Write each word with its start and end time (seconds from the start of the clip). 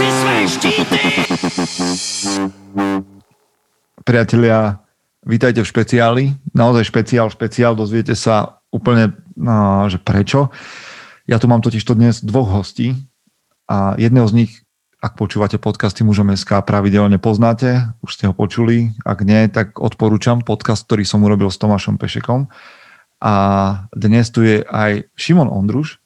si 0.00 0.46
štíty! 0.46 1.00
Priatelia, 4.06 4.78
vítajte 5.26 5.60
v 5.60 5.68
špeciáli. 5.68 6.24
Naozaj 6.54 6.84
špeciál, 6.86 7.26
špeciál. 7.28 7.74
Dozviete 7.74 8.14
sa 8.14 8.62
úplne, 8.70 9.18
no, 9.34 9.90
že 9.90 9.98
prečo. 9.98 10.54
Ja 11.26 11.42
tu 11.42 11.50
mám 11.50 11.62
totiž 11.62 11.82
to 11.82 11.98
dnes 11.98 12.22
dvoch 12.22 12.62
hostí 12.62 12.94
a 13.66 13.94
jedného 13.98 14.26
z 14.30 14.34
nich, 14.46 14.52
ak 15.00 15.16
počúvate 15.16 15.56
podcasty 15.56 16.04
Mužom 16.06 16.30
SK, 16.34 16.60
pravidelne 16.62 17.16
poznáte, 17.16 17.88
už 18.04 18.14
ste 18.14 18.28
ho 18.28 18.34
počuli. 18.36 18.92
Ak 19.02 19.24
nie, 19.24 19.48
tak 19.48 19.80
odporúčam 19.80 20.44
podcast, 20.44 20.84
ktorý 20.86 21.02
som 21.08 21.24
urobil 21.24 21.48
s 21.48 21.58
Tomášom 21.58 21.96
Pešekom. 21.96 22.46
A 23.20 23.32
dnes 23.92 24.24
tu 24.32 24.40
je 24.40 24.64
aj 24.64 25.04
Šimon 25.12 25.52
Ondruš. 25.52 26.00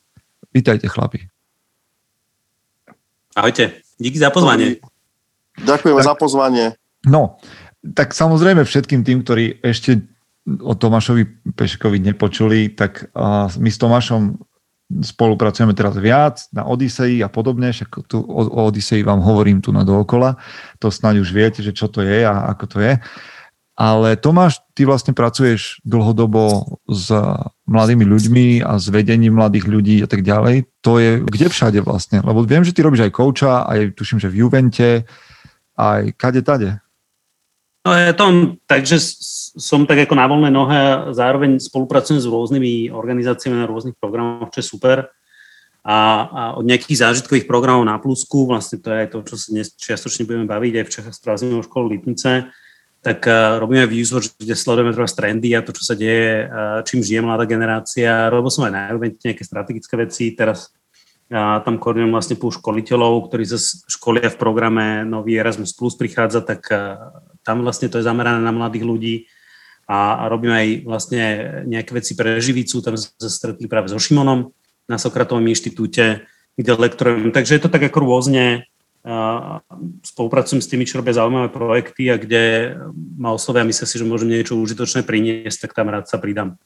Vítajte, 0.51 0.91
chlapi. 0.91 1.31
Ahojte, 3.35 3.83
díky 3.99 4.19
za 4.19 4.31
pozvanie. 4.31 4.79
Ďakujeme 5.63 6.03
Tak- 6.03 6.09
za 6.11 6.15
pozvanie. 6.19 6.67
No, 7.07 7.39
tak 7.95 8.15
samozrejme 8.15 8.67
všetkým 8.67 9.07
tým, 9.07 9.23
ktorí 9.23 9.63
ešte 9.63 10.03
o 10.45 10.75
Tomášovi 10.77 11.55
Peškovi 11.57 11.99
nepočuli, 12.03 12.73
tak 12.73 13.11
uh, 13.17 13.49
my 13.57 13.71
s 13.71 13.79
Tomášom 13.81 14.37
spolupracujeme 14.93 15.73
teraz 15.73 15.97
viac 15.97 16.45
na 16.53 16.69
Odisei 16.69 17.25
a 17.25 17.33
podobne, 17.33 17.73
však 17.73 18.05
tu 18.05 18.21
o, 18.21 18.43
o 18.45 18.61
Odisei 18.69 19.01
vám 19.01 19.25
hovorím 19.25 19.65
tu 19.65 19.73
na 19.73 19.83
dookola, 19.83 20.37
to 20.77 20.93
snáď 20.93 21.25
už 21.25 21.31
viete, 21.33 21.61
že 21.65 21.73
čo 21.73 21.89
to 21.89 22.05
je 22.05 22.23
a 22.23 22.53
ako 22.53 22.65
to 22.77 22.79
je. 22.85 22.93
Ale 23.75 24.15
Tomáš, 24.15 24.63
ty 24.71 24.87
vlastne 24.87 25.11
pracuješ 25.19 25.83
dlhodobo 25.83 26.79
s 26.87 27.11
mladými 27.67 28.07
ľuďmi 28.07 28.47
a 28.63 28.79
s 28.79 28.87
vedením 28.87 29.35
mladých 29.35 29.67
ľudí 29.67 29.97
a 29.99 30.07
tak 30.07 30.23
ďalej. 30.23 30.71
To 30.87 31.03
je 31.03 31.19
kde 31.19 31.51
všade 31.51 31.83
vlastne? 31.83 32.23
Lebo 32.23 32.47
viem, 32.47 32.63
že 32.63 32.71
ty 32.71 32.87
robíš 32.87 33.11
aj 33.11 33.17
kouča, 33.19 33.67
aj 33.67 33.99
tuším, 33.99 34.23
že 34.23 34.31
v 34.31 34.47
Juvente, 34.47 35.11
aj 35.75 36.15
kade 36.15 36.47
tade. 36.47 36.79
No 37.85 37.93
je 37.93 38.15
to, 38.17 38.57
takže 38.65 38.97
som 39.59 39.85
tak 39.85 40.07
ako 40.07 40.15
na 40.17 40.25
voľné 40.25 40.49
nohe 40.55 40.79
a 40.79 40.93
zároveň 41.13 41.61
spolupracujem 41.61 42.17
s 42.23 42.31
rôznymi 42.31 42.95
organizáciami 42.95 43.61
na 43.61 43.69
rôznych 43.69 43.99
programoch, 44.01 44.55
čo 44.55 44.65
je 44.65 44.71
super. 44.71 45.13
A, 45.85 45.97
a 46.25 46.43
od 46.57 46.65
nejakých 46.65 47.05
zážitkových 47.05 47.45
programov 47.45 47.85
na 47.85 48.01
Plusku, 48.01 48.49
vlastne 48.49 48.81
to 48.81 48.89
je 48.89 49.05
aj 49.05 49.09
to, 49.13 49.19
čo 49.29 49.35
sa 49.37 49.47
dnes 49.53 49.69
čiastočne 49.77 50.25
budeme 50.25 50.49
baviť 50.49 50.81
aj 50.81 50.85
v 50.89 50.93
Čechách 50.97 51.15
s 51.19 51.21
prázdninou 51.21 51.61
školu 51.61 51.93
Lipnice, 51.93 52.49
tak 53.05 53.29
uh, 53.29 53.61
robíme 53.61 53.85
Viewswatch, 53.85 54.41
kde 54.41 54.57
sledujeme 54.57 54.97
teraz 54.97 55.13
trendy 55.13 55.53
a 55.53 55.61
to, 55.61 55.77
čo 55.77 55.85
sa 55.85 55.93
deje, 55.93 56.49
uh, 56.49 56.81
čím 56.89 57.05
žije 57.05 57.21
mladá 57.21 57.45
generácia. 57.45 58.33
Robil 58.33 58.49
som 58.49 58.65
aj 58.65 58.73
na 58.73 58.97
nejaké 58.97 59.45
strategické 59.45 59.95
veci, 60.01 60.33
teraz 60.33 60.73
a 61.33 61.65
tam 61.65 61.81
koordinujem 61.81 62.13
vlastne 62.13 62.37
púl 62.37 62.53
školiteľov, 62.53 63.33
ktorí 63.33 63.49
sa 63.49 63.57
školia 63.89 64.29
v 64.29 64.37
programe 64.37 64.85
Nový 65.09 65.41
Erasmus 65.41 65.73
Plus 65.73 65.97
prichádza, 65.97 66.45
tak 66.45 66.69
tam 67.41 67.65
vlastne 67.65 67.89
to 67.89 67.97
je 67.97 68.05
zamerané 68.05 68.45
na 68.45 68.53
mladých 68.53 68.85
ľudí 68.85 69.15
a, 69.89 70.21
a 70.21 70.23
robíme 70.29 70.53
aj 70.53 70.69
vlastne 70.85 71.23
nejaké 71.65 71.97
veci 71.97 72.13
pre 72.13 72.41
Živicu, 72.41 72.81
tam 72.85 72.97
sa 73.01 73.29
stretli 73.29 73.69
práve 73.69 73.89
so 73.89 74.01
Šimonom 74.01 74.53
na 74.85 74.97
Sokratovom 75.01 75.45
inštitúte, 75.49 76.29
kde 76.61 76.71
lektorujem. 76.77 77.33
Takže 77.33 77.57
je 77.57 77.63
to 77.65 77.73
tak 77.73 77.89
ako 77.89 78.05
rôzne, 78.05 78.69
spolupracujem 80.01 80.65
s 80.65 80.71
tými, 80.71 80.89
čo 80.89 80.99
robia 80.99 81.13
zaujímavé 81.13 81.53
projekty 81.53 82.09
a 82.09 82.17
kde 82.17 82.75
ma 83.21 83.37
oslovia 83.37 83.61
a 83.61 83.73
si, 83.73 84.01
že 84.01 84.09
môžem 84.09 84.33
niečo 84.33 84.57
užitočné 84.57 85.05
priniesť, 85.05 85.69
tak 85.69 85.77
tam 85.77 85.93
rád 85.93 86.09
sa 86.09 86.17
pridám. 86.17 86.57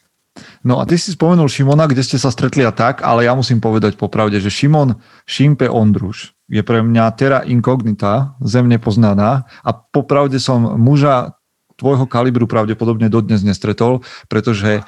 No 0.63 0.79
a 0.79 0.87
ty 0.87 0.95
si 0.95 1.11
spomenul 1.11 1.51
Šimona, 1.51 1.91
kde 1.91 2.07
ste 2.07 2.15
sa 2.15 2.31
stretli 2.31 2.63
a 2.63 2.71
tak, 2.71 3.03
ale 3.03 3.27
ja 3.27 3.35
musím 3.35 3.59
povedať 3.59 3.99
popravde, 3.99 4.39
že 4.39 4.55
Šimon 4.55 5.03
Šimpe 5.27 5.67
Ondruš 5.67 6.31
je 6.47 6.63
pre 6.63 6.79
mňa 6.79 7.11
terra 7.19 7.43
incognita, 7.43 8.39
zemne 8.39 8.79
poznaná 8.79 9.51
a 9.67 9.71
popravde 9.75 10.39
som 10.39 10.79
muža 10.79 11.35
tvojho 11.75 12.07
kalibru 12.07 12.47
pravdepodobne 12.47 13.11
dodnes 13.11 13.43
nestretol, 13.43 14.07
pretože 14.31 14.87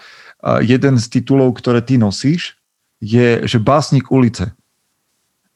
jeden 0.63 0.95
z 0.99 1.05
titulov, 1.11 1.59
ktoré 1.59 1.83
ty 1.83 1.99
nosíš, 1.99 2.59
je, 3.03 3.43
že 3.43 3.59
básnik 3.59 4.11
ulice. 4.13 4.55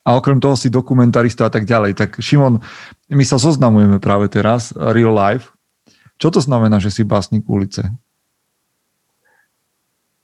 A 0.05 0.21
okrem 0.21 0.37
toho 0.37 0.53
si 0.53 0.69
dokumentarista 0.69 1.49
a 1.49 1.53
tak 1.53 1.65
ďalej. 1.65 1.97
Tak 1.97 2.21
Šimon, 2.21 2.61
my 3.09 3.25
sa 3.25 3.41
zoznamujeme 3.41 3.97
práve 3.97 4.29
teraz, 4.29 4.77
real 4.77 5.17
life. 5.17 5.49
Čo 6.21 6.29
to 6.29 6.45
znamená, 6.45 6.77
že 6.77 6.93
si 6.93 7.03
básnik 7.03 7.49
ulice? 7.49 7.89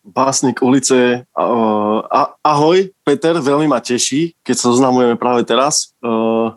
Básnik 0.04 0.60
ulice. 0.60 1.24
Ahoj, 2.44 2.92
Peter, 3.02 3.40
veľmi 3.40 3.72
ma 3.72 3.80
teší, 3.80 4.36
keď 4.44 4.54
sa 4.60 4.66
zoznamujeme 4.72 5.16
práve 5.16 5.48
teraz. 5.48 5.96
Uh, 6.04 6.52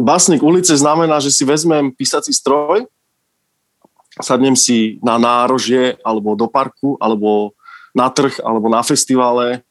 básnik 0.00 0.40
ulice 0.40 0.72
znamená, 0.76 1.20
že 1.20 1.28
si 1.28 1.44
vezmem 1.44 1.92
písací 1.92 2.32
stroj, 2.32 2.88
sadnem 4.22 4.54
si 4.54 5.02
na 5.02 5.18
nárožie, 5.18 5.98
alebo 6.06 6.38
do 6.38 6.46
parku, 6.46 6.96
alebo 7.02 7.52
na 7.94 8.10
trh, 8.10 8.38
alebo 8.42 8.66
na 8.70 8.82
festivale, 8.82 9.62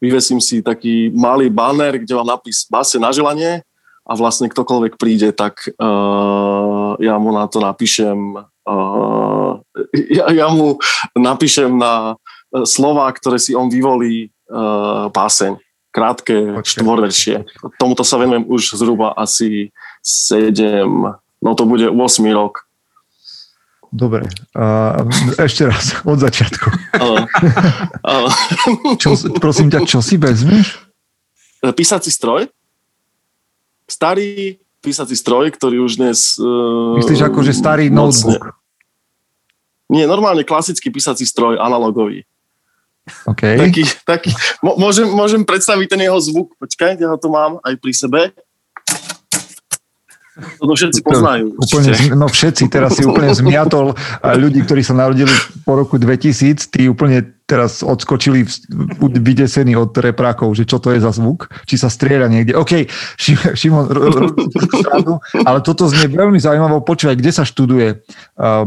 vyvesím 0.00 0.40
si 0.40 0.62
taký 0.62 1.10
malý 1.14 1.50
banner, 1.50 1.98
kde 1.98 2.14
mám 2.14 2.38
napis 2.38 2.66
báse 2.66 2.98
na 2.98 3.12
želanie 3.12 3.62
a 4.04 4.12
vlastne 4.12 4.52
ktokoľvek 4.52 5.00
príde, 5.00 5.32
tak 5.32 5.64
uh, 5.80 6.92
ja 7.00 7.16
mu 7.16 7.32
na 7.32 7.48
to 7.48 7.60
napíšem 7.62 8.36
uh, 8.68 9.52
ja, 10.12 10.24
ja 10.32 10.46
mu 10.52 10.76
napíšem 11.16 11.72
na 11.72 12.14
uh, 12.14 12.64
slova, 12.68 13.08
ktoré 13.12 13.40
si 13.40 13.56
on 13.56 13.68
vyvolí 13.72 14.28
uh, 14.50 15.08
báseň. 15.08 15.56
Krátke, 15.94 16.58
Počkej. 16.58 16.82
štvorveršie. 16.82 17.36
Tomuto 17.78 18.02
sa 18.02 18.18
venujem 18.18 18.50
už 18.50 18.74
zhruba 18.74 19.14
asi 19.14 19.70
7, 20.02 20.90
no 21.38 21.50
to 21.54 21.70
bude 21.70 21.86
8 21.86 21.94
rok. 22.34 22.63
Dobre, 23.94 24.26
uh, 24.58 25.06
ešte 25.38 25.70
raz, 25.70 25.94
od 26.10 26.18
začiatku. 26.18 26.66
Uh, 26.98 28.26
Čo, 28.98 29.14
prosím 29.38 29.70
ťa, 29.70 29.86
čo 29.86 30.02
si 30.02 30.18
vezmeš? 30.18 30.82
písací 31.64 32.10
stroj, 32.10 32.50
starý 33.86 34.58
písací 34.84 35.16
stroj, 35.16 35.48
ktorý 35.54 35.80
už 35.86 35.96
dnes... 35.96 36.36
Uh, 36.36 36.98
Myslíš 36.98 37.24
ako, 37.24 37.40
že 37.40 37.56
starý 37.56 37.88
mocne- 37.88 38.36
notebook? 38.36 38.58
Nie, 39.88 40.10
normálne 40.10 40.42
klasický 40.42 40.90
písací 40.90 41.24
stroj, 41.24 41.56
analogový. 41.56 42.26
OK. 43.28 43.42
Taký, 43.46 43.82
taký, 44.04 44.30
môžem, 44.60 45.06
môžem 45.06 45.44
predstaviť 45.44 45.86
ten 45.86 46.00
jeho 46.02 46.18
zvuk. 46.18 46.56
Počkaj, 46.56 46.96
ja 46.96 47.08
ho 47.12 47.16
tu 47.20 47.28
mám 47.28 47.60
aj 47.62 47.76
pri 47.78 47.92
sebe. 47.92 48.20
To 50.34 50.74
všetci 50.74 51.06
poznajú. 51.06 51.54
Úplne, 51.54 52.18
no 52.18 52.26
všetci, 52.26 52.66
teraz 52.66 52.98
si 52.98 53.06
úplne 53.06 53.30
zmiatol 53.30 53.94
ľudí, 54.34 54.66
ktorí 54.66 54.82
sa 54.82 54.90
narodili 54.90 55.30
po 55.62 55.78
roku 55.78 55.94
2000, 55.94 56.74
tí 56.74 56.90
úplne 56.90 57.22
teraz 57.46 57.86
odskočili 57.86 58.42
vydesení 59.20 59.78
od 59.78 59.94
reprákov, 59.94 60.58
že 60.58 60.66
čo 60.66 60.82
to 60.82 60.90
je 60.90 60.98
za 60.98 61.14
zvuk, 61.14 61.46
či 61.70 61.78
sa 61.78 61.86
strieľa 61.86 62.26
niekde. 62.26 62.58
OK, 62.58 62.90
Šim- 63.14 63.54
Šimon, 63.54 63.86
ale 65.46 65.58
toto 65.62 65.86
znie 65.86 66.10
veľmi 66.10 66.42
zaujímavé. 66.42 66.82
Počúvaj, 66.82 67.14
kde 67.14 67.30
sa 67.30 67.46
študuje 67.46 68.02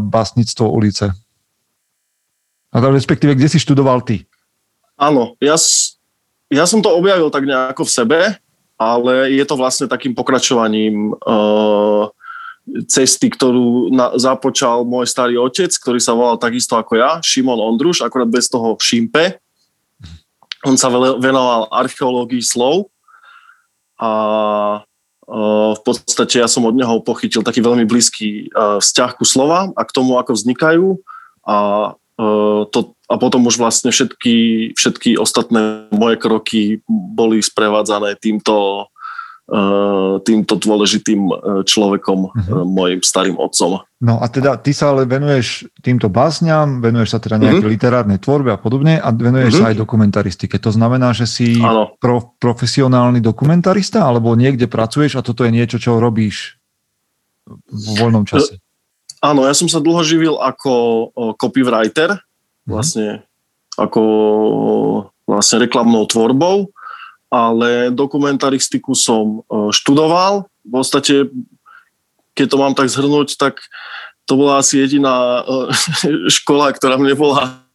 básnictvo 0.08 0.72
ulice? 0.72 1.12
A 2.72 2.76
respektíve, 2.80 3.36
kde 3.36 3.52
si 3.52 3.60
študoval 3.60 4.08
ty? 4.08 4.24
Áno, 4.96 5.36
ja, 5.44 5.60
ja 6.48 6.64
som 6.64 6.80
to 6.80 6.96
objavil 6.96 7.28
tak 7.28 7.44
nejako 7.44 7.84
v 7.84 7.92
sebe, 7.92 8.20
ale 8.78 9.34
je 9.34 9.44
to 9.46 9.58
vlastne 9.58 9.90
takým 9.90 10.14
pokračovaním 10.14 11.18
uh, 11.26 12.08
cesty, 12.86 13.34
ktorú 13.34 13.90
na, 13.90 14.14
započal 14.20 14.86
môj 14.86 15.10
starý 15.10 15.40
otec, 15.42 15.74
ktorý 15.74 15.98
sa 15.98 16.14
volal 16.14 16.38
takisto 16.38 16.78
ako 16.78 16.94
ja, 17.00 17.12
Šimon 17.26 17.58
Ondruš, 17.58 18.06
akorát 18.06 18.30
bez 18.30 18.46
toho 18.52 18.78
Šimpe. 18.78 19.42
On 20.66 20.78
sa 20.78 20.94
venoval 20.94 21.72
archeológii 21.74 22.44
slov 22.44 22.94
a 23.98 24.12
uh, 24.84 25.72
v 25.74 25.82
podstate 25.82 26.38
ja 26.38 26.46
som 26.46 26.68
od 26.70 26.78
neho 26.78 27.02
pochytil 27.02 27.42
taký 27.42 27.66
veľmi 27.66 27.88
blízky 27.88 28.52
uh, 28.54 28.78
vzťah 28.78 29.12
ku 29.18 29.26
slovám 29.26 29.74
a 29.74 29.82
k 29.82 29.94
tomu, 29.96 30.22
ako 30.22 30.38
vznikajú 30.38 31.02
a 31.48 31.58
to, 32.74 32.80
a 33.08 33.16
potom 33.22 33.46
už 33.46 33.62
vlastne 33.62 33.94
všetky, 33.94 34.74
všetky 34.74 35.22
ostatné 35.22 35.86
moje 35.94 36.18
kroky 36.18 36.62
boli 36.90 37.46
sprevádzané 37.46 38.18
týmto, 38.18 38.90
týmto 40.28 40.54
dôležitým 40.60 41.32
človekom, 41.64 42.20
uh-huh. 42.28 42.52
uh, 42.52 42.66
mojim 42.68 43.00
starým 43.00 43.40
otcom. 43.40 43.80
No 44.04 44.20
a 44.20 44.28
teda 44.28 44.60
ty 44.60 44.76
sa 44.76 44.92
ale 44.92 45.08
venuješ 45.08 45.72
týmto 45.80 46.12
básňam, 46.12 46.84
venuješ 46.84 47.16
sa 47.16 47.20
teda 47.24 47.40
nejaké 47.40 47.64
uh-huh. 47.64 47.76
literárnej 47.80 48.20
tvorbe 48.20 48.52
a 48.52 48.60
podobne 48.60 49.00
a 49.00 49.08
venuješ 49.08 49.56
uh-huh. 49.56 49.64
sa 49.64 49.70
aj 49.72 49.80
dokumentaristike. 49.80 50.60
To 50.60 50.74
znamená, 50.76 51.16
že 51.16 51.30
si 51.30 51.56
pro, 52.02 52.36
profesionálny 52.44 53.24
dokumentarista 53.24 54.04
alebo 54.04 54.36
niekde 54.36 54.68
pracuješ 54.68 55.16
a 55.16 55.24
toto 55.24 55.48
je 55.48 55.56
niečo, 55.56 55.80
čo 55.80 56.02
robíš 56.02 56.60
v 57.48 57.88
voľnom 58.04 58.28
čase? 58.28 58.60
Áno, 59.28 59.44
ja 59.44 59.52
som 59.52 59.68
sa 59.68 59.84
dlho 59.84 60.02
živil 60.08 60.40
ako 60.40 61.12
copywriter, 61.36 62.16
mhm. 62.16 62.70
vlastne 62.72 63.08
ako 63.78 64.02
vlastne 65.28 65.68
reklamnou 65.68 66.08
tvorbou, 66.08 66.72
ale 67.28 67.92
dokumentaristiku 67.92 68.96
som 68.96 69.44
študoval. 69.76 70.48
V 70.64 70.70
podstate, 70.72 71.28
keď 72.34 72.46
to 72.48 72.58
mám 72.58 72.74
tak 72.74 72.88
zhrnúť, 72.88 73.36
tak 73.36 73.60
to 74.26 74.34
bola 74.40 74.64
asi 74.64 74.80
jediná 74.82 75.44
škola, 76.42 76.72
ktorá 76.74 76.96
mne 76.96 77.14
bola 77.14 77.68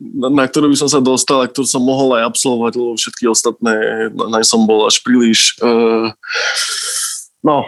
na 0.00 0.44
ktorú 0.48 0.72
by 0.72 0.76
som 0.76 0.88
sa 0.88 1.00
dostal 1.00 1.40
a 1.40 1.48
ktorú 1.48 1.64
som 1.68 1.84
mohol 1.84 2.16
aj 2.16 2.32
absolvovať, 2.32 2.72
lebo 2.76 2.92
všetky 2.96 3.24
ostatné, 3.28 3.74
na 4.12 4.40
som 4.44 4.64
bol 4.64 4.88
až 4.88 5.00
príliš 5.04 5.56
uh, 5.60 6.12
no, 7.44 7.64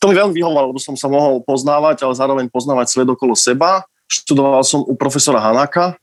to 0.00 0.10
mi 0.10 0.14
veľmi 0.18 0.34
vyhovovalo, 0.34 0.70
lebo 0.74 0.80
som 0.82 0.96
sa 0.98 1.06
mohol 1.06 1.42
poznávať, 1.44 2.04
ale 2.04 2.14
zároveň 2.16 2.46
poznávať 2.48 2.86
svet 2.90 3.08
okolo 3.08 3.36
seba. 3.36 3.86
Študoval 4.04 4.62
som 4.66 4.84
u 4.84 4.94
profesora 4.98 5.40
Hanaka 5.40 5.96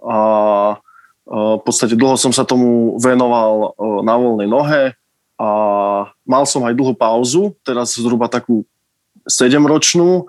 a 0.00 0.18
v 1.30 1.62
podstate 1.62 1.94
dlho 1.94 2.18
som 2.18 2.34
sa 2.34 2.42
tomu 2.42 2.98
venoval 2.98 3.76
na 4.02 4.18
voľnej 4.18 4.48
nohe 4.50 4.82
a 5.40 5.48
mal 6.26 6.44
som 6.44 6.66
aj 6.66 6.74
dlhú 6.74 6.92
pauzu, 6.92 7.54
teraz 7.62 7.94
zhruba 7.96 8.26
takú 8.26 8.66
7-ročnú, 9.24 10.26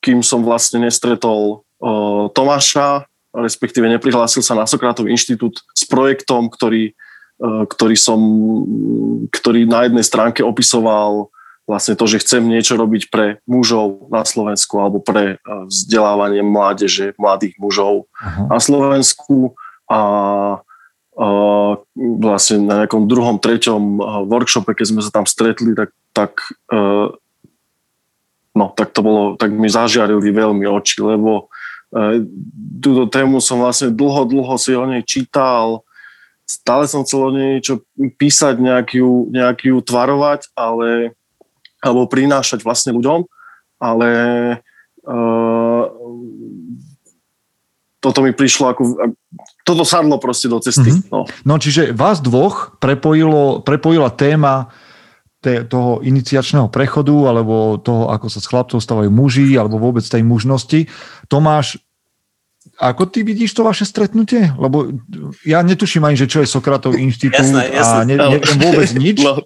kým 0.00 0.24
som 0.24 0.40
vlastne 0.42 0.80
nestretol 0.88 1.62
Tomáša, 2.32 3.04
respektíve 3.36 3.86
neprihlásil 3.86 4.42
sa 4.42 4.56
na 4.56 4.64
Sokratov 4.64 5.06
inštitút 5.06 5.62
s 5.76 5.84
projektom, 5.84 6.48
ktorý, 6.50 6.96
ktorý 7.40 7.96
som, 8.00 8.20
ktorý 9.28 9.68
na 9.68 9.86
jednej 9.86 10.02
stránke 10.02 10.40
opisoval 10.42 11.28
vlastne 11.70 11.94
to, 11.94 12.10
že 12.10 12.18
chcem 12.26 12.42
niečo 12.42 12.74
robiť 12.74 13.14
pre 13.14 13.38
mužov 13.46 14.10
na 14.10 14.26
Slovensku 14.26 14.82
alebo 14.82 14.98
pre 14.98 15.38
e, 15.38 15.46
vzdelávanie 15.70 16.42
mládeže, 16.42 17.14
mladých 17.14 17.54
mužov 17.62 18.10
uh-huh. 18.10 18.50
na 18.50 18.58
Slovensku 18.58 19.54
a, 19.86 19.94
a 19.94 20.02
vlastne 21.94 22.66
na 22.66 22.82
nejakom 22.82 23.06
druhom, 23.06 23.38
treťom 23.38 24.02
e, 24.02 24.02
workshope, 24.26 24.74
keď 24.74 24.86
sme 24.90 25.00
sa 25.06 25.14
tam 25.14 25.30
stretli, 25.30 25.78
tak, 25.78 25.94
tak 26.10 26.42
no, 28.50 28.66
tak 28.74 28.90
to 28.90 29.00
bolo, 29.06 29.22
tak 29.38 29.54
mi 29.54 29.70
zažiarili 29.70 30.34
veľmi 30.34 30.66
oči, 30.66 30.98
lebo 31.06 31.46
túto 32.82 33.06
tému 33.10 33.38
som 33.38 33.62
vlastne 33.62 33.94
dlho, 33.94 34.26
dlho 34.26 34.54
si 34.58 34.74
o 34.74 34.86
nej 34.86 35.02
čítal, 35.06 35.86
stále 36.50 36.90
som 36.90 37.06
chcel 37.06 37.30
o 37.30 37.34
nej 37.34 37.58
niečo 37.58 37.86
písať, 38.18 38.58
nejakú, 38.58 39.30
nejakú 39.30 39.78
tvarovať, 39.86 40.50
ale 40.58 41.14
alebo 41.80 42.08
prinášať 42.08 42.60
vlastne 42.62 42.92
ľuďom, 42.92 43.24
ale 43.80 44.10
uh, 45.08 45.84
toto 48.00 48.24
mi 48.24 48.32
prišlo 48.32 48.64
ako... 48.72 48.82
Toto 49.64 49.84
sadlo 49.84 50.16
proste 50.16 50.48
do 50.48 50.56
cesty. 50.58 50.88
Mm-hmm. 50.88 51.12
No. 51.12 51.28
no 51.28 51.54
čiže 51.60 51.92
vás 51.92 52.24
dvoch 52.24 52.80
prepojilo, 52.80 53.60
prepojila 53.60 54.08
téma 54.08 54.72
te, 55.40 55.64
toho 55.68 56.00
iniciačného 56.04 56.72
prechodu 56.72 57.28
alebo 57.28 57.76
toho, 57.80 58.08
ako 58.12 58.26
sa 58.32 58.40
s 58.40 58.48
chlapcov 58.48 58.80
stávajú 58.80 59.12
muži 59.12 59.56
alebo 59.56 59.76
vôbec 59.76 60.04
tej 60.04 60.24
mužnosti. 60.24 60.88
Tomáš, 61.28 61.80
ako 62.80 63.08
ty 63.08 63.24
vidíš 63.24 63.56
to 63.56 63.64
vaše 63.64 63.84
stretnutie? 63.84 64.52
Lebo 64.56 64.88
ja 65.44 65.60
netuším 65.60 66.04
ani, 66.08 66.16
že 66.16 66.28
čo 66.28 66.40
je 66.44 66.48
Sokratov 66.48 66.96
inštitút 66.96 67.40
jasné, 67.40 67.72
jasné. 67.72 67.96
a 68.00 68.04
ne, 68.08 68.16
neviem 68.16 68.58
vôbec 68.60 68.88
nič. 69.04 69.20
No. 69.20 69.44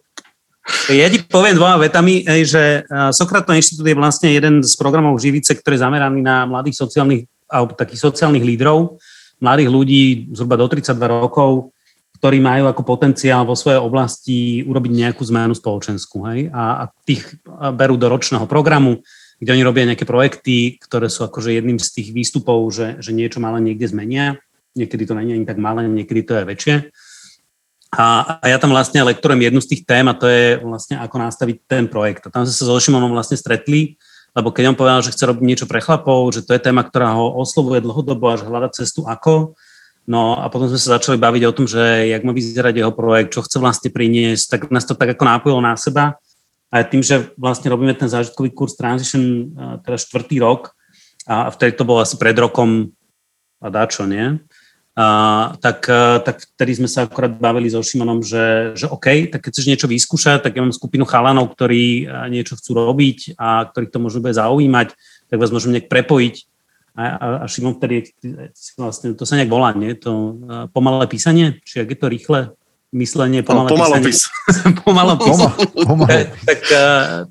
Ja 0.89 1.13
ti 1.13 1.21
poviem 1.21 1.61
dvoma 1.61 1.77
vetami, 1.77 2.25
že 2.45 2.89
Sokratov 3.13 3.53
inštitút 3.53 3.85
je 3.85 3.97
vlastne 3.97 4.33
jeden 4.33 4.65
z 4.65 4.73
programov 4.81 5.21
Živice, 5.21 5.61
ktorý 5.61 5.77
je 5.77 5.85
zameraný 5.85 6.25
na 6.25 6.49
mladých 6.49 6.81
sociálnych, 6.81 7.29
alebo 7.53 7.77
takých 7.77 8.01
sociálnych 8.01 8.41
lídrov, 8.41 8.97
mladých 9.45 9.69
ľudí 9.69 10.03
zhruba 10.33 10.57
do 10.57 10.65
32 10.65 10.97
rokov, 11.05 11.75
ktorí 12.17 12.41
majú 12.41 12.65
ako 12.73 12.83
potenciál 12.89 13.45
vo 13.45 13.53
svojej 13.53 13.77
oblasti 13.77 14.65
urobiť 14.65 14.93
nejakú 14.97 15.21
zmenu 15.29 15.53
spoločenskú. 15.53 16.25
Hej? 16.33 16.49
A, 16.57 16.89
a 16.89 16.93
tých 17.05 17.37
berú 17.77 18.01
do 18.01 18.09
ročného 18.09 18.49
programu, 18.49 19.05
kde 19.37 19.53
oni 19.53 19.63
robia 19.67 19.85
nejaké 19.85 20.09
projekty, 20.09 20.81
ktoré 20.81 21.13
sú 21.13 21.29
akože 21.29 21.53
jedným 21.53 21.77
z 21.77 22.01
tých 22.01 22.09
výstupov, 22.17 22.65
že, 22.73 22.97
že 23.05 23.13
niečo 23.13 23.45
malé 23.45 23.61
niekde 23.61 23.93
zmenia. 23.93 24.41
Niekedy 24.73 25.05
to 25.05 25.13
nie 25.21 25.37
je 25.37 25.37
ani 25.37 25.47
tak 25.47 25.61
malé, 25.61 25.85
niekedy 25.85 26.25
to 26.25 26.33
je 26.41 26.45
väčšie. 26.49 26.75
A, 27.95 28.39
a 28.43 28.45
ja 28.51 28.59
tam 28.59 28.75
vlastne 28.75 29.07
lektorujem 29.07 29.47
jednu 29.47 29.61
z 29.63 29.71
tých 29.71 29.83
tém 29.87 30.05
a 30.11 30.19
to 30.19 30.27
je 30.27 30.59
vlastne 30.61 30.99
ako 30.99 31.17
nastaviť 31.23 31.57
ten 31.71 31.85
projekt. 31.87 32.27
A 32.27 32.33
tam 32.35 32.43
sme 32.43 32.55
sa 32.55 32.67
so 32.67 32.75
Šimonom 32.75 33.15
vlastne 33.15 33.39
stretli, 33.39 33.95
lebo 34.35 34.51
keď 34.51 34.75
on 34.75 34.79
povedal, 34.79 35.01
že 35.01 35.15
chce 35.15 35.31
robiť 35.31 35.45
niečo 35.47 35.67
pre 35.71 35.79
chlapov, 35.79 36.35
že 36.35 36.43
to 36.43 36.59
je 36.59 36.61
téma, 36.61 36.83
ktorá 36.83 37.15
ho 37.15 37.39
oslovuje 37.39 37.79
dlhodobo 37.87 38.35
a 38.35 38.39
že 38.39 38.51
hľada 38.51 38.75
cestu 38.75 39.07
ako. 39.07 39.55
No 40.05 40.37
a 40.37 40.51
potom 40.51 40.69
sme 40.69 40.77
sa 40.77 40.99
začali 40.99 41.17
baviť 41.17 41.43
o 41.49 41.55
tom, 41.55 41.65
že 41.71 42.11
jak 42.11 42.27
má 42.27 42.35
vyzerať 42.35 42.75
jeho 42.83 42.93
projekt, 42.93 43.33
čo 43.33 43.47
chce 43.47 43.57
vlastne 43.63 43.89
priniesť, 43.95 44.45
tak 44.51 44.61
nás 44.75 44.85
to 44.85 44.99
tak 44.99 45.15
ako 45.15 45.25
nápojilo 45.25 45.63
na 45.63 45.79
seba. 45.79 46.19
A 46.75 46.83
tým, 46.83 47.01
že 47.01 47.31
vlastne 47.39 47.71
robíme 47.71 47.95
ten 47.95 48.11
zážitkový 48.11 48.51
kurz 48.51 48.75
Transition 48.75 49.55
teda 49.87 49.97
štvrtý 49.97 50.43
rok, 50.43 50.75
a 51.25 51.49
vtedy 51.49 51.73
to 51.73 51.89
bolo 51.89 52.05
asi 52.05 52.21
pred 52.21 52.37
rokom 52.37 52.93
a 53.65 53.73
dačo, 53.73 54.05
nie? 54.05 54.45
Uh, 54.95 55.59
tak, 55.59 55.91
uh, 55.91 56.23
tak 56.23 56.47
vtedy 56.55 56.79
sme 56.79 56.87
sa 56.87 57.03
akorát 57.03 57.35
bavili 57.35 57.67
so 57.67 57.83
Šimonom, 57.83 58.23
že, 58.23 58.79
že 58.79 58.87
OK, 58.87 59.27
tak 59.27 59.43
keď 59.43 59.51
chceš 59.51 59.67
niečo 59.67 59.91
vyskúšať, 59.91 60.47
tak 60.47 60.55
ja 60.55 60.63
mám 60.63 60.71
skupinu 60.71 61.03
chalanov, 61.03 61.51
ktorí 61.51 62.07
uh, 62.07 62.31
niečo 62.31 62.55
chcú 62.55 62.79
robiť 62.79 63.35
a 63.35 63.67
ktorých 63.67 63.91
to 63.91 63.99
možno 63.99 64.23
bude 64.23 64.39
zaujímať, 64.39 64.95
tak 65.27 65.37
vás 65.43 65.51
môžem 65.51 65.75
nejak 65.75 65.91
prepojiť. 65.91 66.47
A, 66.95 67.03
a, 67.11 67.27
a 67.43 67.45
Šimon 67.51 67.75
vtedy, 67.75 68.15
vlastne, 68.79 69.19
to 69.19 69.27
sa 69.27 69.35
nejak 69.35 69.51
volá, 69.51 69.75
nie? 69.75 69.99
To 69.99 70.11
uh, 70.15 70.31
pomalé 70.71 71.11
písanie? 71.11 71.59
Či 71.67 71.83
ak 71.83 71.91
je 71.91 71.99
to 71.99 72.07
rýchle 72.07 72.41
myslenie, 72.95 73.43
pomalé 73.43 73.67
no, 73.67 73.75
písanie? 73.75 74.15
pomalopis. 74.79 75.43
Pomal, 75.91 76.07
tak, 76.55 76.61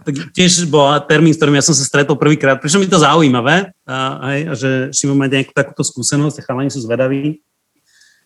tak 0.03 0.15
tiež 0.35 0.67
bol 0.67 0.99
termín, 1.07 1.31
s 1.31 1.39
ktorým 1.39 1.55
ja 1.55 1.63
som 1.63 1.71
sa 1.71 1.87
stretol 1.87 2.19
prvýkrát. 2.19 2.59
Prišlo 2.59 2.83
mi 2.83 2.91
to 2.91 2.99
zaujímavé, 2.99 3.71
a 3.87 4.51
že 4.51 4.91
Šimon 4.91 5.15
má 5.15 5.31
nejakú 5.31 5.55
takúto 5.55 5.87
skúsenosť 5.87 6.43
a 6.43 6.45
chalani 6.45 6.67
sú 6.67 6.83
zvedaví 6.83 7.39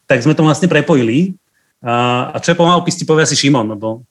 tak 0.07 0.23
sme 0.23 0.33
to 0.33 0.41
vlastne 0.41 0.71
prepojili. 0.71 1.35
A, 1.83 2.31
a 2.33 2.37
čo 2.41 2.55
je 2.55 2.59
pomalopis, 2.59 2.97
ti 2.97 3.05
povie 3.05 3.27
asi 3.27 3.37
Šimon, 3.37 3.77
lebo 3.77 4.07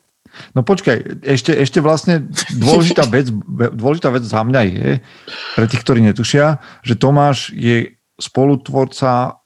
No 0.52 0.60
počkaj, 0.60 1.24
ešte, 1.24 1.52
ešte 1.56 1.80
vlastne 1.80 2.28
dôležitá 2.52 3.08
vec, 3.14 3.32
dôležitá 3.72 4.12
vec 4.12 4.24
za 4.24 4.44
mňa 4.44 4.60
je, 4.68 4.90
pre 5.56 5.64
tých, 5.64 5.80
ktorí 5.80 6.04
netušia, 6.04 6.60
že 6.84 6.98
Tomáš 6.98 7.56
je 7.56 7.96
spolutvorca 8.20 9.40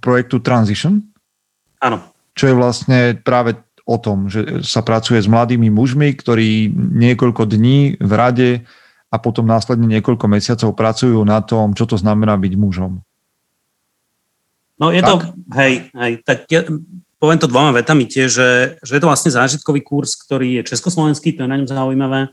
projektu 0.00 0.40
Transition. 0.44 1.00
Áno. 1.80 2.04
Čo 2.36 2.52
je 2.52 2.54
vlastne 2.56 2.98
práve 3.20 3.56
o 3.88 3.96
tom, 3.96 4.28
že 4.28 4.62
sa 4.62 4.84
pracuje 4.84 5.18
s 5.18 5.28
mladými 5.28 5.72
mužmi, 5.72 6.12
ktorí 6.14 6.70
niekoľko 6.76 7.48
dní 7.48 7.96
v 7.98 8.12
rade 8.12 8.50
a 9.10 9.16
potom 9.18 9.48
následne 9.48 9.88
niekoľko 9.98 10.30
mesiacov 10.30 10.76
pracujú 10.76 11.18
na 11.26 11.42
tom, 11.42 11.74
čo 11.74 11.88
to 11.88 11.98
znamená 11.98 12.38
byť 12.38 12.52
mužom. 12.54 13.02
No 14.80 14.88
je 14.88 15.04
tak. 15.04 15.08
to, 15.08 15.14
hej, 15.60 15.92
hej, 15.92 16.12
tak 16.24 16.48
ja, 16.48 16.64
poviem 17.20 17.36
to 17.36 17.52
dvoma 17.52 17.76
vetami 17.76 18.08
tiež, 18.08 18.28
že, 18.32 18.50
že 18.80 18.92
je 18.96 19.00
to 19.04 19.10
vlastne 19.12 19.28
zážitkový 19.28 19.84
kurz, 19.84 20.16
ktorý 20.16 20.60
je 20.60 20.72
československý, 20.72 21.36
to 21.36 21.44
je 21.44 21.52
na 21.52 21.60
ňom 21.60 21.68
zaujímavé, 21.68 22.32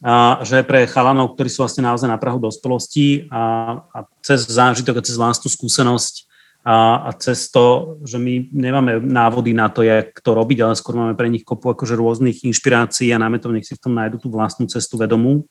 a 0.00 0.40
že 0.40 0.64
pre 0.64 0.88
chalanov, 0.88 1.36
ktorí 1.36 1.52
sú 1.52 1.60
vlastne 1.60 1.84
naozaj 1.84 2.08
na 2.08 2.16
Prahu 2.16 2.40
dospelosti 2.40 3.28
a, 3.28 3.76
a 3.92 3.98
cez 4.24 4.48
zážitok 4.48 4.96
a 4.96 5.04
cez 5.04 5.20
vlastnú 5.20 5.52
skúsenosť 5.52 6.24
a, 6.64 7.04
a 7.04 7.10
cez 7.20 7.52
to, 7.52 7.98
že 8.08 8.16
my 8.16 8.48
nemáme 8.48 8.96
návody 9.04 9.52
na 9.52 9.68
to, 9.68 9.84
jak 9.84 10.16
to 10.24 10.32
robiť, 10.32 10.58
ale 10.64 10.72
skôr 10.72 10.96
máme 10.96 11.12
pre 11.12 11.28
nich 11.28 11.44
kopu 11.44 11.76
akože 11.76 12.00
rôznych 12.00 12.48
inšpirácií 12.48 13.12
a 13.12 13.20
náme 13.20 13.44
to, 13.44 13.52
nech 13.52 13.68
si 13.68 13.76
v 13.76 13.82
tom 13.84 13.92
nájdu 13.92 14.24
tú 14.24 14.32
vlastnú 14.32 14.64
cestu 14.72 14.96
vedomú, 14.96 15.44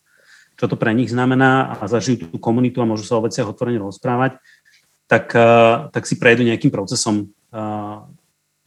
čo 0.58 0.66
to 0.66 0.74
pre 0.74 0.98
nich 0.98 1.14
znamená 1.14 1.78
a 1.78 1.86
zažijú 1.86 2.34
tú 2.34 2.38
komunitu 2.42 2.82
a 2.82 2.90
môžu 2.90 3.06
sa 3.06 3.22
o 3.22 3.26
veciach 3.26 3.54
otvorene 3.54 3.78
rozprávať 3.86 4.42
tak, 5.10 5.34
eh, 5.34 5.76
tak 5.90 6.06
si 6.06 6.22
prejdú 6.22 6.46
nejakým 6.46 6.70
procesom, 6.70 7.26
eh, 7.26 7.98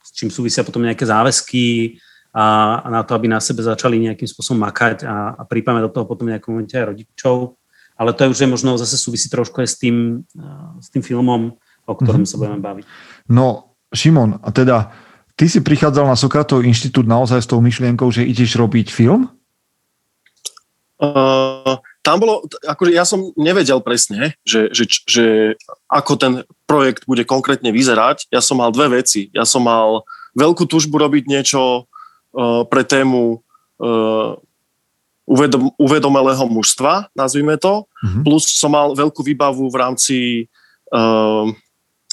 s 0.03 0.11
čím 0.11 0.27
súvisia 0.27 0.67
potom 0.67 0.83
nejaké 0.83 1.07
záväzky 1.07 1.95
a, 2.35 2.77
a 2.83 2.87
na 2.91 3.01
to, 3.07 3.15
aby 3.15 3.31
na 3.31 3.39
sebe 3.39 3.63
začali 3.63 4.03
nejakým 4.03 4.27
spôsobom 4.27 4.59
makať 4.59 5.07
a, 5.07 5.39
a 5.39 5.41
prípame 5.47 5.79
do 5.79 5.87
toho 5.87 6.03
potom 6.03 6.27
nejakom 6.27 6.59
momente 6.59 6.75
aj 6.75 6.91
rodičov. 6.91 7.55
ale 7.93 8.11
to 8.11 8.25
je 8.25 8.31
už 8.35 8.39
je 8.41 8.49
možno 8.49 8.75
zase 8.75 8.97
súvisí 8.97 9.29
trošku 9.29 9.61
aj 9.61 9.69
s 9.69 9.77
tým, 9.77 10.25
uh, 10.33 10.75
s 10.81 10.89
tým 10.89 11.05
filmom, 11.05 11.53
o 11.85 11.93
ktorom 11.93 12.25
mm-hmm. 12.25 12.35
sa 12.35 12.41
budeme 12.41 12.57
baviť. 12.57 12.85
No, 13.29 13.77
Šimon, 13.93 14.41
a 14.41 14.49
teda 14.49 14.89
ty 15.37 15.45
si 15.45 15.61
prichádzal 15.61 16.09
na 16.09 16.17
Sokratov 16.17 16.65
inštitút 16.65 17.05
naozaj 17.05 17.45
s 17.45 17.47
tou 17.47 17.61
myšlienkou, 17.61 18.09
že 18.09 18.25
ideš 18.25 18.57
robiť 18.57 18.89
film? 18.89 19.29
Uh, 20.97 21.77
tam 22.03 22.19
bolo, 22.19 22.43
akože 22.67 22.91
ja 22.91 23.07
som 23.07 23.31
nevedel 23.39 23.79
presne, 23.79 24.35
že, 24.43 24.67
že, 24.75 24.83
že 25.07 25.25
ako 25.87 26.13
ten 26.19 26.33
projekt 26.67 27.07
bude 27.07 27.23
konkrétne 27.23 27.71
vyzerať. 27.71 28.27
Ja 28.27 28.43
som 28.43 28.59
mal 28.59 28.75
dve 28.75 28.99
veci. 28.99 29.31
Ja 29.31 29.47
som 29.47 29.63
mal 29.63 30.03
veľkú 30.35 30.67
túžbu 30.67 30.99
robiť 30.99 31.31
niečo 31.31 31.87
uh, 31.87 32.67
pre 32.67 32.83
tému 32.83 33.39
uh, 33.39 34.35
uvedom, 35.23 35.71
uvedomelého 35.79 36.43
mužstva, 36.51 37.07
nazvime 37.15 37.55
to, 37.55 37.87
mm-hmm. 37.87 38.23
plus 38.27 38.51
som 38.51 38.75
mal 38.75 38.91
veľkú 38.91 39.23
výbavu 39.23 39.71
v 39.71 39.79
rámci 39.79 40.17
uh, 40.91 41.47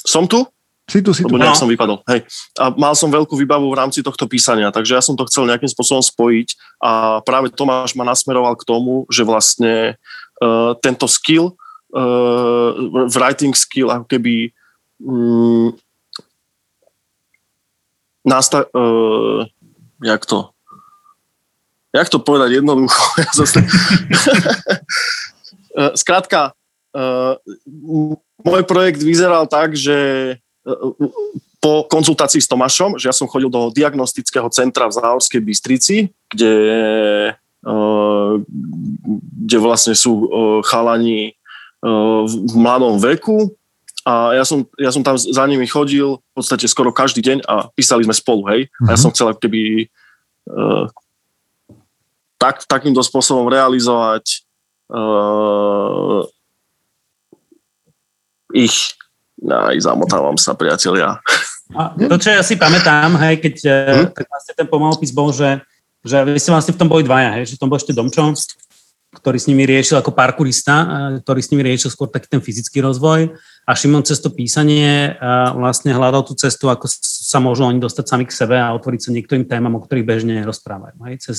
som 0.07 0.25
tu? 0.31 0.47
Si 0.91 0.99
tu, 0.99 1.15
si 1.15 1.23
tu. 1.23 1.31
Lebo 1.31 1.39
nejak 1.39 1.55
no. 1.55 1.63
som 1.63 1.71
vypadol. 1.71 2.03
Hej. 2.11 2.27
A 2.59 2.75
mal 2.75 2.99
som 2.99 3.07
veľkú 3.07 3.39
výbavu 3.39 3.71
v 3.71 3.79
rámci 3.79 4.03
tohto 4.03 4.27
písania, 4.27 4.75
takže 4.75 4.99
ja 4.99 5.03
som 5.03 5.15
to 5.15 5.23
chcel 5.31 5.47
nejakým 5.47 5.71
spôsobom 5.71 6.03
spojiť 6.03 6.59
a 6.83 7.23
práve 7.23 7.55
Tomáš 7.55 7.95
ma 7.95 8.03
nasmeroval 8.03 8.59
k 8.59 8.67
tomu, 8.67 9.07
že 9.07 9.23
vlastne 9.23 9.95
uh, 10.43 10.75
tento 10.83 11.07
skill, 11.07 11.55
uh, 11.95 12.75
writing 13.15 13.55
skill, 13.55 13.95
ako 13.95 14.11
keby 14.11 14.51
um, 14.99 15.71
nasta- 18.27 18.67
uh, 18.75 19.47
jak 20.03 20.27
to 20.27 20.51
jak 21.91 22.09
to 22.09 22.19
povedať 22.23 22.63
jednoducho? 22.63 23.03
Ja 23.23 23.31
zase... 23.35 23.59
Skrátka, 26.03 26.53
uh, 26.95 27.35
môj 28.43 28.63
projekt 28.67 29.03
vyzeral 29.03 29.47
tak, 29.47 29.79
že 29.79 30.39
po 31.61 31.85
konzultácii 31.85 32.41
s 32.41 32.49
Tomášom, 32.49 32.97
že 32.97 33.12
ja 33.12 33.15
som 33.15 33.29
chodil 33.29 33.53
do 33.53 33.69
diagnostického 33.69 34.49
centra 34.49 34.89
v 34.89 34.97
Záhorskej 34.97 35.41
Bystrici, 35.45 35.97
kde, 36.33 36.55
eh, 37.37 38.31
kde 39.45 39.59
vlastne 39.61 39.93
sú 39.93 40.12
eh, 40.25 40.29
chalani 40.65 41.37
eh, 41.37 42.21
v 42.25 42.55
mladom 42.57 42.97
veku 42.97 43.53
a 44.09 44.33
ja 44.33 44.45
som, 44.49 44.65
ja 44.81 44.89
som 44.89 45.05
tam 45.05 45.21
za 45.21 45.45
nimi 45.45 45.69
chodil 45.69 46.17
v 46.17 46.33
podstate 46.33 46.65
skoro 46.65 46.89
každý 46.89 47.21
deň 47.21 47.45
a 47.45 47.69
písali 47.77 48.09
sme 48.09 48.17
spolu, 48.17 48.49
hej. 48.49 48.61
Mm-hmm. 48.65 48.89
A 48.89 48.91
ja 48.91 48.97
mhm. 48.97 49.03
som 49.05 49.12
chcel 49.12 49.37
keby 49.37 49.62
tak, 52.41 52.65
takýmto 52.65 53.05
spôsobom 53.05 53.47
realizovať 53.53 54.43
uh, 54.89 56.25
ich 58.57 58.97
aj 59.49 59.77
zamotávam 59.81 60.37
sa, 60.37 60.53
priatelia. 60.53 61.21
A 61.71 61.95
to, 61.95 62.17
čo 62.19 62.35
ja 62.35 62.43
si 62.43 62.59
pamätám, 62.59 63.15
hej, 63.25 63.39
keď 63.39 63.57
hm? 63.65 64.07
tak 64.13 64.27
vlastne 64.27 64.53
ten 64.59 64.67
pomalopis 64.67 65.15
bol, 65.15 65.31
že, 65.31 65.63
že 66.03 66.19
vy 66.27 66.39
ste 66.39 66.51
vlastne 66.51 66.75
v 66.75 66.81
tom 66.83 66.91
boli 66.91 67.07
dvaja, 67.07 67.39
hej, 67.39 67.55
že 67.55 67.57
v 67.57 67.61
tom 67.63 67.71
bol 67.71 67.79
ešte 67.79 67.95
Domčo, 67.95 68.35
ktorý 69.11 69.39
s 69.43 69.51
nimi 69.51 69.67
riešil 69.67 69.99
ako 69.99 70.15
parkourista, 70.15 70.87
ktorý 71.27 71.43
s 71.43 71.51
nimi 71.51 71.67
riešil 71.67 71.91
skôr 71.91 72.07
taký 72.07 72.31
ten 72.31 72.39
fyzický 72.39 72.79
rozvoj 72.79 73.35
a 73.67 73.71
Šimon 73.75 74.07
cez 74.07 74.23
to 74.23 74.31
písanie 74.31 75.19
vlastne 75.59 75.91
hľadal 75.91 76.23
tú 76.23 76.39
cestu, 76.39 76.71
ako 76.71 76.87
sa 77.03 77.43
môžu 77.43 77.67
oni 77.67 77.83
dostať 77.83 78.05
sami 78.07 78.23
k 78.23 78.35
sebe 78.35 78.55
a 78.55 78.71
otvoriť 78.79 79.01
sa 79.03 79.11
niektorým 79.11 79.51
témam, 79.51 79.75
o 79.75 79.83
ktorých 79.83 80.07
bežne 80.07 80.47
rozprávajú. 80.47 80.95
Hej, 81.11 81.27
cez 81.27 81.39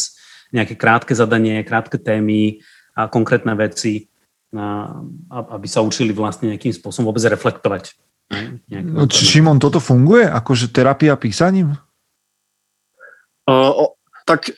nejaké 0.51 0.75
krátke 0.75 1.15
zadanie, 1.15 1.63
krátke 1.63 1.95
témy 1.95 2.59
a 2.91 3.07
konkrétne 3.07 3.55
veci 3.55 4.10
aby 5.31 5.67
sa 5.67 5.79
učili 5.79 6.11
vlastne 6.11 6.51
nejakým 6.51 6.75
spôsobom 6.75 7.11
vôbec 7.11 7.23
reflektovať. 7.23 7.95
No, 8.71 9.07
Šimon, 9.11 9.59
toto 9.59 9.83
funguje? 9.83 10.27
Akože 10.27 10.71
terapia 10.71 11.15
písaním? 11.19 11.75
Uh, 13.47 13.71
o, 13.71 13.85
tak 14.23 14.55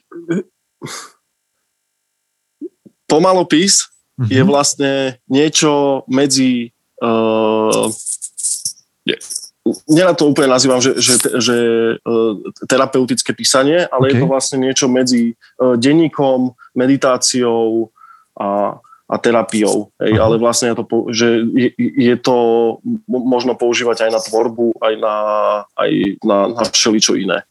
pomalopis 3.09 3.89
uh-huh. 4.19 4.29
je 4.29 4.41
vlastne 4.45 5.17
niečo 5.25 6.05
medzi 6.05 6.73
uh, 7.01 7.89
ja 9.87 10.11
to 10.11 10.27
úplne 10.27 10.51
nazývam, 10.51 10.83
že, 10.83 10.99
že, 10.99 11.15
že 11.39 11.57
uh, 12.03 12.35
terapeutické 12.67 13.31
písanie, 13.31 13.87
ale 13.87 14.11
okay. 14.11 14.19
je 14.19 14.19
to 14.19 14.27
vlastne 14.27 14.57
niečo 14.59 14.91
medzi 14.91 15.39
uh, 15.55 15.79
denníkom, 15.79 16.51
meditáciou 16.75 17.87
a 18.35 18.79
a 19.13 19.21
terapiou. 19.21 19.93
Hej, 20.01 20.17
ale 20.17 20.41
vlastne 20.41 20.73
je 20.73 20.75
to, 20.81 20.85
že 21.13 21.27
je, 21.53 21.69
je 21.77 22.15
to 22.17 22.35
možno 23.05 23.53
používať 23.53 24.09
aj 24.09 24.11
na 24.17 24.21
tvorbu, 24.25 24.81
aj 24.81 24.93
na, 24.97 25.17
aj 25.77 25.91
na, 26.25 26.37
na 26.49 26.63
všeličo 26.65 27.13
iné. 27.21 27.45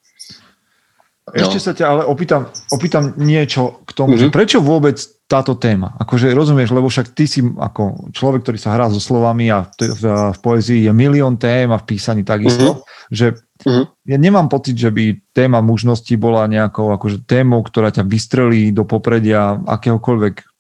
Ešte 1.23 1.63
sa 1.63 1.71
ťa 1.71 1.87
ale 1.87 2.03
opýtam, 2.03 2.51
opýtam 2.75 3.15
niečo 3.15 3.87
k 3.87 3.95
tomu, 3.95 4.19
mm-hmm. 4.19 4.35
že 4.35 4.35
prečo 4.35 4.59
vôbec 4.59 4.99
táto 5.31 5.55
téma? 5.55 5.95
Akože 6.03 6.35
rozumieš, 6.35 6.75
lebo 6.75 6.91
však 6.91 7.15
ty 7.15 7.31
si 7.31 7.47
ako 7.47 8.11
človek, 8.11 8.43
ktorý 8.43 8.59
sa 8.59 8.75
hrá 8.75 8.91
so 8.91 8.99
slovami 8.99 9.47
a 9.47 9.63
v, 9.79 9.95
v, 9.95 10.05
v 10.35 10.39
poezii 10.43 10.91
je 10.91 10.93
milión 10.93 11.39
tém 11.39 11.71
a 11.71 11.79
v 11.79 11.87
písaní 11.87 12.27
takisto, 12.27 12.83
mm-hmm. 12.83 13.15
že 13.15 13.27
mm-hmm. 13.39 13.85
ja 14.11 14.17
nemám 14.19 14.51
pocit, 14.51 14.75
že 14.75 14.91
by 14.91 15.31
téma 15.31 15.63
mužnosti 15.63 16.11
bola 16.19 16.51
nejakou 16.51 16.91
akože 16.91 17.23
témou, 17.23 17.63
ktorá 17.63 17.95
ťa 17.95 18.03
vystrelí 18.03 18.75
do 18.75 18.83
popredia 18.83 19.63
akéhokoľvek 19.63 20.52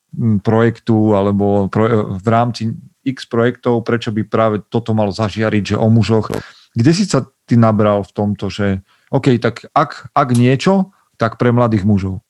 projektu 0.44 1.16
alebo 1.16 1.68
pro, 1.72 2.12
v 2.16 2.26
rámci 2.28 2.62
x 3.02 3.26
projektov, 3.26 3.82
prečo 3.82 4.14
by 4.14 4.22
práve 4.22 4.56
toto 4.70 4.94
malo 4.94 5.10
zažiariť, 5.10 5.74
že 5.74 5.76
o 5.76 5.88
mužoch. 5.90 6.30
Kde 6.72 6.92
si 6.94 7.04
sa 7.04 7.26
ty 7.44 7.58
nabral 7.58 8.06
v 8.06 8.12
tomto, 8.14 8.48
že 8.48 8.80
OK, 9.12 9.36
tak 9.42 9.68
ak, 9.76 10.12
ak 10.14 10.28
niečo, 10.32 10.94
tak 11.20 11.36
pre 11.36 11.52
mladých 11.52 11.84
mužov? 11.84 12.24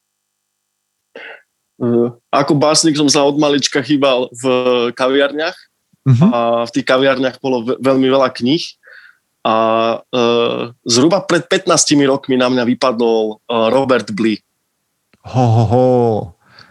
Uh, 1.83 2.15
ako 2.31 2.55
básnik 2.59 2.95
som 2.95 3.11
sa 3.11 3.27
od 3.27 3.39
malička 3.39 3.83
chýbal 3.83 4.31
v 4.31 4.45
kaviarniach 4.95 5.57
uh-huh. 6.07 6.29
a 6.31 6.41
v 6.63 6.71
tých 6.79 6.87
kaviarniach 6.87 7.43
bolo 7.43 7.75
veľmi 7.83 8.07
veľa 8.07 8.31
kníh 8.31 8.63
a 9.43 9.55
uh, 9.99 10.71
zhruba 10.87 11.27
pred 11.27 11.43
15 11.51 11.67
rokmi 12.07 12.39
na 12.39 12.47
mňa 12.47 12.63
vypadol 12.63 13.43
uh, 13.43 13.67
Robert 13.75 14.15
Blee. 14.15 14.39
Ho, 15.27 15.45
ho, 15.47 15.65
ho. 15.67 15.87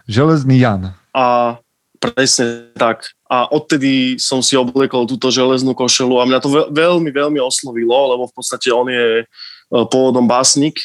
Železný 0.07 0.59
Jan. 0.59 0.95
A 1.11 1.57
presne 2.01 2.73
tak. 2.73 3.13
A 3.29 3.45
odtedy 3.51 4.17
som 4.17 4.41
si 4.41 4.57
obliekol 4.57 5.05
túto 5.05 5.29
železnú 5.29 5.77
košelu 5.77 6.17
a 6.17 6.27
mňa 6.27 6.39
to 6.41 6.49
veľmi, 6.73 7.13
veľmi 7.13 7.39
oslovilo, 7.39 8.17
lebo 8.17 8.25
v 8.25 8.35
podstate 8.35 8.73
on 8.73 8.89
je 8.89 9.21
e, 9.21 9.25
pôvodom 9.69 10.25
básnik 10.25 10.81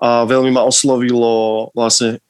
a 0.00 0.24
veľmi 0.24 0.54
ma 0.54 0.64
oslovilo 0.64 1.68
vlastne 1.76 2.22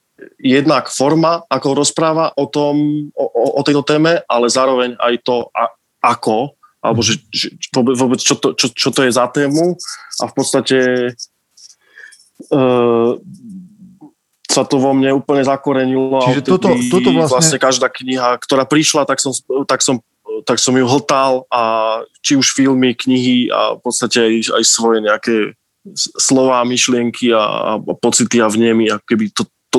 jednak 0.42 0.90
forma, 0.90 1.47
ako 1.47 1.78
rozpráva 1.78 2.35
o 2.35 2.50
tom, 2.50 3.06
o, 3.14 3.25
o 3.54 3.62
tejto 3.62 3.87
téme, 3.87 4.18
ale 4.26 4.50
zároveň 4.50 4.99
aj 4.99 5.14
to, 5.23 5.47
a, 5.54 5.70
ako, 6.02 6.58
alebo 6.82 7.00
že, 7.02 7.23
že 7.30 7.54
vôbec 7.75 8.18
čo 8.18 8.35
to, 8.35 8.54
čo, 8.54 8.70
čo 8.75 8.88
to 8.90 9.06
je 9.06 9.14
za 9.14 9.26
tému 9.30 9.78
a 10.23 10.25
v 10.26 10.32
podstate 10.35 10.78
uh, 12.54 13.18
sa 14.49 14.64
to 14.64 14.81
vo 14.81 14.97
mne 14.97 15.12
úplne 15.12 15.45
zakorenilo. 15.45 16.25
Čiže 16.25 16.43
toto, 16.43 16.73
toto 16.88 17.12
vlastne... 17.12 17.33
vlastne 17.37 17.59
každá 17.61 17.88
kniha, 17.93 18.40
ktorá 18.40 18.64
prišla, 18.64 19.05
tak 19.05 19.21
som, 19.21 19.37
tak 19.69 19.85
som, 19.85 20.00
tak 20.49 20.57
som 20.57 20.73
ju 20.73 20.88
hltal 20.88 21.45
a 21.52 21.62
či 22.25 22.35
už 22.35 22.57
filmy, 22.57 22.97
knihy 22.97 23.52
a 23.52 23.76
v 23.76 23.81
podstate 23.85 24.19
aj, 24.19 24.35
aj 24.57 24.64
svoje 24.64 25.05
nejaké 25.05 25.37
slova, 25.97 26.64
myšlienky 26.64 27.33
a, 27.33 27.76
a 27.76 27.93
pocity 28.00 28.40
a 28.40 28.49
vnemy, 28.49 28.88
ako 28.88 29.05
keby 29.05 29.25
to, 29.33 29.45
to, 29.69 29.78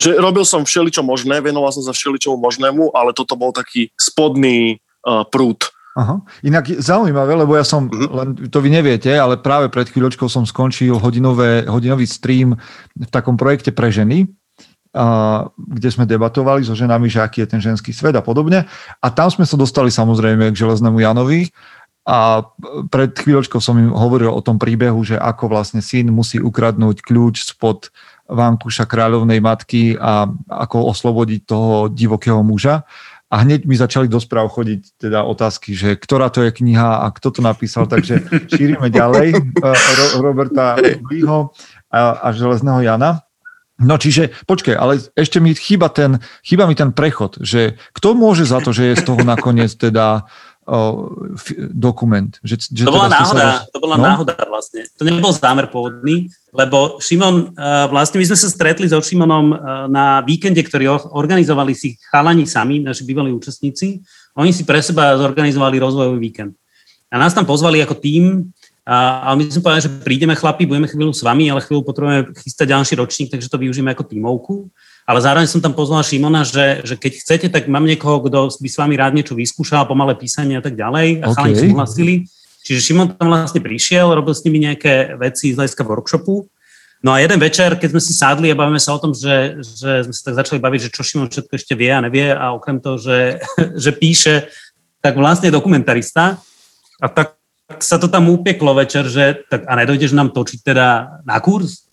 že 0.00 0.16
robil 0.20 0.44
som 0.44 0.64
všeličo 0.64 1.04
možné, 1.04 1.40
venoval 1.40 1.72
som 1.72 1.84
sa 1.84 1.92
všeličomu 1.92 2.40
možnému, 2.40 2.92
ale 2.96 3.12
toto 3.12 3.36
bol 3.36 3.52
taký 3.52 3.92
spodný 3.96 4.80
uh, 5.04 5.24
prúd 5.28 5.68
Aha. 5.96 6.20
Inak 6.44 6.76
zaujímavé, 6.76 7.32
lebo 7.32 7.56
ja 7.56 7.64
som, 7.64 7.88
uh-huh. 7.88 8.12
len 8.12 8.28
to 8.52 8.60
vy 8.60 8.68
neviete, 8.68 9.08
ale 9.16 9.40
práve 9.40 9.72
pred 9.72 9.88
chvíľočkou 9.88 10.28
som 10.28 10.44
skončil 10.44 11.00
hodinové, 11.00 11.64
hodinový 11.64 12.04
stream 12.04 12.52
v 12.92 13.08
takom 13.08 13.40
projekte 13.40 13.72
pre 13.72 13.88
ženy, 13.88 14.28
a, 14.92 15.48
kde 15.56 15.88
sme 15.88 16.04
debatovali 16.04 16.68
so 16.68 16.76
ženami, 16.76 17.08
že 17.08 17.24
aký 17.24 17.48
je 17.48 17.56
ten 17.56 17.64
ženský 17.64 17.96
svet 17.96 18.12
a 18.12 18.20
podobne. 18.20 18.68
A 19.00 19.06
tam 19.08 19.32
sme 19.32 19.48
sa 19.48 19.56
dostali 19.56 19.88
samozrejme 19.88 20.52
k 20.52 20.60
Železnému 20.60 21.00
Janovi 21.00 21.48
a 22.04 22.44
pred 22.92 23.16
chvíľočkou 23.16 23.58
som 23.58 23.80
im 23.80 23.88
hovoril 23.88 24.28
o 24.28 24.44
tom 24.44 24.60
príbehu, 24.60 25.00
že 25.00 25.16
ako 25.16 25.48
vlastne 25.48 25.80
syn 25.80 26.12
musí 26.12 26.36
ukradnúť 26.36 27.00
kľúč 27.00 27.56
spod 27.56 27.88
vankúša 28.28 28.84
kráľovnej 28.84 29.40
matky 29.40 29.96
a 29.96 30.28
ako 30.50 30.92
oslobodiť 30.92 31.40
toho 31.48 31.88
divokého 31.88 32.44
muža 32.44 32.84
a 33.26 33.42
hneď 33.42 33.66
mi 33.66 33.74
začali 33.74 34.06
do 34.06 34.22
správ 34.22 34.54
chodiť 34.54 35.02
teda 35.02 35.26
otázky, 35.26 35.74
že 35.74 35.98
ktorá 35.98 36.30
to 36.30 36.46
je 36.46 36.54
kniha 36.54 37.02
a 37.02 37.06
kto 37.10 37.34
to 37.34 37.40
napísal, 37.42 37.90
takže 37.90 38.22
šírime 38.46 38.86
ďalej 38.86 39.34
uh, 39.34 40.22
Roberta 40.22 40.78
Blího 41.02 41.50
a, 41.90 42.22
a 42.22 42.28
Železného 42.30 42.86
Jana. 42.86 43.26
No 43.76 44.00
čiže, 44.00 44.32
počkaj, 44.48 44.72
ale 44.72 45.04
ešte 45.12 45.36
mi 45.36 45.52
chýba 45.52 45.92
ten, 45.92 46.16
chýba 46.40 46.64
mi 46.64 46.72
ten 46.72 46.96
prechod, 46.96 47.36
že 47.44 47.76
kto 47.92 48.16
môže 48.16 48.48
za 48.48 48.64
to, 48.64 48.72
že 48.72 48.94
je 48.94 48.94
z 48.96 49.04
toho 49.04 49.20
nakoniec 49.20 49.68
teda 49.76 50.24
o, 50.66 51.08
f, 51.38 51.54
dokument? 51.70 52.28
Že, 52.42 52.54
že 52.68 52.84
to 52.84 52.92
bola 52.92 53.08
teda 53.08 53.16
náhoda, 53.16 53.44
roz- 53.46 53.64
to 53.70 53.78
bola 53.78 53.96
no? 53.96 54.04
náhoda 54.04 54.34
vlastne. 54.50 54.80
To 54.98 55.02
nebol 55.06 55.32
zámer 55.32 55.70
pôvodný, 55.70 56.26
lebo 56.50 56.98
Šimon, 56.98 57.54
uh, 57.54 57.86
vlastne 57.86 58.18
my 58.18 58.26
sme 58.26 58.38
sa 58.38 58.50
stretli 58.50 58.90
so 58.90 58.98
Šimonom 58.98 59.46
uh, 59.54 59.58
na 59.86 60.20
víkende, 60.26 60.60
ktorý 60.60 60.90
or- 60.90 61.08
organizovali 61.14 61.72
si 61.72 61.94
chalani 62.10 62.44
sami, 62.44 62.82
naši 62.82 63.06
bývalí 63.06 63.30
účastníci. 63.30 64.02
Oni 64.36 64.50
si 64.50 64.66
pre 64.66 64.82
seba 64.82 65.16
zorganizovali 65.16 65.80
rozvojový 65.80 66.18
víkend. 66.20 66.52
A 67.08 67.16
nás 67.16 67.32
tam 67.32 67.46
pozvali 67.46 67.80
ako 67.80 67.96
tím, 68.02 68.50
a, 68.86 69.26
a 69.26 69.28
my 69.34 69.50
sme 69.50 69.66
povedali, 69.66 69.82
že 69.82 69.94
prídeme 70.06 70.38
chlapi, 70.38 70.62
budeme 70.62 70.86
chvíľu 70.86 71.10
s 71.10 71.26
vami, 71.26 71.50
ale 71.50 71.58
chvíľu 71.58 71.82
potrebujeme 71.82 72.30
chystať 72.38 72.70
ďalší 72.70 72.94
ročník, 73.02 73.28
takže 73.34 73.50
to 73.50 73.58
využijeme 73.58 73.90
ako 73.90 74.06
tímovku. 74.06 74.54
Ale 75.06 75.22
zároveň 75.22 75.46
som 75.46 75.62
tam 75.62 75.70
pozval 75.70 76.02
Šimona, 76.02 76.42
že, 76.42 76.82
že 76.82 76.98
keď 76.98 77.12
chcete, 77.22 77.46
tak 77.46 77.70
mám 77.70 77.86
niekoho, 77.86 78.18
kto 78.26 78.50
by 78.58 78.68
s 78.68 78.74
vami 78.74 78.98
rád 78.98 79.14
niečo 79.14 79.38
vyskúšal, 79.38 79.86
pomalé 79.86 80.18
písanie 80.18 80.58
a 80.58 80.62
tak 80.62 80.74
ďalej. 80.74 81.22
A 81.22 81.30
OK. 81.30 81.34
chalani 81.38 81.54
súhlasili. 81.54 82.14
Čiže 82.66 82.80
Šimon 82.82 83.14
tam 83.14 83.30
vlastne 83.30 83.62
prišiel, 83.62 84.10
robil 84.10 84.34
s 84.34 84.42
nimi 84.42 84.58
nejaké 84.58 85.14
veci 85.14 85.54
z 85.54 85.62
hľadiska 85.62 85.86
workshopu. 85.86 86.50
No 87.06 87.14
a 87.14 87.22
jeden 87.22 87.38
večer, 87.38 87.78
keď 87.78 87.94
sme 87.94 88.02
si 88.02 88.10
sadli 88.18 88.50
a 88.50 88.58
bavíme 88.58 88.82
sa 88.82 88.98
o 88.98 88.98
tom, 88.98 89.14
že, 89.14 89.62
že 89.62 90.10
sme 90.10 90.14
sa 90.16 90.22
tak 90.26 90.42
začali 90.42 90.58
baviť, 90.58 90.90
že 90.90 90.92
čo 90.92 91.06
Šimon 91.06 91.30
všetko 91.30 91.54
ešte 91.54 91.78
vie 91.78 91.94
a 91.94 92.02
nevie 92.02 92.34
a 92.34 92.50
okrem 92.50 92.82
toho, 92.82 92.98
že, 92.98 93.38
že 93.86 93.94
píše, 93.94 94.50
tak 94.98 95.14
vlastne 95.14 95.54
dokumentarista. 95.54 96.42
A 96.98 97.06
tak 97.06 97.38
tak 97.66 97.82
sa 97.82 97.98
to 97.98 98.06
tam 98.06 98.30
upieklo 98.30 98.78
večer, 98.78 99.10
že 99.10 99.42
tak 99.50 99.66
a 99.66 99.74
nedojdeš 99.74 100.14
nám 100.14 100.30
točiť 100.30 100.62
teda 100.62 101.18
na 101.26 101.36
kurz? 101.42 101.85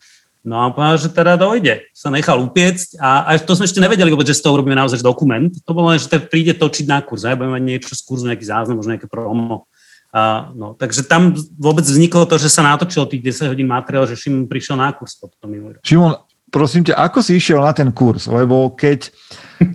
No 0.43 0.59
a 0.59 0.75
povedal, 0.75 0.99
že 0.99 1.09
teda 1.15 1.39
dojde. 1.39 1.87
Sa 1.95 2.11
nechal 2.11 2.35
upiecť 2.43 2.99
a, 2.99 3.31
a 3.31 3.39
to 3.39 3.55
sme 3.55 3.63
ešte 3.63 3.79
nevedeli 3.79 4.11
vôbec, 4.11 4.27
že 4.27 4.35
z 4.35 4.43
toho 4.43 4.59
urobíme 4.59 4.75
naozaj 4.75 4.99
dokument. 4.99 5.47
To 5.63 5.71
bolo 5.71 5.95
len, 5.95 5.99
že 6.03 6.11
teda 6.11 6.27
príde 6.27 6.51
točiť 6.51 6.83
na 6.83 6.99
kurz. 6.99 7.23
Aj 7.23 7.39
budeme 7.39 7.55
mať 7.55 7.63
niečo 7.63 7.95
z 7.95 8.03
kurzu, 8.03 8.27
nejaký 8.27 8.43
záznam, 8.43 8.83
možno 8.83 8.91
nejaké 8.91 9.07
promo. 9.07 9.71
A, 10.11 10.51
no, 10.51 10.75
takže 10.75 11.07
tam 11.07 11.33
vôbec 11.55 11.87
vzniklo 11.87 12.27
to, 12.27 12.35
že 12.35 12.51
sa 12.51 12.61
natočilo 12.61 13.07
tých 13.07 13.23
10 13.23 13.55
hodín 13.55 13.71
materiál, 13.71 14.03
že 14.03 14.19
Šimon 14.19 14.45
prišiel 14.51 14.77
na 14.77 14.91
kurz 14.91 15.15
potom 15.15 15.47
minulý. 15.47 15.79
Šimon, 15.81 16.19
prosím 16.53 16.85
ťa, 16.85 17.01
ako 17.01 17.25
si 17.25 17.39
išiel 17.41 17.63
na 17.63 17.73
ten 17.73 17.89
kurz? 17.89 18.29
Lebo 18.29 18.75
keď 18.77 19.09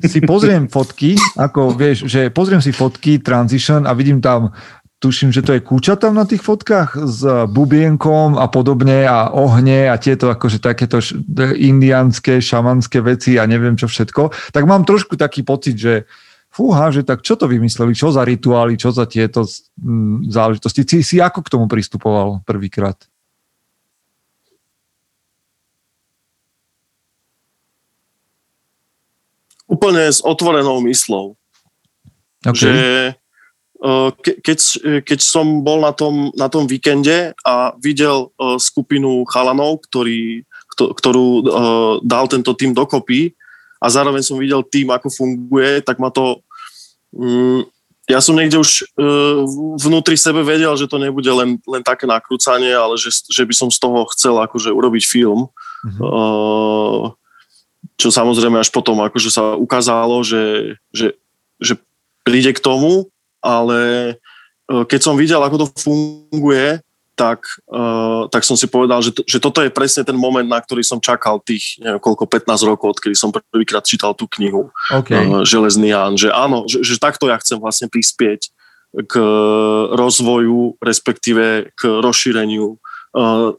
si 0.06 0.22
pozriem 0.22 0.70
fotky, 0.70 1.18
ako 1.34 1.74
vieš, 1.74 2.06
že 2.06 2.30
pozriem 2.30 2.62
si 2.62 2.70
fotky 2.70 3.18
Transition 3.18 3.82
a 3.82 3.90
vidím 3.98 4.22
tam 4.22 4.54
tuším, 4.98 5.30
že 5.30 5.46
to 5.46 5.54
je 5.54 5.62
kúča 5.62 5.94
tam 5.94 6.18
na 6.18 6.26
tých 6.26 6.42
fotkách 6.42 6.98
s 7.06 7.22
bubienkom 7.46 8.34
a 8.34 8.50
podobne 8.50 9.06
a 9.06 9.30
ohne 9.30 9.86
a 9.86 9.94
tieto 9.94 10.26
akože 10.26 10.58
takéto 10.58 10.98
indianské, 11.54 12.42
šamanské 12.42 12.98
veci 12.98 13.38
a 13.38 13.46
neviem 13.46 13.78
čo 13.78 13.86
všetko, 13.86 14.34
tak 14.50 14.66
mám 14.66 14.82
trošku 14.82 15.14
taký 15.14 15.46
pocit, 15.46 15.78
že 15.78 15.94
fúha, 16.50 16.90
že 16.90 17.06
tak 17.06 17.22
čo 17.22 17.38
to 17.38 17.46
vymysleli, 17.46 17.94
čo 17.94 18.10
za 18.10 18.26
rituály, 18.26 18.74
čo 18.74 18.90
za 18.90 19.06
tieto 19.06 19.46
záležitosti. 20.26 20.82
Si, 20.82 20.98
si 21.06 21.16
ako 21.22 21.46
k 21.46 21.52
tomu 21.54 21.70
pristupoval 21.70 22.42
prvýkrát? 22.42 22.98
Úplne 29.68 30.10
s 30.10 30.24
otvorenou 30.24 30.80
myslou. 30.88 31.38
Okay. 32.46 32.70
že 32.70 32.74
ke, 34.18 34.42
keď, 34.42 34.58
keď 35.06 35.18
som 35.22 35.62
bol 35.62 35.86
na 35.86 35.94
tom, 35.94 36.34
na 36.34 36.50
tom 36.50 36.66
víkende 36.66 37.30
a 37.46 37.72
videl 37.78 38.34
uh, 38.34 38.58
skupinu 38.58 39.22
chalanov, 39.30 39.86
ktorý, 39.86 40.42
kto, 40.74 40.94
ktorú 40.98 41.26
uh, 41.26 41.42
dal 42.02 42.26
tento 42.26 42.58
tým 42.58 42.74
dokopy 42.74 43.38
a 43.78 43.86
zároveň 43.86 44.26
som 44.26 44.42
videl 44.42 44.66
tým, 44.66 44.90
ako 44.90 45.08
funguje, 45.10 45.82
tak 45.86 46.02
ma 46.02 46.10
to... 46.10 46.42
Um, 47.14 47.62
ja 48.08 48.24
som 48.24 48.40
niekde 48.40 48.56
už 48.56 48.88
vnútri 49.84 50.16
sebe 50.16 50.40
vedel, 50.40 50.72
že 50.80 50.88
to 50.88 50.96
nebude 50.96 51.28
len, 51.28 51.60
len 51.68 51.84
také 51.84 52.08
nakrúcanie, 52.08 52.72
ale 52.72 52.96
že, 52.96 53.12
že 53.12 53.44
by 53.44 53.52
som 53.52 53.68
z 53.68 53.76
toho 53.76 54.08
chcel 54.16 54.32
akože 54.40 54.72
urobiť 54.72 55.04
film. 55.04 55.52
Mhm. 55.84 56.00
Uh, 56.00 57.12
čo 57.98 58.14
samozrejme 58.14 58.62
až 58.62 58.70
potom 58.70 59.02
akože 59.02 59.28
sa 59.28 59.58
ukázalo, 59.58 60.22
že, 60.22 60.78
že, 60.94 61.18
že 61.58 61.76
príde 62.22 62.54
k 62.54 62.62
tomu, 62.62 63.10
ale 63.42 63.80
e, 64.68 64.84
keď 64.84 65.00
som 65.00 65.14
videl, 65.14 65.40
ako 65.42 65.56
to 65.64 65.66
funguje, 65.78 66.82
tak, 67.18 67.42
uh, 67.66 68.30
tak 68.30 68.46
som 68.46 68.54
si 68.54 68.70
povedal, 68.70 69.02
že, 69.02 69.10
to, 69.10 69.26
že 69.26 69.42
toto 69.42 69.58
je 69.58 69.74
presne 69.74 70.06
ten 70.06 70.14
moment, 70.14 70.46
na 70.46 70.62
ktorý 70.62 70.86
som 70.86 71.02
čakal 71.02 71.42
tých 71.42 71.82
neviem, 71.82 71.98
koľko, 71.98 72.30
15 72.30 72.46
rokov, 72.62 72.94
odkedy 72.94 73.18
som 73.18 73.34
prvýkrát 73.34 73.82
čítal 73.82 74.14
tú 74.14 74.30
knihu 74.38 74.70
Okay. 74.94 75.26
uh, 75.26 75.42
Železný 75.42 75.90
Ján, 75.90 76.14
že 76.14 76.30
áno, 76.30 76.70
že, 76.70 76.86
že 76.86 77.02
takto 77.02 77.26
ja 77.26 77.34
chcem 77.42 77.58
vlastne 77.58 77.90
prispieť 77.90 78.54
k 78.94 79.14
rozvoju, 79.98 80.78
respektíve 80.78 81.74
k 81.74 81.80
rozšíreniu 81.98 82.78
uh, 82.78 83.52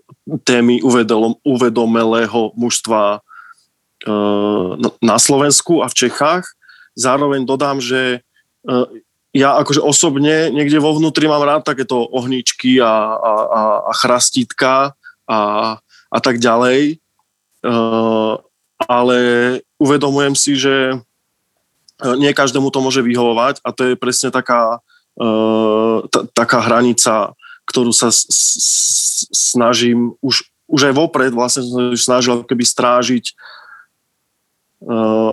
témy 0.47 0.79
uvedom, 0.79 1.37
uvedomelého 1.43 2.55
mužstva 2.55 3.19
uh, 3.19 4.69
na- 4.79 4.95
na 5.03 5.17
Slovensku 5.19 5.83
a 5.83 5.91
v 5.91 6.07
Čechách. 6.07 6.47
Zároveň 6.95 7.43
dodám, 7.45 7.77
že 7.83 8.23
uh, 8.65 8.87
ja 9.29 9.61
akože 9.61 9.81
osobne 9.81 10.49
niekde 10.49 10.81
vo 10.81 10.97
vnútri 10.97 11.29
mám 11.29 11.45
rád 11.45 11.61
takéto 11.61 12.01
ohničky 12.01 12.81
a, 12.81 12.89
a, 13.13 13.33
a, 13.45 13.61
a 13.85 13.91
chrastítka 13.93 14.97
a, 15.29 15.39
a 16.09 16.19
tak 16.19 16.41
ďalej. 16.41 16.97
Uh, 17.59 18.39
ale 18.87 19.17
uvedomujem 19.77 20.33
si, 20.33 20.55
že 20.55 20.95
uh, 20.95 22.15
nie 22.17 22.31
každému 22.33 22.71
to 22.71 22.79
môže 22.81 23.03
vyhovovať 23.03 23.61
a 23.61 23.69
to 23.75 23.93
je 23.93 23.93
presne 23.99 24.31
taká, 24.31 24.79
uh, 25.19 26.01
t- 26.07 26.25
taká 26.33 26.63
hranica, 26.65 27.35
ktorú 27.69 27.93
sa 27.93 28.09
s- 28.09 28.25
s- 28.31 29.27
snažím 29.29 30.17
už, 30.23 30.47
už 30.71 30.89
aj 30.89 30.93
vopred 30.95 31.35
vlastne 31.35 31.93
snažil 31.99 32.41
keby 32.47 32.65
strážiť 32.65 33.35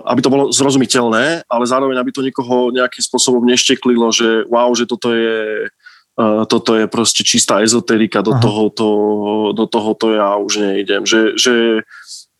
aby 0.03 0.19
to 0.19 0.27
bolo 0.27 0.43
zrozumiteľné, 0.51 1.47
ale 1.47 1.63
zároveň, 1.63 1.95
aby 1.95 2.11
to 2.11 2.25
nikoho 2.25 2.67
nejakým 2.75 2.99
spôsobom 2.99 3.47
nešteklilo, 3.47 4.11
že 4.11 4.43
wow, 4.51 4.67
že 4.75 4.83
toto 4.83 5.15
je, 5.15 5.71
uh, 6.19 6.43
toto 6.51 6.75
je 6.75 6.83
proste 6.91 7.23
čistá 7.23 7.63
ezoterika, 7.63 8.19
do 8.19 8.35
Aha. 8.35 8.43
tohoto, 8.43 8.87
do 9.55 9.63
tohoto 9.63 10.11
ja 10.11 10.35
už 10.35 10.59
neidem. 10.59 11.07
Že, 11.07 11.39
že 11.39 11.53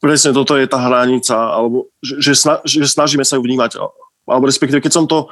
presne 0.04 0.36
toto 0.36 0.60
je 0.60 0.68
tá 0.68 0.84
hranica, 0.84 1.36
alebo 1.36 1.88
že, 2.04 2.36
že 2.68 2.84
snažíme 2.84 3.24
sa 3.24 3.40
ju 3.40 3.42
vnímať, 3.48 3.80
alebo 4.28 4.44
respektíve, 4.44 4.84
keď 4.84 4.94
som 4.94 5.08
to 5.08 5.32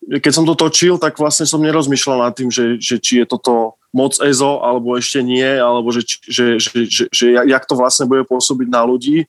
keď 0.00 0.32
som 0.32 0.48
to 0.48 0.56
točil, 0.56 0.96
tak 0.96 1.20
vlastne 1.20 1.44
som 1.44 1.60
nerozmýšľal 1.60 2.24
nad 2.24 2.32
tým, 2.32 2.48
že, 2.48 2.80
že 2.80 2.96
či 2.96 3.20
je 3.20 3.28
toto 3.28 3.76
moc 3.92 4.16
EZO, 4.16 4.64
alebo 4.64 4.96
ešte 4.96 5.20
nie, 5.20 5.44
alebo 5.44 5.92
že, 5.92 6.08
že, 6.24 6.56
že, 6.56 6.88
že, 6.88 7.04
že 7.12 7.24
jak 7.36 7.64
to 7.68 7.76
vlastne 7.76 8.08
bude 8.08 8.24
pôsobiť 8.24 8.68
na 8.72 8.80
ľudí 8.88 9.28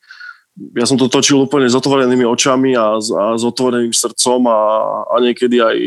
ja 0.76 0.86
som 0.86 0.98
to 1.00 1.10
točil 1.12 1.46
úplne 1.46 1.68
s 1.70 1.76
otvorenými 1.78 2.26
očami 2.28 2.78
a, 2.78 2.98
a 2.98 3.24
s 3.36 3.44
otvoreným 3.44 3.94
srdcom 3.94 4.46
a, 4.48 4.60
a 5.10 5.16
niekedy 5.22 5.58
aj 5.62 5.78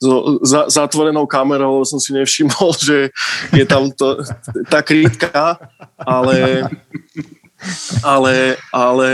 so 0.00 0.40
za, 0.40 0.64
zatvorenou 0.72 1.28
kamerou, 1.28 1.84
som 1.84 2.00
si 2.00 2.16
nevšimol, 2.16 2.72
že 2.88 3.12
je 3.52 3.64
tam 3.68 3.92
to, 3.92 4.24
tá 4.72 4.80
krytka, 4.80 5.60
ale, 6.00 6.64
ale, 8.00 8.56
ale, 8.72 9.10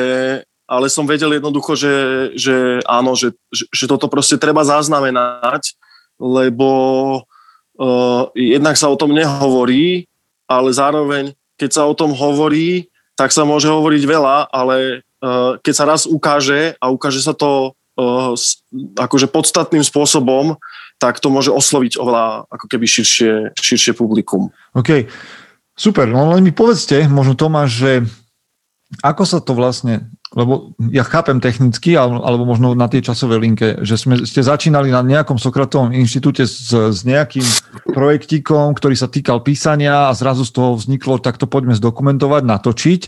ale 0.64 0.86
som 0.86 1.04
vedel 1.04 1.34
jednoducho, 1.36 1.74
že, 1.74 1.94
že 2.38 2.56
áno, 2.86 3.18
že, 3.18 3.34
že, 3.50 3.66
že 3.74 3.84
toto 3.90 4.06
proste 4.06 4.38
treba 4.38 4.62
zaznamenať, 4.62 5.74
lebo 6.22 6.70
uh, 7.76 8.30
jednak 8.32 8.78
sa 8.78 8.86
o 8.86 8.96
tom 8.96 9.10
nehovorí, 9.10 10.06
ale 10.46 10.70
zároveň, 10.70 11.34
keď 11.58 11.70
sa 11.74 11.82
o 11.90 11.98
tom 11.98 12.14
hovorí, 12.14 12.86
tak 13.16 13.32
sa 13.32 13.48
môže 13.48 13.66
hovoriť 13.66 14.02
veľa, 14.04 14.52
ale 14.52 15.02
uh, 15.24 15.56
keď 15.64 15.74
sa 15.74 15.84
raz 15.88 16.04
ukáže 16.04 16.76
a 16.76 16.92
ukáže 16.92 17.24
sa 17.24 17.32
to 17.32 17.72
uh, 17.72 18.36
akože 19.00 19.32
podstatným 19.32 19.82
spôsobom, 19.82 20.60
tak 20.96 21.20
to 21.20 21.28
môže 21.28 21.52
osloviť 21.52 22.00
oveľa 22.00 22.48
ako 22.48 22.66
keby 22.68 22.86
širšie, 22.88 23.56
širšie 23.56 23.92
publikum. 23.96 24.48
OK, 24.72 25.08
super. 25.76 26.08
No 26.08 26.32
len 26.32 26.44
mi 26.44 26.52
povedzte, 26.52 27.04
možno 27.08 27.36
Tomáš, 27.36 27.70
že 27.76 27.92
ako 29.02 29.22
sa 29.26 29.38
to 29.42 29.52
vlastne, 29.52 30.08
lebo 30.32 30.76
ja 30.92 31.04
chápem 31.04 31.40
technicky, 31.40 31.96
alebo, 31.96 32.44
možno 32.44 32.76
na 32.76 32.88
tej 32.88 33.08
časovej 33.12 33.38
linke, 33.40 33.66
že 33.82 33.96
sme, 33.96 34.22
ste 34.24 34.44
začínali 34.44 34.92
na 34.92 35.00
nejakom 35.00 35.36
Sokratovom 35.40 35.92
inštitúte 35.92 36.44
s, 36.44 36.70
s 36.72 37.00
nejakým 37.04 37.44
projektíkom, 37.92 38.76
ktorý 38.76 38.94
sa 38.94 39.08
týkal 39.08 39.40
písania 39.40 40.08
a 40.08 40.16
zrazu 40.16 40.44
z 40.44 40.52
toho 40.52 40.76
vzniklo, 40.76 41.20
tak 41.20 41.40
to 41.40 41.48
poďme 41.48 41.76
zdokumentovať, 41.76 42.42
natočiť, 42.44 43.02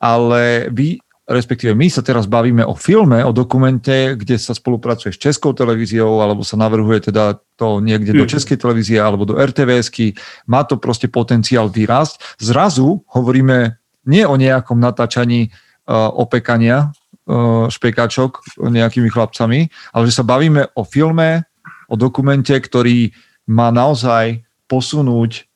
ale 0.00 0.68
vy 0.72 1.00
respektíve 1.30 1.78
my 1.78 1.86
sa 1.86 2.02
teraz 2.02 2.26
bavíme 2.26 2.66
o 2.66 2.74
filme, 2.74 3.22
o 3.22 3.30
dokumente, 3.30 4.18
kde 4.18 4.34
sa 4.34 4.50
spolupracuje 4.50 5.14
s 5.14 5.22
Českou 5.22 5.54
televíziou, 5.54 6.18
alebo 6.18 6.42
sa 6.42 6.58
navrhuje 6.58 7.06
teda 7.06 7.38
to 7.54 7.78
niekde 7.78 8.18
do 8.18 8.26
Mhm. 8.26 8.34
Českej 8.34 8.58
televízie 8.58 8.98
alebo 8.98 9.22
do 9.22 9.38
RTVSky. 9.38 10.18
Má 10.50 10.66
to 10.66 10.82
proste 10.82 11.06
potenciál 11.06 11.70
vyrásť. 11.70 12.18
Zrazu 12.42 13.06
hovoríme 13.06 13.79
nie 14.06 14.24
o 14.24 14.36
nejakom 14.36 14.80
natáčaní 14.80 15.52
opekania 15.90 16.94
uh, 17.26 17.66
špekačok 17.66 18.62
nejakými 18.62 19.10
chlapcami, 19.10 19.66
ale 19.90 20.02
že 20.06 20.16
sa 20.16 20.24
bavíme 20.26 20.70
o 20.78 20.82
filme, 20.86 21.46
o 21.90 21.94
dokumente, 21.98 22.54
ktorý 22.54 23.10
má 23.50 23.74
naozaj 23.74 24.46
posunúť 24.70 25.50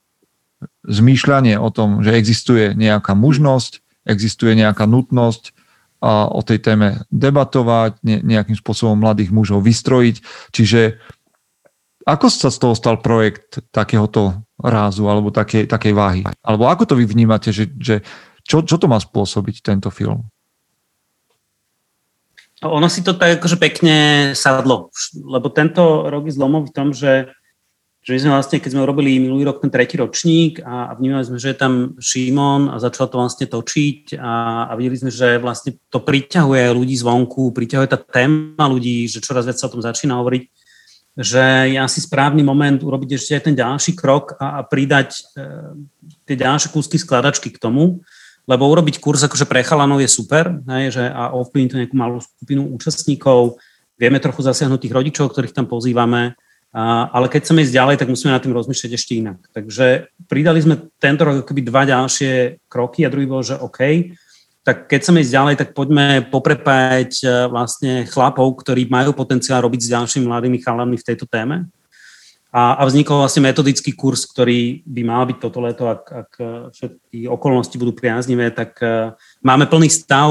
zmýšľanie 0.84 1.54
o 1.56 1.70
tom, 1.70 2.02
že 2.02 2.18
existuje 2.18 2.74
nejaká 2.74 3.14
mužnosť, 3.14 4.02
existuje 4.04 4.58
nejaká 4.58 4.84
nutnosť 4.84 5.54
a 6.04 6.28
o 6.28 6.44
tej 6.44 6.60
téme 6.60 7.06
debatovať, 7.08 8.02
nejakým 8.04 8.58
spôsobom 8.58 8.98
mladých 8.98 9.32
mužov 9.32 9.64
vystrojiť. 9.64 10.16
Čiže 10.52 11.00
ako 12.04 12.26
sa 12.28 12.52
z 12.52 12.58
toho 12.60 12.74
stal 12.76 13.00
projekt 13.00 13.64
takéhoto 13.72 14.44
rázu 14.60 15.08
alebo 15.08 15.32
takej, 15.32 15.64
takej 15.64 15.92
váhy? 15.96 16.22
Alebo 16.44 16.68
ako 16.68 16.84
to 16.84 16.94
vy 17.00 17.08
vnímate, 17.08 17.48
že, 17.48 17.72
že 17.80 18.04
čo, 18.44 18.60
čo 18.60 18.76
to 18.76 18.86
má 18.86 19.00
spôsobiť 19.00 19.64
tento 19.64 19.88
film? 19.88 20.28
Ono 22.64 22.88
si 22.88 23.04
to 23.04 23.16
tak 23.16 23.40
akože 23.40 23.60
pekne 23.60 23.96
sadlo, 24.32 24.88
lebo 25.20 25.52
tento 25.52 26.08
rok 26.08 26.24
je 26.24 26.36
zlomový 26.36 26.72
v 26.72 26.76
tom, 26.76 26.88
že, 26.96 27.28
že 28.00 28.16
my 28.16 28.18
sme 28.20 28.32
vlastne, 28.40 28.56
keď 28.56 28.70
sme 28.72 28.84
urobili 28.88 29.20
minulý 29.20 29.52
rok 29.52 29.60
ten 29.60 29.68
tretí 29.68 30.00
ročník 30.00 30.64
a, 30.64 30.88
a 30.88 30.92
vnímali 30.96 31.28
sme, 31.28 31.36
že 31.36 31.52
je 31.52 31.60
tam 31.60 31.92
Šimon 32.00 32.72
a 32.72 32.80
začal 32.80 33.12
to 33.12 33.20
vlastne 33.20 33.44
točiť 33.44 34.16
a, 34.16 34.64
a 34.70 34.72
videli 34.80 34.96
sme, 34.96 35.12
že 35.12 35.36
vlastne 35.36 35.76
to 35.92 36.00
priťahuje 36.00 36.72
ľudí 36.72 36.96
zvonku, 36.96 37.52
priťahuje 37.52 37.88
tá 37.90 38.00
téma 38.00 38.64
ľudí, 38.64 39.12
že 39.12 39.20
čoraz 39.20 39.44
viac 39.44 39.60
sa 39.60 39.68
o 39.68 39.72
tom 39.76 39.84
začína 39.84 40.16
hovoriť, 40.24 40.44
že 41.20 41.44
je 41.68 41.78
asi 41.78 42.00
správny 42.00 42.40
moment 42.40 42.80
urobiť 42.80 43.20
ešte 43.20 43.32
aj 43.36 43.42
ten 43.44 43.56
ďalší 43.60 43.92
krok 43.92 44.40
a, 44.40 44.58
a 44.58 44.60
pridať 44.64 45.20
e, 45.36 45.44
tie 46.26 46.36
ďalšie 46.38 46.72
kúsky 46.72 46.96
skladačky 46.96 47.52
k 47.52 47.60
tomu, 47.60 48.00
lebo 48.44 48.68
urobiť 48.68 49.00
kurz 49.00 49.24
akože 49.24 49.48
pre 49.48 49.64
chalanov 49.64 50.04
je 50.04 50.10
super, 50.10 50.60
hej, 50.68 51.00
že 51.00 51.04
a 51.08 51.32
ovplyvniť 51.32 51.70
to 51.70 51.80
nejakú 51.80 51.96
malú 51.96 52.20
skupinu 52.20 52.68
účastníkov, 52.76 53.56
vieme 53.96 54.20
trochu 54.20 54.44
zasiahnuť 54.44 54.80
tých 54.84 54.96
rodičov, 54.96 55.32
ktorých 55.32 55.56
tam 55.56 55.64
pozývame, 55.64 56.36
a, 56.74 57.06
ale 57.14 57.30
keď 57.30 57.46
chceme 57.46 57.62
ísť 57.62 57.76
ďalej, 57.78 57.96
tak 58.02 58.10
musíme 58.10 58.34
nad 58.34 58.42
tým 58.42 58.52
rozmýšľať 58.52 58.90
ešte 58.92 59.12
inak. 59.14 59.38
Takže 59.54 60.10
pridali 60.26 60.58
sme 60.58 60.90
tento 60.98 61.22
rok 61.22 61.46
akoby 61.46 61.62
dva 61.62 61.86
ďalšie 61.86 62.66
kroky 62.66 63.06
a 63.06 63.12
druhý 63.14 63.30
bol, 63.30 63.46
že 63.46 63.54
OK, 63.56 64.10
tak 64.64 64.88
keď 64.88 64.98
chceme 65.04 65.22
ísť 65.22 65.34
ďalej, 65.36 65.54
tak 65.60 65.68
poďme 65.76 66.24
poprepájať 66.32 67.12
e, 67.20 67.26
vlastne 67.52 68.08
chlapov, 68.08 68.64
ktorí 68.64 68.88
majú 68.88 69.12
potenciál 69.12 69.60
robiť 69.60 69.80
s 69.86 69.92
ďalšími 69.92 70.24
mladými 70.24 70.58
chalanmi 70.64 70.96
v 70.96 71.06
tejto 71.06 71.28
téme 71.28 71.68
a, 72.54 72.78
a 72.78 72.82
vznikol 72.86 73.26
vlastne 73.26 73.42
metodický 73.42 73.98
kurz, 73.98 74.30
ktorý 74.30 74.86
by 74.86 75.02
mal 75.02 75.26
byť 75.26 75.38
toto 75.42 75.58
leto, 75.58 75.90
ak, 75.90 76.02
ak 76.06 76.30
e, 76.38 76.46
všetky 76.70 77.18
okolnosti 77.26 77.74
budú 77.74 77.90
priaznivé, 77.98 78.54
tak 78.54 78.78
uh, 78.78 79.18
máme 79.42 79.66
plný 79.66 79.90
stav, 79.90 80.30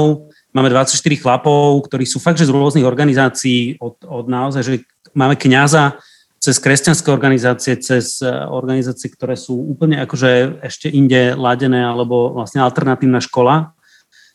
máme 0.56 0.72
24 0.72 1.20
chlapov, 1.20 1.84
ktorí 1.84 2.08
sú 2.08 2.16
fakt, 2.24 2.40
že 2.40 2.48
z 2.48 2.54
rôznych 2.56 2.88
organizácií, 2.88 3.76
od, 3.76 4.00
od 4.08 4.24
naozaj, 4.24 4.62
že 4.64 4.74
máme 5.12 5.36
kňaza, 5.36 6.00
cez 6.40 6.56
kresťanské 6.60 7.12
organizácie, 7.12 7.76
cez 7.76 8.24
e, 8.24 8.28
organizácie, 8.32 9.12
ktoré 9.12 9.36
sú 9.36 9.60
úplne 9.60 10.00
akože 10.00 10.64
ešte 10.64 10.88
inde 10.88 11.36
ladené, 11.36 11.84
alebo 11.84 12.32
vlastne 12.36 12.64
alternatívna 12.64 13.20
škola. 13.20 13.76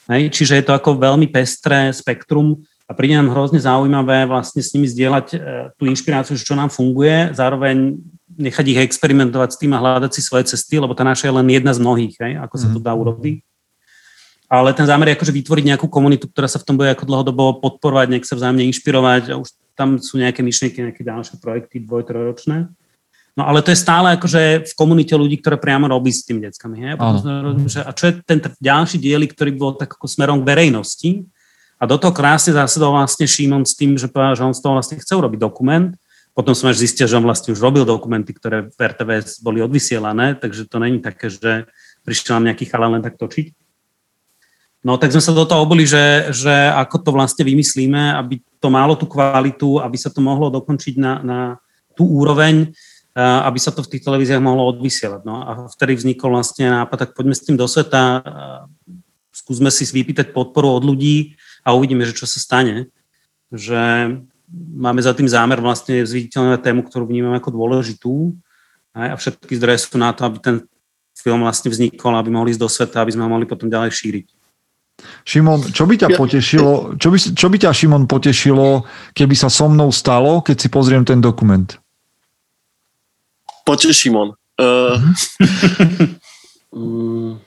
Hej, 0.10 0.30
čiže 0.34 0.62
je 0.62 0.66
to 0.66 0.78
ako 0.78 0.98
veľmi 0.98 1.30
pestré 1.30 1.90
spektrum 1.94 2.66
a 2.90 2.92
príde 2.98 3.14
nám 3.14 3.30
hrozne 3.30 3.62
zaujímavé 3.62 4.26
vlastne 4.26 4.66
s 4.66 4.74
nimi 4.74 4.90
zdieľať 4.90 5.28
e, 5.32 5.38
tú 5.78 5.86
inšpiráciu, 5.86 6.34
čo 6.34 6.58
nám 6.58 6.74
funguje, 6.74 7.30
zároveň 7.38 8.02
nechať 8.34 8.66
ich 8.66 8.82
experimentovať 8.82 9.50
s 9.54 9.60
tým 9.62 9.78
a 9.78 9.82
hľadať 9.82 10.12
si 10.18 10.26
svoje 10.26 10.50
cesty, 10.50 10.82
lebo 10.82 10.98
tá 10.98 11.06
naša 11.06 11.30
je 11.30 11.38
len 11.38 11.48
jedna 11.54 11.70
z 11.78 11.80
mnohých, 11.86 12.16
hej, 12.18 12.34
ako 12.42 12.56
sa 12.58 12.68
to 12.74 12.80
dá 12.82 12.98
mhm. 12.98 13.00
urobiť. 13.06 13.38
Ale 14.50 14.74
ten 14.74 14.90
zámer 14.90 15.14
je 15.14 15.22
akože 15.22 15.38
vytvoriť 15.38 15.66
nejakú 15.70 15.86
komunitu, 15.86 16.26
ktorá 16.26 16.50
sa 16.50 16.58
v 16.58 16.66
tom 16.66 16.74
bude 16.82 16.90
ako 16.90 17.06
dlhodobo 17.06 17.62
podporovať, 17.62 18.10
nech 18.10 18.26
sa 18.26 18.34
vzájomne 18.34 18.66
inšpirovať 18.74 19.24
a 19.30 19.38
už 19.38 19.54
tam 19.78 20.02
sú 20.02 20.18
nejaké 20.18 20.42
myšlienky, 20.42 20.82
nejaké 20.82 21.06
ďalšie 21.06 21.38
projekty 21.38 21.86
dvoj, 21.86 22.10
trojročné. 22.10 22.66
No 23.38 23.46
ale 23.46 23.62
to 23.62 23.70
je 23.70 23.78
stále 23.78 24.18
akože 24.18 24.66
v 24.66 24.74
komunite 24.74 25.14
ľudí, 25.14 25.38
ktoré 25.38 25.62
priamo 25.62 25.86
robí 25.86 26.10
s 26.10 26.26
tými 26.26 26.42
deckami. 26.42 26.76
Hej? 26.82 26.92
A, 26.98 27.86
a 27.86 27.92
čo 27.94 28.10
je 28.10 28.14
ten 28.26 28.42
ďalší 28.42 28.98
diely, 28.98 29.30
ktorý 29.30 29.54
bol 29.54 29.78
tak 29.78 29.96
ako 29.96 30.10
smerom 30.10 30.42
k 30.42 30.50
verejnosti, 30.50 31.30
a 31.80 31.84
do 31.88 31.96
toho 31.96 32.12
krásne 32.12 32.52
zasedol 32.52 32.92
vlastne 32.92 33.24
Šimon 33.24 33.64
s 33.64 33.74
tým, 33.74 33.96
že 33.96 34.12
povedal, 34.12 34.36
že 34.36 34.44
on 34.44 34.52
z 34.52 34.60
toho 34.60 34.76
vlastne 34.76 35.00
chce 35.00 35.16
urobiť 35.16 35.40
dokument. 35.40 35.96
Potom 36.36 36.52
som 36.52 36.68
až 36.68 36.84
zistil, 36.84 37.08
že 37.08 37.16
on 37.16 37.24
vlastne 37.24 37.56
už 37.56 37.60
robil 37.64 37.88
dokumenty, 37.88 38.36
ktoré 38.36 38.68
v 38.68 38.78
RTVS 38.80 39.40
boli 39.40 39.64
odvysielané, 39.64 40.36
takže 40.36 40.68
to 40.68 40.78
není 40.80 41.00
také, 41.00 41.32
že 41.32 41.72
prišiel 42.04 42.40
nám 42.40 42.52
nejaký 42.52 42.68
chalán 42.68 43.00
len 43.00 43.04
tak 43.04 43.16
točiť. 43.16 43.56
No 44.84 44.96
tak 44.96 45.12
sme 45.12 45.20
sa 45.20 45.36
do 45.36 45.44
toho 45.44 45.68
obuli, 45.68 45.84
že, 45.84 46.32
že 46.32 46.52
ako 46.72 47.04
to 47.04 47.10
vlastne 47.12 47.44
vymyslíme, 47.44 48.16
aby 48.16 48.40
to 48.64 48.68
malo 48.72 48.96
tú 48.96 49.08
kvalitu, 49.08 49.84
aby 49.84 49.98
sa 50.00 50.08
to 50.08 50.24
mohlo 50.24 50.48
dokončiť 50.48 50.96
na, 50.96 51.14
na 51.20 51.40
tú 51.96 52.08
úroveň, 52.08 52.72
aby 53.20 53.60
sa 53.60 53.76
to 53.76 53.84
v 53.84 53.92
tých 53.92 54.08
televíziách 54.08 54.40
mohlo 54.40 54.72
odvysielať. 54.72 55.22
No 55.28 55.44
a 55.44 55.52
vtedy 55.76 56.00
vznikol 56.00 56.40
vlastne 56.40 56.72
nápad, 56.72 56.98
tak 57.08 57.12
poďme 57.12 57.36
s 57.36 57.44
tým 57.44 57.60
do 57.60 57.68
sveta, 57.68 58.24
skúsme 59.36 59.68
si 59.68 59.84
vypýtať 59.84 60.32
podporu 60.32 60.80
od 60.80 60.88
ľudí, 60.88 61.36
a 61.70 61.78
uvidíme, 61.78 62.02
že 62.02 62.18
čo 62.18 62.26
sa 62.26 62.42
stane. 62.42 62.90
Že 63.54 64.18
máme 64.74 65.02
za 65.06 65.14
tým 65.14 65.30
zámer 65.30 65.62
vlastne 65.62 66.02
zviditeľné 66.02 66.58
tému, 66.58 66.82
ktorú 66.90 67.06
vnímame 67.06 67.38
ako 67.38 67.54
dôležitú 67.54 68.34
a 68.98 69.14
všetky 69.14 69.54
zdroje 69.54 69.86
sú 69.86 70.02
na 70.02 70.10
to, 70.10 70.26
aby 70.26 70.42
ten 70.42 70.56
film 71.14 71.46
vlastne 71.46 71.70
vznikol, 71.70 72.18
aby 72.18 72.34
mohli 72.34 72.58
ísť 72.58 72.62
do 72.66 72.70
sveta, 72.70 73.06
aby 73.06 73.14
sme 73.14 73.30
ho 73.30 73.32
mohli 73.32 73.46
potom 73.46 73.70
ďalej 73.70 73.94
šíriť. 73.94 74.28
Šimon, 75.24 75.64
čo 75.72 75.88
by 75.88 75.96
ťa 75.96 76.10
potešilo, 76.20 77.00
čo 77.00 77.08
by, 77.08 77.18
čo 77.32 77.48
by 77.48 77.58
ťa 77.62 77.72
Šimon 77.72 78.04
potešilo, 78.04 78.84
keby 79.16 79.36
sa 79.38 79.48
so 79.48 79.72
mnou 79.72 79.96
stalo, 79.96 80.44
keď 80.44 80.58
si 80.60 80.68
pozriem 80.68 81.08
ten 81.08 81.24
dokument? 81.24 81.72
Poteší 83.64 84.12
Šimon. 84.12 84.36
Uh, 84.60 85.00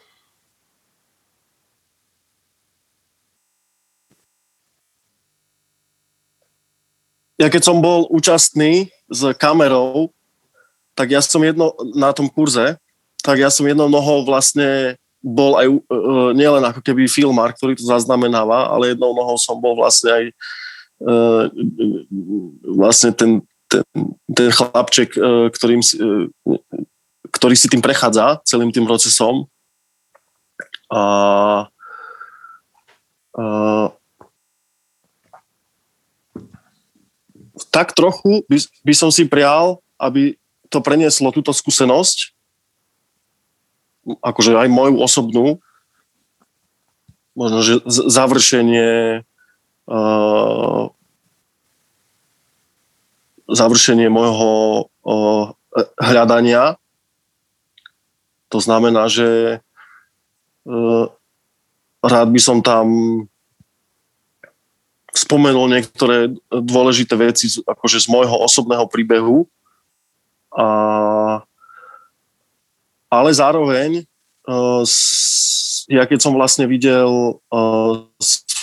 ja 7.43 7.51
keď 7.51 7.63
som 7.67 7.83
bol 7.83 8.07
účastný 8.07 8.87
s 9.11 9.21
kamerou, 9.35 10.15
tak 10.95 11.11
ja 11.11 11.19
som 11.19 11.43
jedno 11.43 11.75
na 11.99 12.15
tom 12.15 12.31
kurze, 12.31 12.79
tak 13.19 13.43
ja 13.43 13.51
som 13.51 13.67
jednou 13.67 13.91
nohou 13.91 14.23
vlastne 14.23 14.95
bol 15.23 15.59
aj 15.59 15.67
uh, 15.67 16.31
nielen 16.35 16.63
ako 16.63 16.79
keby 16.83 17.11
filmár, 17.11 17.55
ktorý 17.55 17.75
to 17.75 17.87
zaznamenáva, 17.87 18.71
ale 18.71 18.95
jednou 18.95 19.15
nohou 19.15 19.39
som 19.39 19.59
bol 19.59 19.75
vlastne 19.75 20.11
aj 20.11 20.25
uh, 21.03 21.45
vlastne 22.63 23.11
ten, 23.15 23.31
ten, 23.71 23.83
ten 24.31 24.49
chlapček, 24.51 25.15
uh, 25.19 25.47
ktorým 25.51 25.83
uh, 25.83 26.27
ktorý 27.33 27.55
si 27.57 27.67
tým 27.67 27.81
prechádza, 27.81 28.39
celým 28.45 28.71
tým 28.71 28.85
procesom. 28.85 29.49
A 30.93 31.03
uh, 33.39 33.87
tak 37.73 37.97
trochu 37.97 38.45
by, 38.47 38.57
by 38.85 38.95
som 38.95 39.09
si 39.09 39.25
prial, 39.25 39.81
aby 39.97 40.37
to 40.69 40.85
prenieslo 40.85 41.33
túto 41.33 41.57
skúsenosť, 41.57 42.37
akože 44.21 44.53
aj 44.61 44.69
moju 44.69 45.01
osobnú, 45.01 45.47
možno, 47.33 47.65
že 47.65 47.81
završenie 47.89 49.25
uh, 49.89 50.85
završenie 53.49 54.09
môjho 54.13 54.53
uh, 55.05 55.45
hľadania. 55.97 56.77
To 58.53 58.61
znamená, 58.61 59.09
že 59.09 59.61
uh, 60.69 61.05
rád 62.05 62.29
by 62.33 62.41
som 62.41 62.61
tam 62.61 62.87
spomenul 65.13 65.69
niektoré 65.69 66.33
dôležité 66.49 67.15
veci 67.17 67.49
akože 67.65 68.03
z 68.03 68.07
môjho 68.09 68.37
osobného 68.43 68.89
príbehu. 68.89 69.45
A, 70.53 70.67
ale 73.13 73.31
zároveň 73.33 74.05
uh, 74.49 74.85
ja 75.91 76.05
keď 76.07 76.19
som 76.23 76.33
vlastne 76.37 76.65
videl 76.69 77.37
uh, 77.37 77.93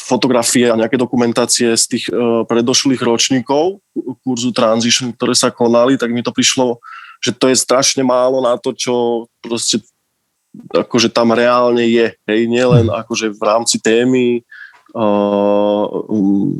fotografie 0.09 0.69
a 0.71 0.79
nejaké 0.79 0.97
dokumentácie 0.97 1.69
z 1.77 1.85
tých 1.85 2.05
uh, 2.09 2.41
predošlých 2.49 3.01
ročníkov 3.01 3.77
kurzu 4.25 4.49
Transition, 4.49 5.13
ktoré 5.13 5.38
sa 5.38 5.53
konali, 5.53 5.99
tak 5.99 6.09
mi 6.09 6.25
to 6.25 6.33
prišlo, 6.33 6.81
že 7.21 7.35
to 7.35 7.51
je 7.51 7.57
strašne 7.57 8.01
málo 8.01 8.41
na 8.41 8.57
to, 8.57 8.73
čo 8.73 9.25
proste 9.43 9.83
akože 10.73 11.13
tam 11.13 11.29
reálne 11.29 11.85
je. 11.85 12.09
Hej, 12.25 12.49
nielen 12.49 12.89
akože 12.89 13.29
v 13.38 13.41
rámci 13.45 13.77
témy, 13.77 14.41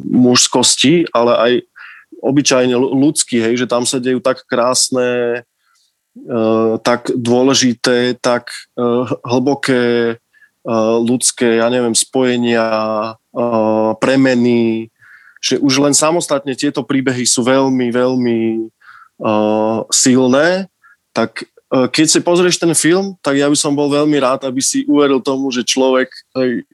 mužskosti, 0.10 1.06
ale 1.10 1.34
aj 1.38 1.54
obyčajne 2.20 2.76
ľudský, 2.76 3.40
hej, 3.40 3.64
že 3.64 3.70
tam 3.70 3.88
sa 3.88 3.98
dejú 3.98 4.20
tak 4.20 4.44
krásne, 4.44 5.42
tak 6.84 7.10
dôležité, 7.16 8.20
tak 8.20 8.52
hlboké 9.24 10.18
ľudské, 11.00 11.64
ja 11.64 11.72
neviem, 11.72 11.96
spojenia, 11.96 13.16
premeny, 14.04 14.92
že 15.40 15.56
už 15.56 15.80
len 15.80 15.96
samostatne 15.96 16.52
tieto 16.60 16.84
príbehy 16.84 17.24
sú 17.24 17.48
veľmi, 17.48 17.88
veľmi 17.88 18.68
silné, 19.96 20.68
tak 21.16 21.48
keď 21.70 22.06
si 22.10 22.20
pozrieš 22.26 22.58
ten 22.58 22.74
film, 22.74 23.14
tak 23.22 23.38
ja 23.38 23.46
by 23.46 23.54
som 23.54 23.78
bol 23.78 23.94
veľmi 23.94 24.18
rád, 24.18 24.50
aby 24.50 24.58
si 24.58 24.90
uveril 24.90 25.22
tomu, 25.22 25.54
že 25.54 25.62
človek 25.62 26.10
hej, 26.42 26.66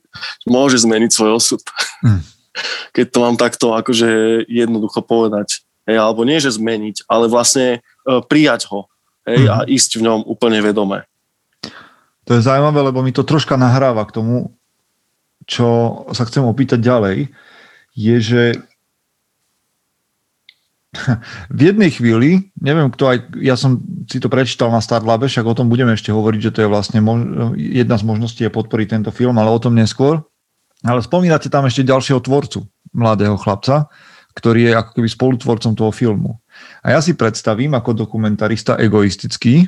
môže 0.47 0.79
zmeniť 0.79 1.11
svoj 1.11 1.31
osud. 1.35 1.61
Mm. 1.99 2.23
Keď 2.95 3.05
to 3.11 3.19
mám 3.19 3.35
takto 3.35 3.75
akože 3.75 4.07
jednoducho 4.47 5.03
povedať. 5.03 5.59
Hej, 5.83 5.99
alebo 5.99 6.23
nie, 6.23 6.39
že 6.39 6.55
zmeniť, 6.55 7.03
ale 7.11 7.27
vlastne 7.27 7.83
uh, 8.07 8.23
prijať 8.23 8.71
ho 8.71 8.87
hej, 9.27 9.43
mm. 9.43 9.51
a 9.51 9.55
ísť 9.67 9.99
v 9.99 10.05
ňom 10.07 10.19
úplne 10.23 10.63
vedome. 10.63 11.03
To 12.25 12.31
je 12.33 12.41
zaujímavé, 12.41 12.79
lebo 12.89 13.03
mi 13.03 13.11
to 13.11 13.27
troška 13.27 13.59
nahráva 13.59 14.01
k 14.07 14.15
tomu, 14.15 14.55
čo 15.45 16.01
sa 16.15 16.25
chcem 16.25 16.41
opýtať 16.41 16.81
ďalej, 16.81 17.29
je, 17.93 18.15
že 18.17 18.41
v 21.49 21.59
jednej 21.61 21.91
chvíli, 21.91 22.49
neviem 22.57 22.89
kto 22.89 23.03
aj, 23.11 23.17
ja 23.39 23.55
som 23.59 23.79
si 24.07 24.17
to 24.17 24.31
prečítal 24.31 24.71
na 24.71 24.79
Starlabe, 24.79 25.27
však 25.27 25.45
o 25.45 25.57
tom 25.57 25.67
budeme 25.67 25.93
ešte 25.93 26.09
hovoriť, 26.11 26.39
že 26.39 26.53
to 26.53 26.59
je 26.65 26.69
vlastne 26.71 26.99
mož, 27.03 27.53
jedna 27.55 27.95
z 27.99 28.03
možností 28.07 28.41
je 28.47 28.51
podporiť 28.51 28.87
tento 28.99 29.11
film, 29.11 29.35
ale 29.37 29.51
o 29.51 29.59
tom 29.61 29.75
neskôr. 29.75 30.23
Ale 30.85 31.01
spomínate 31.01 31.49
tam 31.49 31.65
ešte 31.65 31.87
ďalšieho 31.87 32.21
tvorcu, 32.21 32.67
mladého 32.93 33.35
chlapca, 33.41 33.89
ktorý 34.35 34.69
je 34.69 34.73
ako 34.75 34.91
keby 34.99 35.07
spolutvorcom 35.07 35.73
toho 35.73 35.91
filmu. 35.95 36.37
A 36.83 36.93
ja 36.93 36.99
si 36.99 37.15
predstavím 37.15 37.73
ako 37.73 38.05
dokumentarista 38.05 38.75
egoistický, 38.77 39.65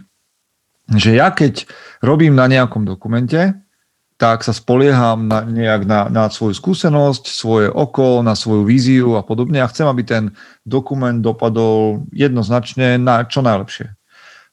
že 0.94 1.20
ja 1.20 1.32
keď 1.32 1.68
robím 2.04 2.36
na 2.36 2.48
nejakom 2.48 2.88
dokumente, 2.88 3.56
tak 4.18 4.42
sa 4.42 4.50
spolieham 4.50 5.30
na, 5.30 5.46
nejak 5.46 5.86
na, 5.86 6.10
na 6.10 6.26
svoju 6.26 6.58
skúsenosť, 6.58 7.30
svoje 7.30 7.68
oko, 7.70 8.26
na 8.26 8.34
svoju 8.34 8.66
víziu 8.66 9.14
a 9.14 9.22
podobne 9.22 9.62
a 9.62 9.70
chcem, 9.70 9.86
aby 9.86 10.02
ten 10.02 10.24
dokument 10.66 11.22
dopadol 11.22 12.10
jednoznačne 12.10 12.98
na 12.98 13.22
čo 13.30 13.46
najlepšie. 13.46 13.94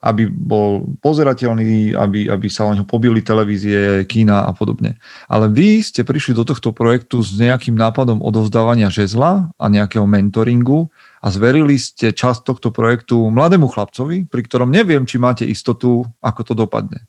Aby 0.04 0.28
bol 0.28 0.84
pozerateľný, 1.00 1.96
aby, 1.96 2.28
aby 2.28 2.46
sa 2.52 2.68
o 2.68 2.76
ňo 2.76 2.84
pobili 2.84 3.24
televízie, 3.24 4.04
kína 4.04 4.44
a 4.44 4.52
podobne. 4.52 5.00
Ale 5.32 5.48
vy 5.48 5.80
ste 5.80 6.04
prišli 6.04 6.36
do 6.36 6.44
tohto 6.44 6.76
projektu 6.76 7.24
s 7.24 7.32
nejakým 7.40 7.72
nápadom 7.72 8.20
odovzdávania 8.20 8.92
žezla 8.92 9.48
a 9.56 9.64
nejakého 9.72 10.04
mentoringu 10.04 10.92
a 11.24 11.32
zverili 11.32 11.80
ste 11.80 12.12
časť 12.12 12.44
tohto 12.44 12.68
projektu 12.68 13.16
mladému 13.32 13.64
chlapcovi, 13.72 14.28
pri 14.28 14.44
ktorom 14.44 14.68
neviem, 14.68 15.08
či 15.08 15.16
máte 15.16 15.48
istotu, 15.48 16.04
ako 16.20 16.40
to 16.44 16.52
dopadne 16.52 17.08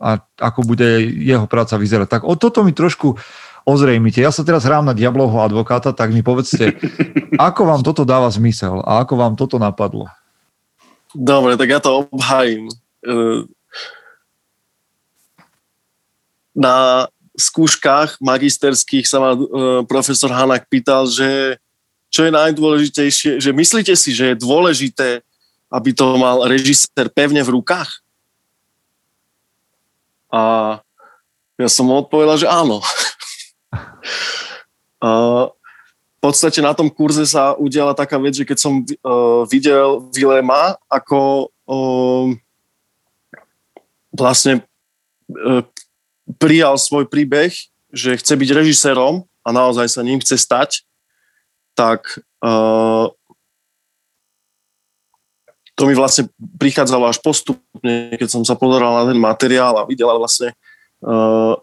a 0.00 0.24
ako 0.40 0.64
bude 0.64 1.04
jeho 1.20 1.44
práca 1.44 1.76
vyzerať. 1.76 2.08
Tak 2.08 2.22
o 2.24 2.32
toto 2.34 2.64
mi 2.64 2.72
trošku 2.72 3.20
ozrejmite. 3.68 4.24
Ja 4.24 4.32
sa 4.32 4.40
teraz 4.40 4.64
hrám 4.64 4.88
na 4.88 4.96
diablovho 4.96 5.44
advokáta, 5.44 5.92
tak 5.92 6.16
mi 6.16 6.24
povedzte, 6.24 6.80
ako 7.52 7.62
vám 7.68 7.82
toto 7.84 8.08
dáva 8.08 8.32
zmysel 8.32 8.80
a 8.80 9.04
ako 9.04 9.14
vám 9.20 9.34
toto 9.36 9.60
napadlo? 9.60 10.08
Dobre, 11.12 11.60
tak 11.60 11.68
ja 11.68 11.80
to 11.82 12.08
obhajím. 12.08 12.72
E, 13.04 13.44
na 16.56 17.06
skúškach 17.36 18.18
magisterských 18.24 19.04
sa 19.04 19.18
ma 19.20 19.30
e, 19.36 19.40
profesor 19.84 20.32
Hanak 20.32 20.66
pýtal, 20.72 21.04
že 21.04 21.60
čo 22.10 22.26
je 22.26 22.32
najdôležitejšie, 22.34 23.38
že 23.38 23.50
myslíte 23.54 23.94
si, 23.94 24.10
že 24.10 24.34
je 24.34 24.42
dôležité, 24.42 25.22
aby 25.70 25.94
to 25.94 26.18
mal 26.18 26.42
režisér 26.46 27.06
pevne 27.14 27.38
v 27.42 27.54
rukách? 27.54 28.02
A 30.30 30.78
ja 31.60 31.68
som 31.68 31.90
mu 31.90 32.00
odpovedal, 32.00 32.40
že 32.40 32.48
áno. 32.48 32.80
a 35.04 35.10
v 36.20 36.20
podstate 36.20 36.60
na 36.60 36.76
tom 36.76 36.92
kurze 36.92 37.24
sa 37.24 37.56
udiala 37.56 37.96
taká 37.96 38.20
vec, 38.20 38.36
že 38.36 38.44
keď 38.44 38.58
som 38.60 38.84
uh, 38.84 39.48
videl 39.48 40.04
Vilema, 40.12 40.76
ako 40.86 41.48
uh, 41.64 42.28
vlastne 44.12 44.60
uh, 45.32 45.64
prijal 46.36 46.76
svoj 46.76 47.08
príbeh, 47.08 47.50
že 47.90 48.20
chce 48.20 48.36
byť 48.36 48.50
režisérom 48.52 49.24
a 49.42 49.48
naozaj 49.50 49.88
sa 49.88 50.04
ním 50.04 50.20
chce 50.20 50.36
stať, 50.38 50.84
tak 51.72 52.20
uh, 52.44 53.08
to 55.80 55.88
mi 55.88 55.96
vlastne 55.96 56.28
prichádzalo 56.60 57.08
až 57.08 57.24
postupne, 57.24 58.12
keď 58.12 58.28
som 58.28 58.44
sa 58.44 58.52
pozeral 58.52 59.00
na 59.00 59.04
ten 59.08 59.16
materiál 59.16 59.80
a 59.80 59.88
videl 59.88 60.12
vlastne, 60.12 60.52
uh, 61.00 61.56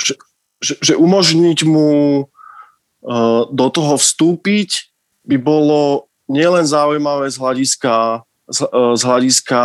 že, 0.00 0.16
že, 0.64 0.74
že 0.80 0.94
umožniť 0.96 1.68
mu 1.68 2.24
uh, 2.24 3.42
do 3.52 3.66
toho 3.68 4.00
vstúpiť 4.00 4.88
by 5.28 5.36
bolo 5.36 6.08
nielen 6.32 6.64
zaujímavé 6.64 7.28
z 7.28 7.36
hľadiska 7.36 8.24
z, 8.48 8.58
uh, 8.64 8.96
z 8.96 9.02
hľadiska 9.04 9.60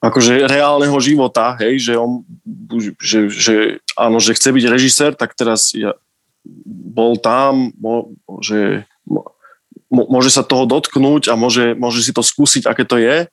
akože 0.00 0.48
reálneho 0.48 0.96
života, 1.04 1.52
hej, 1.60 1.92
že 1.92 1.92
on, 2.00 2.24
že, 2.96 3.28
že 3.28 3.54
áno, 3.92 4.16
že 4.16 4.32
chce 4.32 4.56
byť 4.56 4.64
režisér, 4.72 5.12
tak 5.12 5.36
teraz 5.36 5.76
ja 5.76 5.92
bol 6.64 7.20
tam, 7.20 7.68
že 8.40 8.88
môže 9.90 10.30
sa 10.30 10.46
toho 10.46 10.64
dotknúť 10.70 11.28
a 11.28 11.34
môže, 11.34 11.74
môže 11.74 12.06
si 12.06 12.14
to 12.14 12.22
skúsiť, 12.22 12.70
aké 12.70 12.86
to 12.86 12.96
je, 12.96 13.26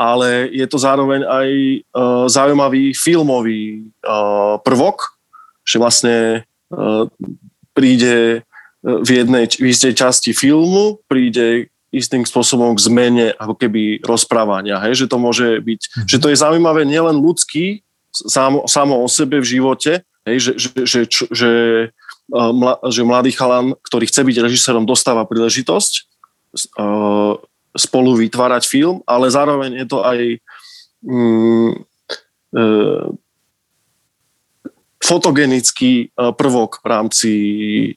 ale 0.00 0.48
je 0.48 0.66
to 0.66 0.80
zároveň 0.80 1.22
aj 1.22 1.48
uh, 1.52 2.24
zaujímavý 2.26 2.96
filmový 2.96 3.92
uh, 4.02 4.56
prvok, 4.64 5.14
že 5.62 5.76
vlastne 5.76 6.16
uh, 6.72 7.06
príde 7.76 8.42
v 8.82 9.22
jednej, 9.22 9.46
v 9.46 9.70
istej 9.70 9.94
časti 9.94 10.34
filmu, 10.34 10.98
príde 11.06 11.70
istým 11.94 12.26
spôsobom 12.26 12.74
k 12.74 12.84
zmene 12.88 13.26
ako 13.36 13.54
keby 13.54 14.02
rozprávania, 14.02 14.80
hej? 14.88 15.04
že 15.04 15.06
to 15.06 15.20
môže 15.20 15.60
byť, 15.60 15.80
mm-hmm. 15.80 16.08
že 16.08 16.18
to 16.18 16.26
je 16.32 16.40
zaujímavé 16.40 16.82
nielen 16.88 17.20
ľudský, 17.20 17.84
samo, 18.10 18.64
samo 18.66 19.04
o 19.04 19.06
sebe 19.06 19.38
v 19.38 19.46
živote, 19.46 20.02
hej? 20.26 20.36
že, 20.40 20.52
že, 20.56 20.68
že, 20.82 21.00
že, 21.06 21.24
že 21.30 21.50
mladý 23.04 23.32
chalan, 23.36 23.76
ktorý 23.84 24.08
chce 24.08 24.24
byť 24.24 24.36
režisérom, 24.40 24.88
dostáva 24.88 25.28
príležitosť 25.28 25.92
spolu 27.72 28.16
vytvárať 28.20 28.68
film, 28.68 29.00
ale 29.08 29.32
zároveň 29.32 29.84
je 29.84 29.86
to 29.88 29.98
aj 30.04 30.18
mm, 31.04 31.72
e, 32.52 32.68
fotogenický 35.02 36.12
prvok 36.14 36.84
v 36.84 36.86
rámci, 36.86 37.32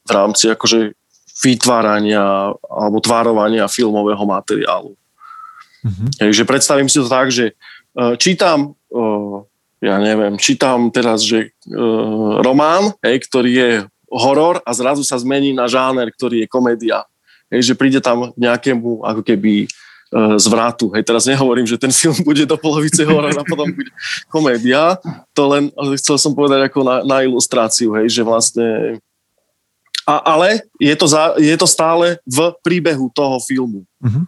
v 0.01 0.11
rámci 0.11 0.49
akože 0.49 0.95
vytvárania 1.43 2.55
alebo 2.55 2.97
tvárovania 3.03 3.67
filmového 3.67 4.25
materiálu. 4.25 4.95
Mm-hmm. 5.85 6.09
Takže 6.17 6.43
predstavím 6.49 6.89
si 6.89 6.97
to 6.97 7.05
tak, 7.05 7.29
že 7.29 7.53
čítam, 8.17 8.73
ja 9.85 9.95
neviem, 10.01 10.39
čítam 10.41 10.89
teraz, 10.89 11.21
že 11.21 11.53
román, 12.41 12.97
hej, 13.05 13.21
ktorý 13.29 13.51
je 13.53 13.71
horor 14.09 14.61
a 14.61 14.71
zrazu 14.73 15.03
sa 15.03 15.17
zmení 15.17 15.53
na 15.53 15.69
žáner, 15.69 16.11
ktorý 16.13 16.45
je 16.45 16.47
komédia. 16.47 17.05
Hej, 17.49 17.71
že 17.71 17.73
príde 17.77 18.01
tam 18.01 18.33
nejakému 18.33 19.05
ako 19.05 19.21
keby 19.21 19.69
zvratu. 20.37 20.93
Hej, 20.95 21.03
teraz 21.03 21.27
nehovorím, 21.27 21.67
že 21.67 21.81
ten 21.81 21.91
film 21.91 22.15
bude 22.23 22.45
do 22.45 22.55
polovice 22.55 23.03
horor 23.03 23.35
a 23.35 23.43
potom 23.43 23.67
bude 23.67 23.91
komédia. 24.31 24.95
To 25.35 25.49
len 25.51 25.73
chcel 25.99 26.15
som 26.15 26.31
povedať 26.31 26.71
ako 26.71 26.79
na, 26.85 26.95
na 27.03 27.17
ilustráciu, 27.25 27.91
hej, 27.99 28.07
že 28.09 28.21
vlastne 28.23 28.97
a, 30.05 30.37
ale 30.37 30.61
je 30.77 30.93
to, 30.93 31.09
za, 31.09 31.33
je 31.41 31.55
to 31.57 31.65
stále 31.65 32.21
v 32.21 32.39
príbehu 32.61 33.09
toho 33.09 33.41
filmu. 33.41 33.89
Uh-huh. 33.97 34.23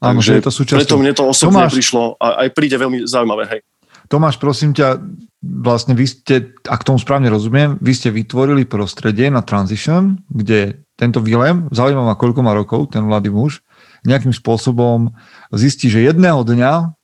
Áno, 0.00 0.24
Takže 0.24 0.40
je 0.40 0.44
to 0.48 0.52
súčasťou. 0.54 0.80
Preto 0.80 0.96
mne 0.96 1.12
to 1.12 1.24
osobne 1.28 1.68
Tomáš, 1.68 1.76
prišlo 1.76 2.16
a 2.16 2.26
aj 2.46 2.48
príde 2.56 2.76
veľmi 2.80 3.04
zaujímavé. 3.04 3.44
Hej. 3.52 3.60
Tomáš, 4.08 4.40
prosím 4.40 4.72
ťa, 4.72 5.04
vlastne 5.44 5.92
vy 5.92 6.08
ste, 6.08 6.56
ak 6.64 6.80
tomu 6.84 6.96
správne 6.96 7.28
rozumiem, 7.28 7.76
vy 7.78 7.92
ste 7.92 8.08
vytvorili 8.08 8.64
prostredie 8.64 9.28
na 9.28 9.44
Transition, 9.44 10.16
kde 10.32 10.82
tento 10.96 11.20
Vilém, 11.20 11.68
zaujímavá 11.70 12.16
koľko 12.16 12.40
má 12.40 12.56
rokov, 12.56 12.90
ten 12.90 13.04
mladý 13.04 13.28
muž, 13.28 13.60
nejakým 14.08 14.32
spôsobom 14.32 15.12
zistí, 15.52 15.92
že 15.92 16.08
jedného 16.08 16.40
dňa 16.42 16.96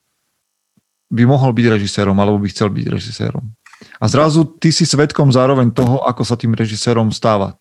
by 1.12 1.23
mohol 1.29 1.53
byť 1.53 1.67
režisérom, 1.79 2.17
alebo 2.17 2.40
by 2.40 2.49
chcel 2.51 2.73
byť 2.73 2.87
režisérom. 2.88 3.55
A 4.01 4.05
zrazu 4.09 4.49
ty 4.59 4.73
si 4.73 4.88
svetkom 4.88 5.29
zároveň 5.29 5.71
toho, 5.71 6.01
ako 6.03 6.25
sa 6.25 6.40
tým 6.40 6.57
režisérom 6.57 7.12
stáva 7.12 7.61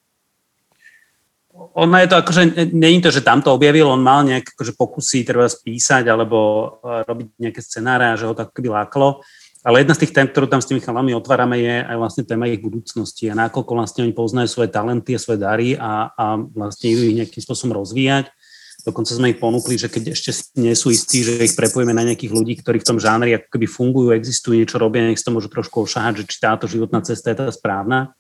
ono 1.73 1.97
je 1.97 2.07
to 2.07 2.15
akože, 2.21 2.41
není 2.73 3.01
to, 3.01 3.09
že 3.09 3.25
tam 3.25 3.41
to 3.41 3.49
objavil, 3.49 3.89
on 3.89 4.01
mal 4.05 4.21
nejaké 4.21 4.53
akože 4.53 4.77
pokusy 4.77 5.25
treba 5.25 5.49
spísať 5.49 6.05
alebo 6.05 6.37
e, 6.81 7.01
robiť 7.09 7.27
nejaké 7.41 7.61
scenáre 7.65 8.13
a 8.13 8.17
že 8.17 8.29
ho 8.29 8.37
to 8.37 8.45
ako 8.45 8.53
keby 8.53 8.69
láklo. 8.69 9.25
Ale 9.63 9.79
jedna 9.79 9.95
z 9.95 10.05
tých 10.05 10.13
tém, 10.13 10.27
ktorú 10.27 10.51
tam 10.51 10.59
s 10.59 10.67
tými 10.67 10.83
chalami 10.83 11.15
otvárame, 11.15 11.55
je 11.55 11.75
aj 11.87 11.95
vlastne 11.95 12.23
téma 12.27 12.51
ich 12.51 12.59
budúcnosti 12.59 13.31
a 13.31 13.39
nakoľko 13.47 13.71
vlastne 13.79 14.03
oni 14.03 14.13
poznajú 14.13 14.47
svoje 14.51 14.69
talenty 14.69 15.15
a 15.15 15.23
svoje 15.23 15.39
dary 15.39 15.79
a, 15.79 16.11
a 16.13 16.35
vlastne 16.35 16.91
idú 16.91 17.01
ich 17.07 17.17
nejakým 17.23 17.41
spôsobom 17.41 17.79
rozvíjať. 17.79 18.27
Dokonca 18.83 19.15
sme 19.15 19.31
ich 19.31 19.39
ponúkli, 19.39 19.79
že 19.79 19.87
keď 19.87 20.11
ešte 20.11 20.59
nie 20.59 20.75
sú 20.75 20.91
istí, 20.91 21.23
že 21.23 21.39
ich 21.39 21.55
prepojíme 21.55 21.95
na 21.95 22.03
nejakých 22.03 22.35
ľudí, 22.35 22.59
ktorí 22.59 22.83
v 22.83 22.87
tom 22.91 22.99
žánri 22.99 23.39
ako 23.39 23.47
keby 23.55 23.67
fungujú, 23.71 24.11
existujú, 24.11 24.59
niečo 24.59 24.75
robia, 24.75 25.07
nech 25.07 25.15
si 25.15 25.31
môžu 25.31 25.47
trošku 25.47 25.87
ošahať, 25.87 26.19
že 26.19 26.23
či 26.27 26.37
táto 26.43 26.67
životná 26.67 26.99
cesta 26.99 27.31
je 27.31 27.39
tá 27.39 27.47
správna. 27.47 28.11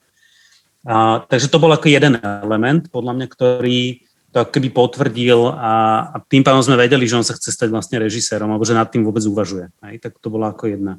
A, 0.83 1.23
takže 1.23 1.47
to 1.47 1.61
bol 1.63 1.71
ako 1.71 1.87
jeden 1.87 2.19
element, 2.19 2.91
podľa 2.91 3.13
mňa, 3.15 3.27
ktorý 3.31 4.03
to 4.33 4.41
ako 4.41 4.51
keby 4.51 4.69
potvrdil 4.73 5.53
a, 5.53 5.73
a 6.09 6.17
tým 6.25 6.41
pádom 6.41 6.65
sme 6.65 6.75
vedeli, 6.75 7.05
že 7.05 7.21
on 7.21 7.23
sa 7.23 7.37
chce 7.37 7.53
stať 7.53 7.69
vlastne 7.69 8.01
režisérom, 8.01 8.49
alebo 8.49 8.65
že 8.65 8.73
nad 8.73 8.89
tým 8.89 9.05
vôbec 9.05 9.21
uvažuje. 9.21 9.69
Hej? 9.85 10.01
Tak 10.01 10.17
to 10.17 10.33
bola 10.33 10.49
ako 10.49 10.73
jedna. 10.73 10.97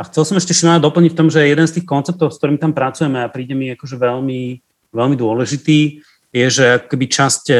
A 0.00 0.08
chcel 0.08 0.24
som 0.24 0.40
ešte 0.40 0.56
Šimona 0.56 0.80
doplniť 0.80 1.12
v 1.12 1.18
tom, 1.20 1.28
že 1.28 1.44
jeden 1.44 1.68
z 1.68 1.78
tých 1.78 1.86
konceptov, 1.86 2.32
s 2.32 2.40
ktorým 2.40 2.56
tam 2.56 2.72
pracujeme 2.72 3.20
a 3.20 3.28
príde 3.28 3.52
mi 3.52 3.68
akože 3.76 4.00
veľmi, 4.00 4.40
veľmi 4.88 5.16
dôležitý, 5.20 6.00
je, 6.32 6.46
že 6.48 6.80
keby 6.88 7.12
časť, 7.12 7.44
e, 7.52 7.56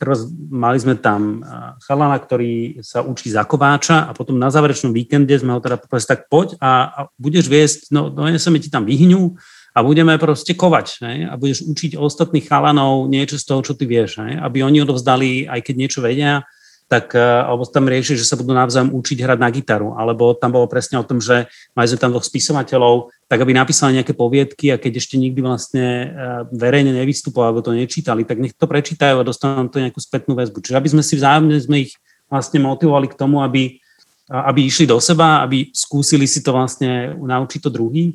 teraz 0.00 0.24
mali 0.48 0.80
sme 0.80 0.96
tam 0.96 1.44
e, 1.44 1.76
chalana, 1.84 2.16
ktorý 2.16 2.80
sa 2.80 3.04
učí 3.04 3.28
za 3.28 3.44
kováča 3.44 4.08
a 4.08 4.16
potom 4.16 4.40
na 4.40 4.48
záverečnom 4.48 4.96
víkende 4.96 5.36
sme 5.36 5.52
ho 5.52 5.60
teda 5.60 5.76
povedali, 5.76 6.08
tak 6.08 6.32
poď 6.32 6.56
a, 6.56 6.70
a 6.88 7.00
budeš 7.20 7.44
viesť, 7.52 7.92
no 7.92 8.08
doneseme 8.08 8.56
ti 8.56 8.72
tam 8.72 8.88
vyhňu 8.88 9.36
a 9.76 9.84
budeme 9.84 10.16
proste 10.16 10.56
kovať 10.56 10.86
ne? 11.04 11.14
a 11.28 11.36
budeš 11.36 11.68
učiť 11.68 12.00
ostatných 12.00 12.48
chalanov 12.48 13.12
niečo 13.12 13.36
z 13.36 13.44
toho, 13.44 13.60
čo 13.60 13.76
ty 13.76 13.84
vieš, 13.84 14.24
ne? 14.24 14.40
aby 14.40 14.64
oni 14.64 14.80
odovzdali, 14.80 15.44
aj 15.44 15.60
keď 15.60 15.74
niečo 15.76 16.00
vedia, 16.00 16.48
tak, 16.88 17.12
e, 17.12 17.20
alebo 17.20 17.66
tam 17.68 17.90
rieši, 17.90 18.16
že 18.16 18.24
sa 18.24 18.38
budú 18.38 18.54
navzájom 18.54 18.94
učiť 18.94 19.18
hrať 19.20 19.38
na 19.42 19.50
gitaru, 19.52 19.98
alebo 19.98 20.32
tam 20.38 20.54
bolo 20.56 20.70
presne 20.70 20.96
o 20.96 21.04
tom, 21.04 21.20
že 21.20 21.50
mali 21.76 21.86
sme 21.90 21.98
tam 21.98 22.14
dvoch 22.14 22.24
spisovateľov, 22.24 23.10
tak 23.26 23.42
aby 23.42 23.52
napísali 23.52 24.00
nejaké 24.00 24.14
poviedky 24.14 24.72
a 24.72 24.80
keď 24.80 25.02
ešte 25.02 25.18
nikdy 25.18 25.44
vlastne 25.44 25.84
e, 25.84 26.06
verejne 26.54 26.94
nevystupovali, 26.96 27.48
alebo 27.52 27.66
to 27.66 27.76
nečítali, 27.76 28.22
tak 28.24 28.38
nech 28.38 28.54
to 28.54 28.64
prečítajú 28.70 29.20
a 29.20 29.28
dostanú 29.28 29.68
to 29.68 29.82
nejakú 29.82 29.98
spätnú 29.98 30.38
väzbu. 30.38 30.62
Čiže 30.62 30.78
aby 30.78 30.88
sme 30.88 31.02
si 31.02 31.18
vzájomne 31.18 31.58
sme 31.58 31.76
ich 31.84 31.92
vlastne 32.30 32.62
motivovali 32.62 33.10
k 33.10 33.18
tomu, 33.18 33.42
aby, 33.42 33.82
aby 34.30 34.60
išli 34.64 34.86
do 34.86 35.02
seba, 35.02 35.42
aby 35.42 35.68
skúsili 35.74 36.24
si 36.30 36.38
to 36.40 36.54
vlastne 36.54 37.18
naučiť 37.18 37.60
to 37.66 37.70
druhých. 37.70 38.14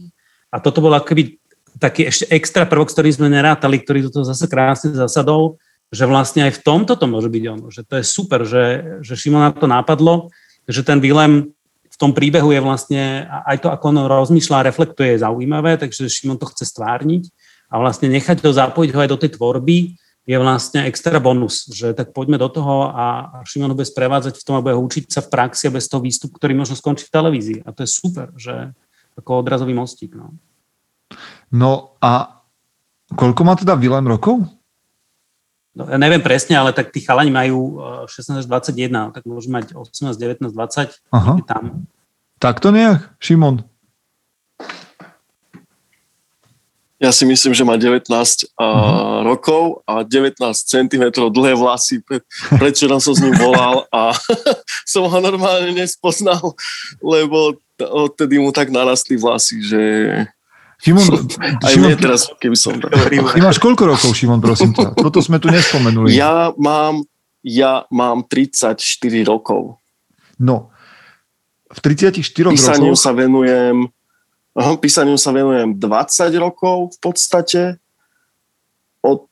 A 0.52 0.60
toto 0.60 0.84
bolo 0.84 1.00
akoby 1.00 1.41
taký 1.80 2.10
ešte 2.10 2.26
extra 2.34 2.68
prvok, 2.68 2.92
ktorý 2.92 3.10
sme 3.12 3.28
nerátali, 3.32 3.80
ktorý 3.80 4.10
do 4.10 4.12
toho 4.12 4.26
zase 4.28 4.50
krásne 4.50 4.92
zasadol, 4.92 5.62
že 5.92 6.08
vlastne 6.08 6.48
aj 6.48 6.60
v 6.60 6.64
tomto 6.64 6.96
to 6.96 7.06
môže 7.08 7.28
byť 7.28 7.44
ono, 7.52 7.68
že 7.68 7.84
to 7.84 8.00
je 8.00 8.06
super, 8.08 8.48
že, 8.48 8.64
že 9.04 9.20
Šimona 9.20 9.52
to 9.52 9.68
nápadlo, 9.68 10.32
že 10.68 10.88
ten 10.88 11.04
Vilem 11.04 11.52
v 11.92 11.98
tom 12.00 12.16
príbehu 12.16 12.56
je 12.56 12.62
vlastne, 12.64 13.28
aj 13.28 13.62
to, 13.62 13.68
ako 13.70 13.86
on 13.92 14.08
rozmýšľa 14.08 14.56
a 14.64 14.68
reflektuje, 14.72 15.16
je 15.16 15.24
zaujímavé, 15.28 15.76
takže 15.76 16.08
Šimon 16.08 16.40
to 16.40 16.48
chce 16.48 16.72
stvárniť 16.72 17.28
a 17.68 17.80
vlastne 17.80 18.08
nechať 18.08 18.40
to 18.40 18.56
zapojiť 18.56 18.90
ho 18.96 19.00
aj 19.04 19.10
do 19.12 19.18
tej 19.20 19.32
tvorby 19.36 20.00
je 20.22 20.38
vlastne 20.38 20.86
extra 20.86 21.18
bonus, 21.18 21.66
že 21.74 21.98
tak 21.98 22.14
poďme 22.14 22.38
do 22.38 22.46
toho 22.46 22.94
a 22.94 23.06
Šimon 23.42 23.74
ho 23.74 23.78
bude 23.78 23.90
sprevádzať 23.90 24.38
v 24.38 24.46
tom 24.46 24.56
a 24.62 24.64
bude 24.64 24.78
ho 24.78 24.86
učiť 24.86 25.10
sa 25.10 25.26
v 25.26 25.34
praxi 25.34 25.68
a 25.68 25.76
bez 25.76 25.90
toho 25.90 26.00
výstup, 26.00 26.30
ktorý 26.38 26.54
možno 26.54 26.78
skončí 26.78 27.10
v 27.10 27.14
televízii. 27.14 27.60
A 27.66 27.74
to 27.74 27.82
je 27.82 27.90
super, 27.90 28.30
že 28.38 28.70
ako 29.18 29.42
odrazový 29.42 29.74
mostík. 29.74 30.14
No, 30.14 30.38
no 31.52 31.96
a 32.00 32.42
koľko 33.16 33.42
má 33.44 33.54
teda 33.60 33.76
Vilem 33.76 34.08
rokov? 34.08 34.44
No, 35.72 35.88
ja 35.88 35.96
neviem 35.96 36.20
presne, 36.20 36.60
ale 36.60 36.76
tak 36.76 36.92
tí 36.92 37.00
chalani 37.00 37.32
majú 37.32 37.80
16 38.04 38.44
až 38.44 38.46
21, 38.48 39.16
tak 39.16 39.24
môžu 39.24 39.48
mať 39.48 39.72
18, 39.72 40.20
19, 40.20 40.52
20. 40.52 41.00
Aha. 41.16 41.34
Tam. 41.48 41.88
Tak 42.44 42.60
to 42.60 42.76
nejak, 42.76 43.08
Šimon? 43.24 43.64
Ja 47.02 47.10
si 47.10 47.26
myslím, 47.26 47.58
že 47.58 47.66
má 47.66 47.82
19 47.82 48.06
uh, 48.14 49.26
rokov 49.26 49.82
a 49.90 50.06
19 50.06 50.38
cm 50.54 51.10
dlhé 51.34 51.58
vlasy. 51.58 51.98
Predvčerom 52.54 53.02
som 53.02 53.18
s 53.18 53.24
ním 53.26 53.34
volal 53.42 53.90
a 53.90 54.14
som 54.92 55.10
ho 55.10 55.18
normálne 55.18 55.74
nespoznal, 55.74 56.54
lebo 57.02 57.58
odtedy 57.82 58.38
mu 58.38 58.54
tak 58.54 58.70
narastli 58.70 59.18
vlasy, 59.18 59.66
že 59.66 59.82
Šimon, 60.82 61.06
Aj 61.62 61.72
Šimon, 61.78 61.94
teraz, 61.94 62.26
keby 62.42 62.58
som... 62.58 62.74
Ty 62.82 63.40
máš 63.42 63.62
koľko 63.62 63.86
rokov, 63.86 64.18
Šimon, 64.18 64.42
prosím 64.42 64.74
ťa? 64.74 64.98
Toto 64.98 65.22
sme 65.22 65.38
tu 65.38 65.54
nespomenuli. 65.54 66.10
Ja 66.18 66.50
mám, 66.58 67.06
ja 67.46 67.86
mám 67.94 68.26
34 68.26 68.82
rokov. 69.30 69.78
No, 70.42 70.74
v 71.70 71.80
34 71.80 72.18
písaniu 72.50 72.98
rokoch... 72.98 73.06
sa 73.06 73.14
venujem, 73.14 73.88
aha, 74.58 74.74
písaniu 74.82 75.22
sa 75.22 75.30
venujem 75.32 75.78
20 75.78 76.42
rokov 76.42 76.98
v 76.98 77.00
podstate. 77.00 77.62
Od, 79.06 79.30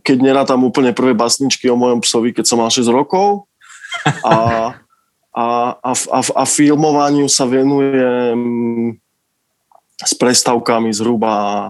keď 0.00 0.16
nerátam 0.22 0.62
úplne 0.62 0.94
prvé 0.94 1.12
basničky 1.12 1.68
o 1.68 1.76
mojom 1.76 2.00
psovi, 2.06 2.30
keď 2.30 2.44
som 2.46 2.62
mal 2.62 2.70
6 2.72 2.86
rokov. 2.88 3.50
A, 4.22 4.34
a, 5.34 5.44
a, 5.74 5.90
a, 5.90 6.20
a 6.22 6.44
filmovaniu 6.46 7.26
sa 7.26 7.44
venujem 7.50 8.38
s 10.00 10.16
prestavkami 10.16 10.96
zhruba 10.96 11.68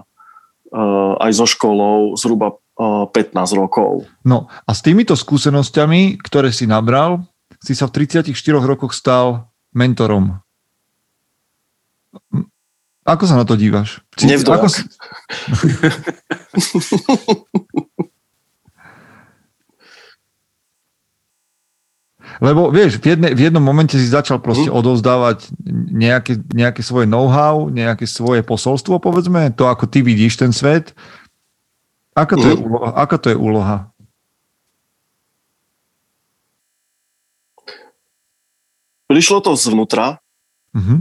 uh, 0.71 1.13
aj 1.19 1.31
so 1.35 1.45
školou 1.47 2.15
zhruba 2.15 2.55
uh, 2.79 3.05
eh, 3.11 3.13
15 3.31 3.59
rokov. 3.59 4.07
No 4.23 4.47
a 4.47 4.71
s 4.71 4.81
týmito 4.81 5.15
skúsenosťami, 5.15 6.17
ktoré 6.23 6.51
si 6.55 6.65
nabral, 6.65 7.27
si 7.61 7.75
sa 7.75 7.85
v 7.91 8.07
34 8.07 8.31
rokoch 8.63 8.95
stal 8.95 9.51
mentorom. 9.75 10.39
Ako 13.01 13.25
sa 13.25 13.33
na 13.35 13.45
to 13.45 13.57
dívaš? 13.57 14.01
Nevdojak. 14.21 14.61
Ako 14.61 14.67
si... 14.69 14.85
Lebo 22.41 22.73
vieš, 22.73 22.97
v, 22.97 23.13
jedne, 23.13 23.29
v 23.37 23.41
jednom 23.47 23.61
momente 23.61 23.93
si 23.93 24.09
začal 24.09 24.41
proste 24.41 24.73
mm. 24.73 24.73
odovzdávať 24.73 25.53
nejaké, 25.93 26.41
nejaké 26.49 26.81
svoje 26.81 27.05
know-how, 27.05 27.69
nejaké 27.69 28.09
svoje 28.09 28.41
posolstvo, 28.41 28.97
povedzme, 28.97 29.53
to 29.53 29.69
ako 29.69 29.85
ty 29.85 30.01
vidíš 30.01 30.41
ten 30.41 30.49
svet. 30.49 30.97
Aká 32.17 32.33
to, 32.33 32.43
mm. 32.43 32.49
je, 32.49 32.57
mhm. 32.57 32.65
úloha, 32.65 32.89
aká 32.97 33.17
to 33.21 33.27
je 33.29 33.37
úloha? 33.37 33.77
Prišlo 39.05 39.43
to 39.43 39.59
zvnútra. 39.59 40.23
Mm-hmm. 40.71 40.99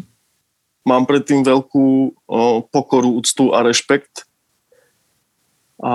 Mám 0.83 1.07
predtým 1.07 1.47
veľkú 1.47 1.87
o, 2.11 2.67
pokoru, 2.67 3.23
úctu 3.23 3.55
a 3.55 3.63
rešpekt. 3.63 4.27
A 5.79 5.95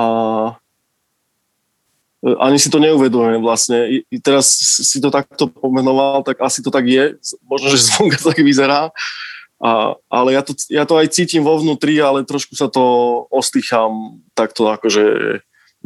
ani 2.26 2.58
si 2.58 2.74
to 2.74 2.82
neuvedomujem 2.82 3.42
vlastne. 3.42 4.02
I 4.10 4.18
teraz 4.18 4.50
si 4.82 4.98
to 4.98 5.14
takto 5.14 5.46
pomenoval, 5.46 6.26
tak 6.26 6.42
asi 6.42 6.66
to 6.66 6.74
tak 6.74 6.90
je. 6.90 7.22
Možno, 7.46 7.70
že 7.70 7.86
zvonka 7.86 8.18
tak 8.18 8.42
vyzerá. 8.42 8.90
A, 9.62 9.96
ale 10.10 10.36
ja 10.36 10.42
to, 10.42 10.52
ja 10.68 10.84
to 10.84 10.98
aj 10.98 11.14
cítim 11.14 11.46
vo 11.46 11.56
vnútri, 11.62 12.02
ale 12.02 12.28
trošku 12.28 12.58
sa 12.58 12.68
to 12.68 12.84
ostýcham 13.30 14.20
takto 14.36 14.68
akože 14.68 15.40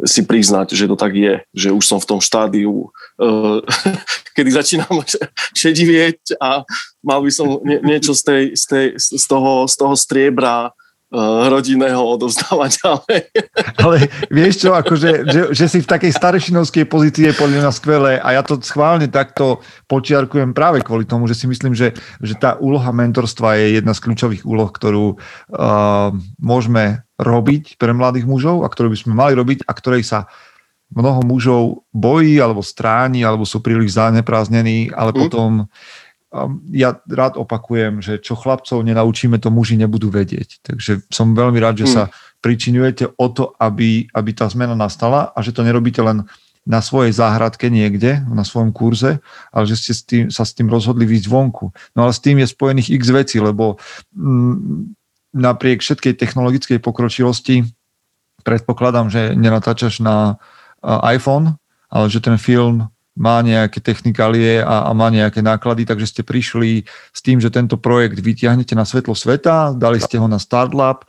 si 0.08 0.24
priznať, 0.24 0.72
že 0.72 0.88
to 0.88 0.96
tak 0.96 1.12
je, 1.12 1.44
že 1.52 1.76
už 1.76 1.84
som 1.84 2.00
v 2.00 2.08
tom 2.08 2.20
štádiu, 2.24 2.88
uh, 3.20 3.60
kedy 4.36 4.50
začínam 4.56 5.04
šedivieť 5.60 6.40
a 6.40 6.64
mal 7.04 7.20
by 7.20 7.32
som 7.32 7.60
nie, 7.68 7.84
niečo 7.84 8.16
z, 8.16 8.22
tej, 8.24 8.44
z, 8.56 8.64
tej, 8.64 8.86
z, 8.96 9.26
toho, 9.28 9.68
z 9.68 9.76
toho 9.76 9.96
striebra 10.00 10.72
rodinného 11.50 11.98
odovzdávať 12.06 12.72
ďalej. 12.86 13.22
Ale 13.82 13.98
vieš 14.30 14.62
čo, 14.62 14.78
akože, 14.78 15.26
že, 15.26 15.42
že 15.58 15.66
si 15.66 15.82
v 15.82 15.90
takej 15.90 16.14
starešinovskej 16.14 16.86
pozícii 16.86 17.34
je 17.34 17.40
podľa 17.40 17.66
mňa 17.66 17.72
skvelé 17.74 18.14
a 18.22 18.38
ja 18.38 18.42
to 18.46 18.62
schválne 18.62 19.10
takto 19.10 19.66
počiarkujem 19.90 20.54
práve 20.54 20.86
kvôli 20.86 21.10
tomu, 21.10 21.26
že 21.26 21.34
si 21.34 21.50
myslím, 21.50 21.74
že, 21.74 21.98
že 22.22 22.38
tá 22.38 22.62
úloha 22.62 22.94
mentorstva 22.94 23.58
je 23.58 23.82
jedna 23.82 23.98
z 23.98 24.06
kľúčových 24.06 24.46
úloh, 24.46 24.70
ktorú 24.70 25.18
uh, 25.18 26.14
môžeme 26.38 27.02
robiť 27.18 27.82
pre 27.82 27.90
mladých 27.90 28.30
mužov 28.30 28.62
a 28.62 28.70
ktorú 28.70 28.94
by 28.94 28.98
sme 29.02 29.14
mali 29.18 29.34
robiť 29.34 29.66
a 29.66 29.72
ktorej 29.74 30.06
sa 30.06 30.30
mnoho 30.94 31.26
mužov 31.26 31.86
bojí 31.94 32.38
alebo 32.42 32.66
stráni 32.66 33.26
alebo 33.26 33.50
sú 33.50 33.62
príliš 33.62 33.98
zanepráznení, 33.98 34.94
ale 34.94 35.14
mm. 35.14 35.18
potom 35.18 35.50
ja 36.70 37.02
rád 37.10 37.42
opakujem, 37.42 38.06
že 38.06 38.22
čo 38.22 38.38
chlapcov 38.38 38.86
nenaučíme, 38.86 39.42
to 39.42 39.50
muži 39.50 39.82
nebudú 39.82 40.14
vedieť. 40.14 40.62
Takže 40.62 41.10
som 41.10 41.34
veľmi 41.34 41.58
rád, 41.58 41.82
že 41.82 41.88
sa 41.90 42.04
hm. 42.08 42.12
pričinujete 42.42 43.06
o 43.18 43.28
to, 43.34 43.58
aby, 43.58 44.06
aby 44.14 44.32
tá 44.38 44.46
zmena 44.46 44.78
nastala 44.78 45.34
a 45.34 45.40
že 45.42 45.54
to 45.54 45.66
nerobíte 45.66 46.00
len 46.06 46.30
na 46.70 46.86
svojej 46.86 47.10
záhradke 47.10 47.66
niekde, 47.74 48.22
na 48.30 48.46
svojom 48.46 48.70
kurze, 48.70 49.18
ale 49.50 49.64
že 49.66 49.76
ste 49.80 49.92
s 49.96 50.02
tým, 50.06 50.24
sa 50.30 50.46
s 50.46 50.54
tým 50.54 50.70
rozhodli 50.70 51.10
výjsť 51.10 51.26
vonku. 51.26 51.74
No 51.98 52.00
ale 52.06 52.14
s 52.14 52.22
tým 52.22 52.38
je 52.38 52.48
spojených 52.52 52.94
x 52.94 53.04
vecí, 53.10 53.38
lebo 53.42 53.82
m, 54.14 54.94
napriek 55.34 55.82
všetkej 55.82 56.14
technologickej 56.14 56.78
pokročilosti 56.78 57.66
predpokladám, 58.46 59.10
že 59.10 59.34
nenatáčaš 59.34 60.06
na 60.06 60.38
iPhone, 60.86 61.58
ale 61.90 62.06
že 62.08 62.22
ten 62.22 62.38
film 62.38 62.88
má 63.20 63.44
nejaké 63.44 63.84
technikálie 63.84 64.64
a, 64.64 64.88
a 64.88 64.92
má 64.96 65.12
nejaké 65.12 65.44
náklady, 65.44 65.84
takže 65.84 66.08
ste 66.08 66.22
prišli 66.24 66.88
s 67.12 67.20
tým, 67.20 67.44
že 67.44 67.52
tento 67.52 67.76
projekt 67.76 68.24
vytiahnete 68.24 68.74
na 68.74 68.88
svetlo 68.88 69.12
sveta, 69.12 69.76
dali 69.76 70.00
ste 70.00 70.16
ho 70.16 70.26
na 70.32 70.40
Startlab 70.40 71.04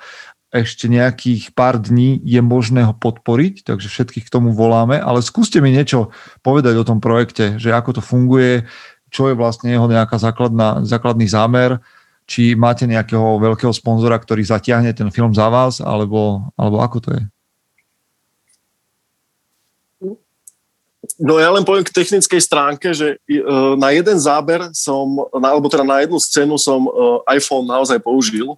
ešte 0.51 0.91
nejakých 0.91 1.55
pár 1.55 1.79
dní 1.79 2.19
je 2.27 2.43
možné 2.43 2.83
ho 2.83 2.91
podporiť, 2.91 3.63
takže 3.63 3.87
všetkých 3.87 4.27
k 4.27 4.35
tomu 4.35 4.51
voláme, 4.51 4.99
ale 4.99 5.23
skúste 5.23 5.63
mi 5.63 5.71
niečo 5.71 6.11
povedať 6.43 6.75
o 6.75 6.87
tom 6.87 6.99
projekte, 6.99 7.55
že 7.63 7.71
ako 7.71 7.99
to 7.99 8.03
funguje, 8.03 8.67
čo 9.15 9.31
je 9.31 9.39
vlastne 9.39 9.71
jeho 9.71 9.87
nejaká 9.87 10.19
základná, 10.19 10.83
základný 10.83 11.31
zámer, 11.31 11.79
či 12.27 12.59
máte 12.59 12.87
nejakého 12.87 13.39
veľkého 13.39 13.71
sponzora, 13.71 14.19
ktorý 14.19 14.43
zatiahne 14.43 14.91
ten 14.91 15.11
film 15.15 15.31
za 15.31 15.47
vás, 15.51 15.79
alebo, 15.79 16.51
alebo 16.59 16.83
ako 16.83 16.99
to 16.99 17.11
je? 17.15 17.23
No 21.19 21.41
ja 21.41 21.51
len 21.51 21.67
poviem 21.67 21.83
k 21.83 21.95
technickej 21.95 22.41
stránke, 22.43 22.95
že 22.95 23.19
uh, 23.19 23.75
na 23.75 23.91
jeden 23.91 24.21
záber 24.21 24.71
som, 24.77 25.27
alebo 25.35 25.67
teda 25.67 25.83
na 25.83 26.05
jednu 26.05 26.21
scénu 26.21 26.55
som 26.61 26.87
uh, 26.87 27.25
iPhone 27.33 27.67
naozaj 27.67 27.99
použil. 27.99 28.55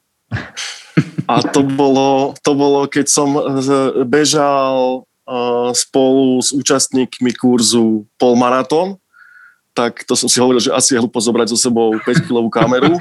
A 1.25 1.41
to 1.41 1.65
bolo, 1.65 2.37
to 2.45 2.53
bolo 2.53 2.85
keď 2.91 3.07
som 3.09 3.33
bežal 4.05 5.07
uh, 5.25 5.71
spolu 5.73 6.43
s 6.43 6.53
účastníkmi 6.53 7.33
kurzu 7.39 8.05
polmaratón, 8.19 9.01
tak 9.73 10.05
to 10.05 10.13
som 10.13 10.29
si 10.29 10.37
hovoril, 10.37 10.61
že 10.61 10.73
asi 10.73 10.93
je 10.93 11.01
hlúpo 11.01 11.17
zobrať 11.17 11.49
so 11.53 11.57
sebou 11.57 11.97
5-kilovú 12.05 12.53
kameru. 12.53 13.01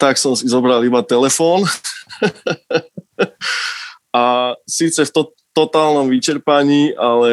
tak 0.00 0.20
som 0.20 0.36
si 0.36 0.44
zobral 0.44 0.84
iba 0.84 1.00
telefón. 1.00 1.64
a 4.16 4.54
síce 4.68 5.00
v, 5.08 5.10
to, 5.10 5.32
totálnom 5.50 6.06
vyčerpaní, 6.06 6.94
ale 6.94 7.30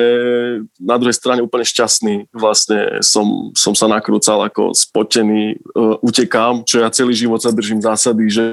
na 0.81 0.97
druhej 0.97 1.13
strane 1.13 1.45
úplne 1.45 1.61
šťastný. 1.61 2.33
Vlastne 2.33 3.01
som, 3.05 3.53
som 3.53 3.77
sa 3.77 3.85
nakrúcal 3.85 4.41
ako 4.41 4.73
spotený, 4.73 5.61
uh, 5.77 6.01
utekám, 6.01 6.65
čo 6.65 6.81
ja 6.81 6.89
celý 6.89 7.13
život 7.13 7.37
sa 7.37 7.53
držím 7.53 7.77
zásady, 7.77 8.25
že 8.29 8.45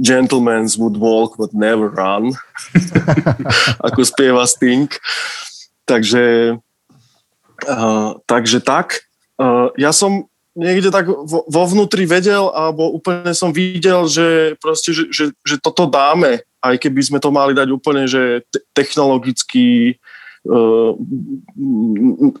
gentlemen 0.00 0.66
would 0.80 0.98
walk 0.98 1.38
but 1.38 1.54
never 1.54 1.86
run, 1.86 2.34
ako 3.86 4.02
spieva 4.02 4.42
Sting. 4.50 4.90
Takže, 5.86 6.58
uh, 7.70 8.10
takže 8.26 8.58
tak. 8.58 9.06
Uh, 9.38 9.70
ja 9.78 9.94
som 9.94 10.26
niekde 10.58 10.90
tak 10.90 11.06
vo, 11.06 11.46
vo 11.46 11.62
vnútri 11.66 12.10
vedel, 12.10 12.50
alebo 12.50 12.90
úplne 12.90 13.30
som 13.38 13.54
videl, 13.54 14.10
že 14.10 14.58
proste, 14.58 14.90
že, 14.90 15.04
že, 15.14 15.24
že 15.46 15.56
toto 15.62 15.86
dáme 15.86 16.42
aj 16.60 16.76
keby 16.76 17.00
sme 17.00 17.18
to 17.20 17.32
mali 17.32 17.56
dať 17.56 17.68
úplne, 17.72 18.04
že 18.04 18.44
technologicky, 18.76 19.96
uh, 20.48 20.92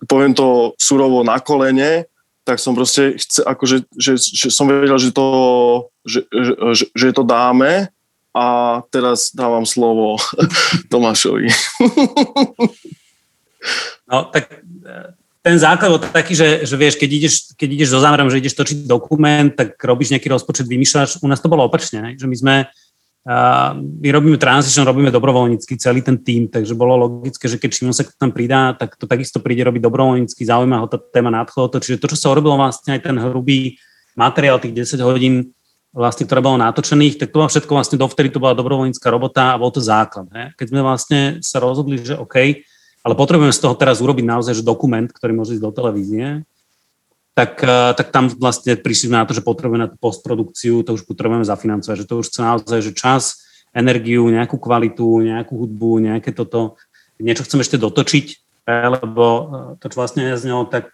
poviem 0.04 0.32
to 0.36 0.76
surovo 0.76 1.24
na 1.24 1.40
kolene, 1.40 2.04
tak 2.44 2.58
som 2.58 2.74
proste, 2.74 3.20
chce, 3.20 3.44
akože, 3.44 3.86
že, 3.94 4.16
že 4.16 4.48
som 4.48 4.66
vedel, 4.66 4.96
že 4.96 5.12
to, 5.12 5.26
že, 6.02 6.24
že, 6.72 6.84
že 6.96 7.08
to 7.12 7.22
dáme 7.22 7.92
a 8.34 8.46
teraz 8.90 9.30
dávam 9.34 9.66
slovo 9.66 10.16
Tomášovi. 10.92 11.50
no, 14.10 14.18
tak 14.30 14.50
e, 14.50 14.98
ten 15.42 15.56
základ 15.58 15.90
bol 15.94 16.00
taký, 16.00 16.34
že, 16.34 16.64
že 16.64 16.74
vieš, 16.78 16.94
keď 16.96 17.10
ideš, 17.10 17.34
keď 17.54 17.68
ideš 17.74 17.90
so 17.94 18.00
zámerom, 18.00 18.30
že 18.30 18.38
ideš 18.38 18.56
točiť 18.56 18.86
dokument, 18.86 19.50
tak 19.54 19.78
robíš 19.82 20.14
nejaký 20.14 20.30
rozpočet, 20.30 20.66
vymýšľaš. 20.66 21.20
U 21.22 21.28
nás 21.28 21.42
to 21.42 21.50
bolo 21.50 21.66
opačne, 21.66 22.02
ne? 22.02 22.10
že 22.14 22.26
my 22.26 22.36
sme 22.36 22.54
my 23.24 24.08
robíme 24.08 24.40
transition, 24.40 24.88
robíme 24.88 25.12
dobrovoľnícky 25.12 25.76
celý 25.76 26.00
ten 26.00 26.16
tým, 26.16 26.48
takže 26.48 26.72
bolo 26.72 26.96
logické, 26.96 27.52
že 27.52 27.60
keď 27.60 27.70
Šimon 27.70 27.92
sa 27.92 28.08
tam 28.16 28.32
pridá, 28.32 28.72
tak 28.72 28.96
to 28.96 29.04
takisto 29.04 29.44
príde 29.44 29.60
robiť 29.68 29.84
dobrovoľnícky, 29.84 30.40
zaujíma 30.40 30.80
ho 30.80 30.88
tá 30.88 30.96
téma 30.96 31.28
nadchlo 31.28 31.68
to. 31.68 31.84
Čiže 31.84 32.00
to, 32.00 32.08
čo 32.12 32.16
sa 32.16 32.32
urobilo 32.32 32.56
vlastne 32.56 32.96
aj 32.96 33.04
ten 33.04 33.16
hrubý 33.20 33.76
materiál, 34.16 34.56
tých 34.56 34.72
10 34.72 35.04
hodín, 35.04 35.52
vlastne, 35.92 36.24
ktoré 36.24 36.40
bolo 36.40 36.56
natočených, 36.64 37.20
tak 37.20 37.28
to 37.34 37.44
bolo 37.44 37.50
všetko 37.50 37.72
vlastne 37.74 37.96
dovtedy 38.00 38.30
to 38.32 38.40
bola 38.40 38.56
dobrovoľnícka 38.56 39.06
robota 39.10 39.52
a 39.52 39.60
bol 39.60 39.68
to 39.68 39.82
základ. 39.82 40.30
He? 40.32 40.54
Keď 40.56 40.66
sme 40.72 40.80
vlastne 40.80 41.20
sa 41.44 41.60
rozhodli, 41.60 42.00
že 42.00 42.16
OK, 42.16 42.64
ale 43.00 43.14
potrebujeme 43.16 43.52
z 43.52 43.60
toho 43.60 43.74
teraz 43.76 44.00
urobiť 44.00 44.24
naozaj 44.24 44.60
že 44.60 44.64
dokument, 44.64 45.08
ktorý 45.08 45.34
môže 45.34 45.58
ísť 45.58 45.64
do 45.64 45.72
televízie, 45.74 46.46
tak, 47.34 47.62
eh, 47.62 47.92
tak 47.94 48.10
tam 48.10 48.28
vlastne 48.28 48.74
prišli 48.76 49.10
na 49.10 49.22
to, 49.24 49.34
že 49.34 49.46
potrebujeme 49.46 49.86
na 49.86 49.90
tú 49.90 49.96
postprodukciu, 50.00 50.82
to 50.82 50.98
už 50.98 51.06
potrebujeme 51.06 51.46
zafinancovať, 51.46 51.96
že 52.04 52.08
to 52.08 52.20
už 52.20 52.26
chce 52.28 52.40
naozaj, 52.42 52.80
že 52.82 52.92
čas, 52.96 53.46
energiu, 53.70 54.26
nejakú 54.26 54.58
kvalitu, 54.58 55.22
nejakú 55.22 55.54
hudbu, 55.54 56.10
nejaké 56.10 56.34
toto, 56.34 56.74
niečo 57.22 57.46
chceme 57.46 57.62
ešte 57.62 57.78
dotočiť, 57.78 58.26
eh, 58.66 58.86
lebo 58.98 59.24
eh, 59.26 59.48
to, 59.78 59.84
čo 59.88 59.96
vlastne 59.96 60.26
neznelo, 60.26 60.66
tak, 60.66 60.90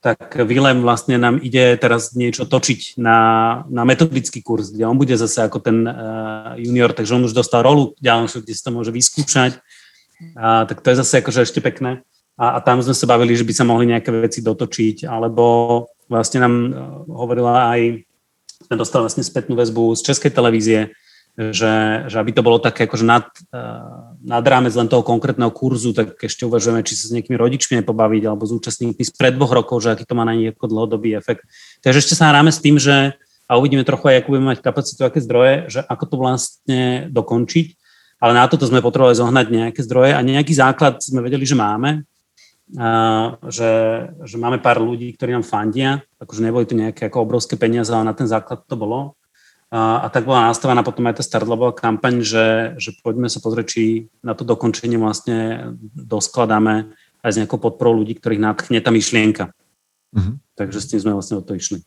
tak 0.00 0.18
Willem 0.38 0.86
vlastne 0.86 1.18
nám 1.18 1.42
ide 1.42 1.74
teraz 1.76 2.14
niečo 2.14 2.46
točiť 2.46 2.96
na, 2.96 3.18
na 3.68 3.82
metodický 3.82 4.40
kurz, 4.40 4.70
kde 4.70 4.86
on 4.88 4.96
bude 4.96 5.18
zase 5.18 5.42
ako 5.42 5.58
ten 5.58 5.82
junior, 6.54 6.94
takže 6.94 7.18
on 7.18 7.26
už 7.26 7.34
dostal 7.34 7.66
rolu 7.66 7.98
ďalšiu, 7.98 8.46
kde 8.46 8.54
si 8.54 8.62
to 8.62 8.70
môže 8.70 8.94
vyskúšať. 8.94 9.58
A, 10.38 10.62
tak 10.64 10.78
to 10.80 10.94
je 10.94 11.00
zase 11.02 11.20
akože 11.20 11.42
ešte 11.42 11.58
pekné 11.58 12.06
a, 12.36 12.56
a 12.56 12.58
tam 12.60 12.84
sme 12.84 12.92
sa 12.92 13.08
bavili, 13.08 13.32
že 13.32 13.48
by 13.48 13.52
sa 13.56 13.64
mohli 13.64 13.88
nejaké 13.88 14.12
veci 14.12 14.44
dotočiť, 14.44 15.08
alebo 15.08 15.44
vlastne 16.06 16.44
nám 16.44 16.54
e, 16.54 16.70
hovorila 17.08 17.72
aj, 17.72 18.04
sme 18.68 18.76
dostali 18.76 19.08
vlastne 19.08 19.24
spätnú 19.24 19.56
väzbu 19.56 19.96
z 19.96 20.00
Českej 20.12 20.30
televízie, 20.36 20.80
že, 21.36 22.04
že 22.08 22.16
aby 22.16 22.32
to 22.32 22.40
bolo 22.40 22.56
také 22.56 22.88
akože 22.88 23.04
nad, 23.04 23.28
e, 23.52 23.62
nad 24.24 24.44
rámec 24.44 24.72
len 24.76 24.88
toho 24.88 25.00
konkrétneho 25.00 25.48
kurzu, 25.48 25.96
tak 25.96 26.16
ešte 26.20 26.44
uvažujeme, 26.44 26.84
či 26.84 26.96
sa 26.96 27.08
s 27.08 27.14
nejakými 27.16 27.36
rodičmi 27.40 27.80
nepobaviť 27.80 28.22
alebo 28.28 28.44
s 28.44 28.52
účastníkmi 28.52 29.04
z 29.04 29.12
pred 29.16 29.36
dvoch 29.36 29.52
rokov, 29.52 29.84
že 29.84 29.96
aký 29.96 30.04
to 30.04 30.16
má 30.16 30.24
na 30.28 30.36
nich 30.36 30.52
dlhodobý 30.56 31.16
efekt. 31.16 31.44
Takže 31.80 32.04
ešte 32.04 32.14
sa 32.16 32.32
hráme 32.32 32.52
s 32.52 32.60
tým, 32.60 32.76
že 32.76 33.16
a 33.46 33.54
uvidíme 33.54 33.86
trochu 33.86 34.10
aj, 34.10 34.16
ako 34.20 34.28
budeme 34.34 34.50
mať 34.50 34.58
kapacitu, 34.58 35.00
aké 35.06 35.22
zdroje, 35.22 35.70
že 35.70 35.80
ako 35.86 36.04
to 36.10 36.16
vlastne 36.18 36.82
dokončiť. 37.14 37.66
Ale 38.18 38.32
na 38.34 38.48
toto 38.50 38.66
sme 38.66 38.82
potrebovali 38.82 39.14
zohnať 39.14 39.46
nejaké 39.46 39.80
zdroje 39.86 40.16
a 40.16 40.20
nejaký 40.24 40.50
základ 40.50 40.98
sme 40.98 41.22
vedeli, 41.22 41.46
že 41.46 41.54
máme 41.54 42.02
že, 43.46 43.72
že 44.26 44.36
máme 44.36 44.58
pár 44.58 44.82
ľudí, 44.82 45.14
ktorí 45.14 45.38
nám 45.38 45.46
fandia, 45.46 46.02
akože 46.18 46.42
neboli 46.42 46.66
to 46.66 46.74
nejaké 46.74 47.06
ako 47.06 47.22
obrovské 47.22 47.54
peniaze, 47.54 47.94
ale 47.94 48.10
na 48.10 48.14
ten 48.16 48.26
základ 48.26 48.66
to 48.66 48.74
bolo. 48.74 49.14
A, 49.70 50.02
a 50.02 50.06
tak 50.10 50.26
bola 50.26 50.50
nastavená 50.50 50.82
potom 50.86 51.06
aj 51.10 51.18
tá 51.18 51.24
startlabová 51.26 51.74
kampaň, 51.74 52.22
že, 52.22 52.78
že 52.78 52.94
poďme 53.02 53.26
sa 53.26 53.42
pozrieť, 53.42 53.66
či 53.66 53.82
na 54.22 54.34
to 54.34 54.46
dokončenie 54.46 54.98
vlastne 54.98 55.70
doskladáme 55.94 56.90
aj 57.22 57.30
s 57.34 57.38
nejakou 57.42 57.58
podporou 57.58 58.02
ľudí, 58.02 58.18
ktorých 58.18 58.42
nadchne 58.42 58.78
tá 58.78 58.94
myšlienka. 58.94 59.50
Mm-hmm. 60.14 60.34
Takže 60.54 60.78
s 60.78 60.86
tým 60.90 61.00
sme 61.02 61.12
vlastne 61.18 61.38
o 61.38 61.42
to 61.42 61.58
išli. 61.58 61.82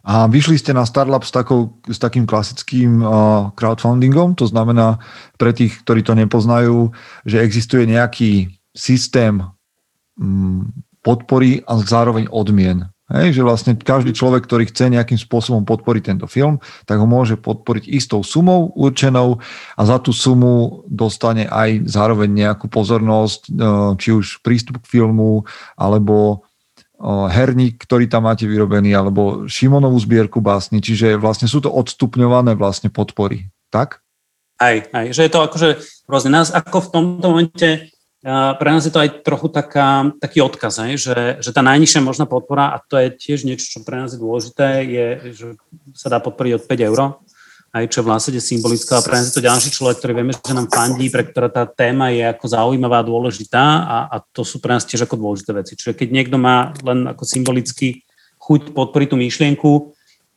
A 0.00 0.24
vyšli 0.32 0.56
ste 0.56 0.72
na 0.72 0.88
Startup 0.88 1.20
s, 1.20 1.28
takou, 1.28 1.76
s 1.84 2.00
takým 2.00 2.24
klasickým 2.24 3.04
uh, 3.04 3.52
crowdfundingom, 3.52 4.32
to 4.32 4.48
znamená 4.48 4.96
pre 5.36 5.52
tých, 5.52 5.84
ktorí 5.84 6.00
to 6.00 6.16
nepoznajú, 6.16 6.88
že 7.28 7.44
existuje 7.44 7.84
nejaký 7.84 8.48
systém 8.72 9.44
podpory 11.00 11.64
a 11.64 11.80
zároveň 11.80 12.28
odmien. 12.28 12.88
Hej, 13.10 13.34
že 13.34 13.42
vlastne 13.42 13.74
každý 13.74 14.14
človek, 14.14 14.46
ktorý 14.46 14.70
chce 14.70 14.86
nejakým 14.86 15.18
spôsobom 15.18 15.66
podporiť 15.66 16.14
tento 16.14 16.30
film, 16.30 16.62
tak 16.86 17.02
ho 17.02 17.10
môže 17.10 17.34
podporiť 17.42 17.90
istou 17.90 18.22
sumou 18.22 18.70
určenou 18.78 19.42
a 19.74 19.82
za 19.82 19.98
tú 19.98 20.14
sumu 20.14 20.86
dostane 20.86 21.50
aj 21.50 21.90
zároveň 21.90 22.30
nejakú 22.30 22.70
pozornosť, 22.70 23.50
e, 23.50 23.52
či 23.98 24.14
už 24.14 24.46
prístup 24.46 24.78
k 24.78 24.90
filmu, 24.94 25.42
alebo 25.74 26.46
e, 27.02 27.04
herník, 27.34 27.82
ktorý 27.82 28.06
tam 28.06 28.30
máte 28.30 28.46
vyrobený, 28.46 28.94
alebo 28.94 29.50
Šimonovú 29.50 29.98
zbierku 29.98 30.38
básni, 30.38 30.78
čiže 30.78 31.18
vlastne 31.18 31.50
sú 31.50 31.58
to 31.58 31.74
odstupňované 31.74 32.54
vlastne 32.54 32.94
podpory, 32.94 33.50
tak? 33.74 34.06
Aj, 34.62 34.86
aj, 34.94 35.10
že 35.10 35.26
je 35.26 35.32
to 35.34 35.40
akože 35.42 35.68
rôzne. 36.06 36.30
Nás 36.30 36.54
ako 36.54 36.78
v 36.78 36.90
tomto 36.94 37.26
momente 37.26 37.90
pre 38.22 38.68
nás 38.68 38.84
je 38.84 38.92
to 38.92 39.00
aj 39.00 39.24
trochu 39.24 39.48
taká, 39.48 40.12
taký 40.20 40.44
odkaz, 40.44 40.84
aj, 40.84 40.92
že, 41.00 41.18
že 41.40 41.50
tá 41.56 41.64
najnižšia 41.64 42.04
možná 42.04 42.28
podpora, 42.28 42.76
a 42.76 42.76
to 42.84 43.00
je 43.00 43.08
tiež 43.16 43.48
niečo, 43.48 43.64
čo 43.64 43.80
pre 43.80 43.96
nás 43.96 44.12
je 44.12 44.20
dôležité, 44.20 44.84
je, 44.84 45.06
že 45.32 45.46
sa 45.96 46.12
dá 46.12 46.20
podporiť 46.20 46.60
od 46.60 46.64
5 46.68 46.88
eur, 46.92 47.00
aj 47.70 47.84
čo 47.86 48.02
v 48.02 48.10
zásade 48.12 48.40
symbolická. 48.42 48.98
A 48.98 49.06
pre 49.06 49.16
nás 49.16 49.30
je 49.30 49.34
to 49.38 49.46
ďalší 49.46 49.70
človek, 49.72 50.02
ktorý 50.02 50.12
vieme, 50.20 50.34
že 50.34 50.52
nám 50.52 50.68
fandí, 50.68 51.06
pre 51.08 51.22
ktorá 51.22 51.48
tá 51.48 51.64
téma 51.64 52.10
je 52.10 52.26
ako 52.26 52.46
zaujímavá 52.50 53.00
a 53.00 53.08
dôležitá 53.08 53.64
a, 53.86 53.96
a 54.10 54.16
to 54.20 54.42
sú 54.42 54.58
pre 54.58 54.74
nás 54.74 54.84
tiež 54.84 55.06
ako 55.06 55.16
dôležité 55.16 55.50
veci. 55.54 55.78
Čiže 55.78 55.96
keď 55.96 56.08
niekto 56.10 56.36
má 56.36 56.74
len 56.82 57.06
ako 57.08 57.22
symbolicky 57.22 58.02
chuť 58.42 58.74
podporiť 58.74 59.08
tú 59.14 59.16
myšlienku, 59.16 59.70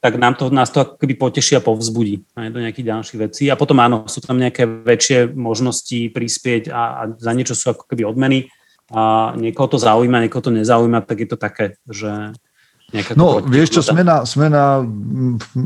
tak 0.03 0.19
nám 0.19 0.35
to, 0.35 0.51
nás 0.51 0.67
to 0.67 0.83
ako 0.83 0.99
keby 0.99 1.15
poteší 1.15 1.55
a 1.55 1.63
povzbudí 1.63 2.27
aj 2.35 2.51
do 2.51 2.59
nejakých 2.59 2.91
ďalších 2.91 3.19
vecí. 3.23 3.47
A 3.47 3.55
potom 3.55 3.79
áno, 3.79 4.03
sú 4.11 4.19
tam 4.19 4.35
nejaké 4.35 4.67
väčšie 4.67 5.31
možnosti 5.31 6.11
prispieť 6.11 6.67
a, 6.75 6.81
a 6.99 7.01
za 7.15 7.31
niečo 7.31 7.55
sú 7.55 7.71
ako 7.71 7.87
keby 7.87 8.03
odmeny 8.03 8.51
a 8.91 9.31
niekoho 9.39 9.71
to 9.71 9.77
zaujíma, 9.79 10.27
niekoho 10.27 10.43
to 10.43 10.51
nezaujíma, 10.51 11.07
tak 11.07 11.23
je 11.23 11.27
to 11.31 11.39
také, 11.39 11.79
že 11.87 12.35
No, 13.17 13.41
vieš 13.41 13.73
čo, 13.73 13.81
sme 13.81 14.05
na, 14.05 14.21
sme 14.21 14.53
na, 14.53 14.85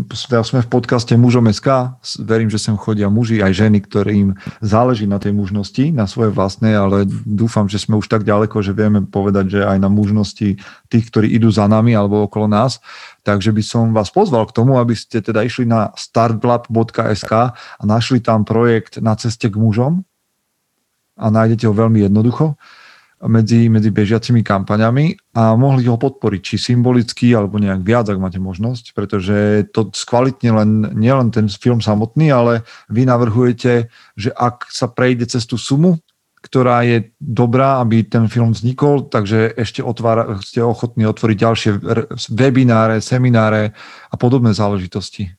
teda 0.07 0.47
sme 0.47 0.63
v 0.63 0.69
podcaste 0.71 1.11
Mužom 1.19 1.51
SK, 1.51 1.99
verím, 2.23 2.47
že 2.47 2.55
sem 2.55 2.79
chodia 2.79 3.11
muži 3.11 3.43
aj 3.43 3.67
ženy, 3.67 3.83
ktorým 3.83 4.39
záleží 4.63 5.03
na 5.03 5.19
tej 5.19 5.35
mužnosti, 5.35 5.91
na 5.91 6.07
svoje 6.07 6.31
vlastné, 6.31 6.71
ale 6.71 7.03
dúfam, 7.27 7.67
že 7.67 7.83
sme 7.83 7.99
už 7.99 8.07
tak 8.07 8.23
ďaleko, 8.23 8.63
že 8.63 8.71
vieme 8.71 9.03
povedať, 9.03 9.59
že 9.59 9.61
aj 9.67 9.75
na 9.75 9.91
mužnosti 9.91 10.55
tých, 10.87 11.05
ktorí 11.11 11.27
idú 11.35 11.51
za 11.51 11.67
nami 11.67 11.91
alebo 11.91 12.23
okolo 12.23 12.47
nás. 12.47 12.79
Takže 13.27 13.51
by 13.51 13.63
som 13.63 13.83
vás 13.91 14.07
pozval 14.07 14.47
k 14.47 14.55
tomu, 14.55 14.79
aby 14.79 14.95
ste 14.95 15.19
teda 15.19 15.43
išli 15.43 15.67
na 15.67 15.91
startlab.sk 15.99 17.33
a 17.51 17.83
našli 17.83 18.23
tam 18.23 18.47
projekt 18.47 19.03
Na 19.03 19.19
ceste 19.19 19.51
k 19.51 19.59
mužom 19.59 20.07
a 21.19 21.27
nájdete 21.27 21.67
ho 21.67 21.75
veľmi 21.75 22.07
jednoducho 22.07 22.55
medzi, 23.25 23.65
medzi 23.65 23.89
bežiacimi 23.89 24.45
kampaňami 24.45 25.33
a 25.33 25.57
mohli 25.57 25.89
ho 25.89 25.97
podporiť, 25.97 26.41
či 26.41 26.55
symbolicky, 26.61 27.33
alebo 27.33 27.57
nejak 27.57 27.81
viac, 27.81 28.05
ak 28.13 28.21
máte 28.21 28.37
možnosť, 28.37 28.93
pretože 28.93 29.65
to 29.73 29.89
skvalitne 29.89 30.53
len, 30.53 30.69
nielen 30.93 31.33
ten 31.33 31.49
film 31.49 31.81
samotný, 31.81 32.29
ale 32.29 32.61
vy 32.93 33.09
navrhujete, 33.09 33.89
že 34.13 34.29
ak 34.29 34.69
sa 34.69 34.85
prejde 34.85 35.25
cez 35.25 35.49
tú 35.49 35.57
sumu, 35.57 35.97
ktorá 36.37 36.85
je 36.85 37.09
dobrá, 37.17 37.81
aby 37.81 38.05
ten 38.05 38.29
film 38.29 38.53
vznikol, 38.53 39.09
takže 39.09 39.57
ešte 39.57 39.81
otvára, 39.81 40.37
ste 40.45 40.61
ochotní 40.61 41.09
otvoriť 41.09 41.37
ďalšie 41.41 41.71
webináre, 42.29 43.01
semináre 43.01 43.73
a 44.07 44.15
podobné 44.15 44.53
záležitosti. 44.53 45.33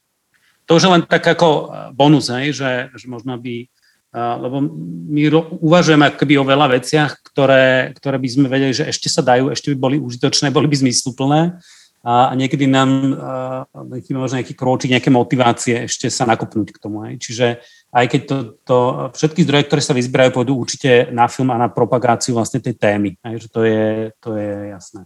To 0.68 0.76
už 0.76 0.84
je 0.84 0.92
len 0.92 1.02
tak 1.08 1.24
ako 1.24 1.72
bonus, 1.96 2.28
hej, 2.28 2.52
že, 2.52 2.92
že 2.92 3.06
možno 3.08 3.40
by 3.40 3.70
lebo 4.14 4.64
my 5.08 5.20
uvažujeme 5.60 6.04
akoby 6.08 6.40
o 6.40 6.48
veľa 6.48 6.80
veciach, 6.80 7.20
ktoré, 7.28 7.92
ktoré 7.92 8.16
by 8.16 8.28
sme 8.28 8.46
vedeli, 8.48 8.72
že 8.72 8.88
ešte 8.88 9.12
sa 9.12 9.20
dajú, 9.20 9.52
ešte 9.52 9.68
by 9.72 9.76
boli 9.76 9.96
užitočné, 10.00 10.48
boli 10.48 10.64
by 10.64 10.80
zmysluplné 10.80 11.60
a, 12.08 12.30
a 12.30 12.32
niekedy 12.32 12.64
nám 12.70 12.90
uh, 13.12 14.00
chýba 14.00 14.24
možno 14.24 14.40
nejaký 14.40 14.54
krôčik, 14.56 14.94
nejaké 14.94 15.10
motivácie 15.12 15.84
ešte 15.84 16.08
sa 16.08 16.24
nakopnúť 16.24 16.72
k 16.72 16.80
tomu. 16.80 17.04
Hej. 17.04 17.14
Čiže 17.20 17.46
aj 17.92 18.04
keď 18.08 18.20
to, 18.24 18.36
to, 18.64 18.76
všetky 19.12 19.44
zdroje, 19.44 19.66
ktoré 19.68 19.82
sa 19.84 19.92
vyzberajú, 19.92 20.30
pôjdu 20.32 20.52
určite 20.56 21.12
na 21.12 21.28
film 21.28 21.52
a 21.52 21.60
na 21.60 21.68
propagáciu 21.68 22.32
vlastne 22.32 22.64
tej 22.64 22.78
témy. 22.80 23.18
Hej, 23.26 23.44
že 23.44 23.48
to 23.52 23.60
je, 23.66 24.14
to 24.24 24.30
je 24.38 24.72
jasné. 24.72 25.04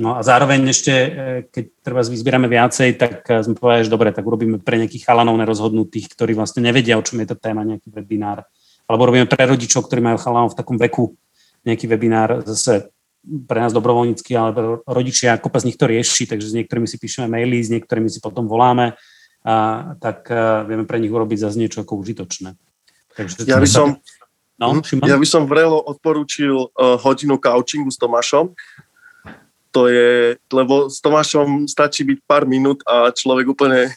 No 0.00 0.16
a 0.16 0.24
zároveň 0.24 0.72
ešte, 0.72 0.92
e, 0.92 1.08
keď 1.52 1.64
treba 1.84 2.00
vyzbierame 2.00 2.48
viacej, 2.48 2.96
tak 2.96 3.28
e, 3.28 3.44
sme 3.44 3.52
povedali, 3.52 3.84
že 3.84 3.92
dobre, 3.92 4.08
tak 4.16 4.24
urobíme 4.24 4.56
pre 4.64 4.80
nejakých 4.80 5.04
chalanov 5.04 5.36
nerozhodnutých, 5.36 6.08
ktorí 6.16 6.32
vlastne 6.32 6.64
nevedia, 6.64 6.96
o 6.96 7.04
čom 7.04 7.20
je 7.20 7.28
tá 7.28 7.36
téma, 7.36 7.68
nejaký 7.68 7.92
webinár. 7.92 8.48
Alebo 8.88 9.12
robíme 9.12 9.28
pre 9.28 9.44
rodičov, 9.44 9.84
ktorí 9.84 10.00
majú 10.00 10.16
chalanov 10.16 10.56
v 10.56 10.58
takom 10.58 10.80
veku, 10.80 11.12
nejaký 11.68 11.84
webinár 11.84 12.40
zase 12.48 12.88
pre 13.20 13.60
nás 13.60 13.76
dobrovoľnícky, 13.76 14.32
ale 14.32 14.80
rodičia, 14.88 15.36
kopa 15.36 15.60
z 15.60 15.68
nich 15.68 15.76
to 15.76 15.84
rieši, 15.84 16.24
takže 16.24 16.48
s 16.48 16.56
niektorými 16.56 16.88
si 16.88 16.96
píšeme 16.96 17.28
maily, 17.28 17.60
s 17.60 17.68
niektorými 17.68 18.08
si 18.08 18.16
potom 18.24 18.48
voláme, 18.48 18.96
a, 19.44 19.54
tak 20.00 20.24
a, 20.32 20.64
vieme 20.64 20.88
pre 20.88 20.96
nich 20.96 21.12
urobiť 21.12 21.44
zase 21.44 21.60
niečo 21.60 21.84
ako 21.84 22.00
užitočné. 22.00 22.56
Takže 23.12 23.44
Ja 23.44 23.60
by 23.60 23.68
som, 23.68 24.00
No, 24.60 24.76
Mhm. 24.76 24.84
Šimon? 24.84 25.08
ja 25.08 25.16
by 25.16 25.24
som 25.24 25.48
vrelo 25.48 25.80
odporúčil 25.80 26.52
uh, 26.52 27.00
hodinu 27.00 27.40
couchingu 27.40 27.88
s 27.88 27.96
Tomášom. 27.96 28.52
To 29.70 29.86
je, 29.86 30.34
lebo 30.50 30.90
s 30.90 30.98
Tomášom 30.98 31.70
stačí 31.70 32.02
byť 32.02 32.18
pár 32.26 32.42
minút 32.42 32.82
a 32.82 33.14
človek 33.14 33.54
úplne 33.54 33.94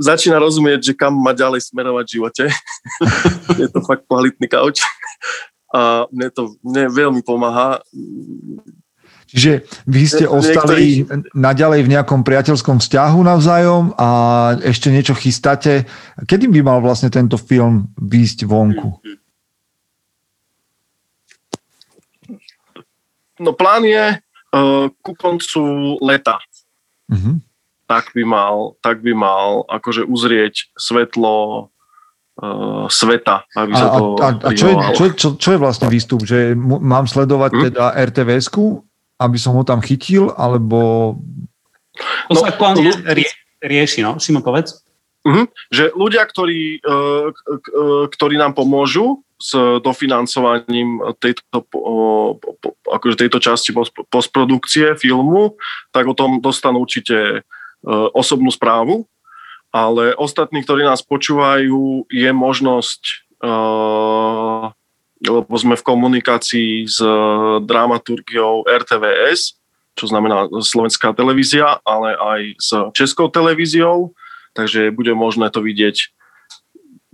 začína 0.00 0.40
rozumieť, 0.40 0.80
že 0.80 0.94
kam 0.96 1.12
má 1.12 1.36
ďalej 1.36 1.68
smerovať 1.68 2.04
v 2.08 2.14
živote. 2.16 2.44
je 3.60 3.68
to 3.68 3.84
fakt 3.84 4.08
kvalitný 4.08 4.48
couch. 4.48 4.80
A 5.76 6.08
mne 6.08 6.32
to 6.32 6.56
mne 6.64 6.88
veľmi 6.88 7.20
pomáha. 7.20 7.84
Čiže 9.28 9.66
vy 9.90 10.02
ste 10.06 10.24
ostali 10.30 11.02
naďalej 11.34 11.84
v 11.84 11.92
nejakom 11.98 12.22
priateľskom 12.22 12.78
vzťahu 12.78 13.18
navzájom 13.18 13.84
a 13.98 14.08
ešte 14.62 14.94
niečo 14.94 15.12
chystáte. 15.18 15.84
Kedy 16.22 16.46
by 16.48 16.60
mal 16.62 16.78
vlastne 16.78 17.10
tento 17.10 17.34
film 17.34 17.90
výjsť 17.98 18.46
vonku? 18.46 18.88
No 23.42 23.50
plán 23.58 23.82
je 23.82 24.22
ku 25.00 25.12
koncu 25.14 25.62
leta. 26.00 26.38
Mhm. 27.10 27.44
tak 27.84 28.16
by 28.16 28.24
mal, 28.24 28.80
tak 28.80 29.04
by 29.04 29.12
mal 29.12 29.68
akože 29.68 30.08
uzrieť 30.08 30.72
svetlo 30.72 31.68
uh, 32.40 32.88
sveta, 32.88 33.44
aby 33.52 33.72
A, 33.72 33.76
sa 33.76 33.86
a, 33.86 33.96
to 34.00 34.04
a, 34.16 34.28
a 34.40 34.50
čo, 34.56 34.66
je, 34.66 34.74
čo, 34.96 35.04
čo, 35.12 35.28
čo 35.36 35.48
je 35.52 35.58
vlastne 35.60 35.92
výstup? 35.92 36.24
Že 36.24 36.56
mám 36.80 37.04
sledovať 37.04 37.50
Hm? 37.52 37.62
teda 37.68 37.84
RTVS-ku, 38.08 38.80
aby 39.20 39.36
som 39.36 39.52
ho 39.52 39.62
tam 39.62 39.84
chytil, 39.84 40.32
alebo... 40.32 41.12
To 42.32 42.34
No, 42.34 42.40
sa 42.40 42.50
aktuálne 42.50 42.88
rie, 43.12 43.28
rieši, 43.60 44.00
no. 44.00 44.16
Šimon, 44.16 44.40
povedz. 44.40 44.80
Mhm. 45.24 45.44
Že 45.68 45.84
ľudia, 45.92 46.24
ktorí, 46.24 46.80
uh, 46.80 47.32
k- 47.32 47.72
uh, 47.72 48.04
ktorí 48.08 48.36
nám 48.36 48.52
pomôžu 48.52 49.23
s 49.34 49.50
dofinancovaním 49.82 51.02
tejto, 51.18 51.66
akože 52.86 53.16
tejto 53.18 53.38
časti 53.42 53.74
post- 53.74 54.06
postprodukcie 54.08 54.94
filmu, 54.94 55.58
tak 55.90 56.06
o 56.06 56.14
tom 56.14 56.38
dostanú 56.38 56.86
určite 56.86 57.42
uh, 57.42 58.08
osobnú 58.14 58.48
správu, 58.54 59.10
ale 59.74 60.14
ostatní, 60.14 60.62
ktorí 60.62 60.86
nás 60.86 61.02
počúvajú, 61.02 62.06
je 62.06 62.30
možnosť, 62.30 63.02
uh, 63.42 64.70
lebo 65.18 65.54
sme 65.58 65.74
v 65.74 65.86
komunikácii 65.86 66.86
s 66.86 67.02
uh, 67.02 67.58
dramaturgiou 67.58 68.70
RTVS, 68.70 69.58
čo 69.98 70.04
znamená 70.06 70.46
slovenská 70.50 71.14
televízia, 71.14 71.82
ale 71.82 72.14
aj 72.14 72.40
s 72.58 72.70
českou 72.94 73.30
televíziou, 73.30 74.14
takže 74.54 74.94
bude 74.94 75.10
možné 75.14 75.50
to 75.50 75.58
vidieť 75.58 76.13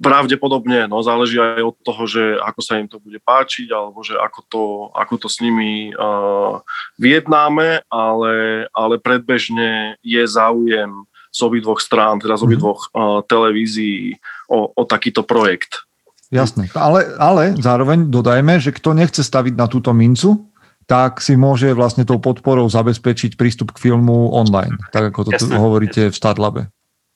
pravdepodobne, 0.01 0.89
no 0.89 1.05
záleží 1.05 1.37
aj 1.37 1.61
od 1.61 1.77
toho, 1.85 2.03
že 2.09 2.23
ako 2.41 2.61
sa 2.65 2.81
im 2.81 2.89
to 2.89 2.97
bude 2.97 3.21
páčiť, 3.21 3.69
alebo 3.69 4.01
že 4.01 4.17
ako 4.17 4.41
to, 4.49 4.63
ako 4.97 5.15
to 5.21 5.29
s 5.29 5.45
nimi 5.45 5.93
uh, 5.93 6.65
vyjednáme, 6.97 7.85
ale, 7.93 8.67
ale 8.73 8.95
predbežne 8.97 10.01
je 10.01 10.25
záujem 10.25 11.05
z 11.31 11.39
obidvoch 11.45 11.79
strán, 11.79 12.19
teda 12.19 12.41
z 12.41 12.43
obidvoch 12.49 12.91
uh, 12.91 13.21
televízií 13.29 14.17
o, 14.49 14.73
o 14.73 14.83
takýto 14.89 15.23
projekt. 15.23 15.85
Jasné. 16.33 16.71
Ale, 16.75 17.15
ale 17.19 17.55
zároveň 17.59 18.09
dodajme, 18.09 18.59
že 18.63 18.73
kto 18.73 18.97
nechce 18.97 19.21
staviť 19.21 19.55
na 19.55 19.67
túto 19.67 19.91
mincu, 19.91 20.49
tak 20.91 21.23
si 21.23 21.39
môže 21.39 21.71
vlastne 21.71 22.03
tou 22.03 22.19
podporou 22.19 22.67
zabezpečiť 22.67 23.39
prístup 23.39 23.71
k 23.71 23.91
filmu 23.91 24.35
online, 24.35 24.75
tak 24.91 25.15
ako 25.15 25.31
to 25.31 25.31
tu 25.39 25.47
Jasné. 25.47 25.55
hovoríte 25.55 26.03
v 26.11 26.17
Startlabe. 26.17 26.63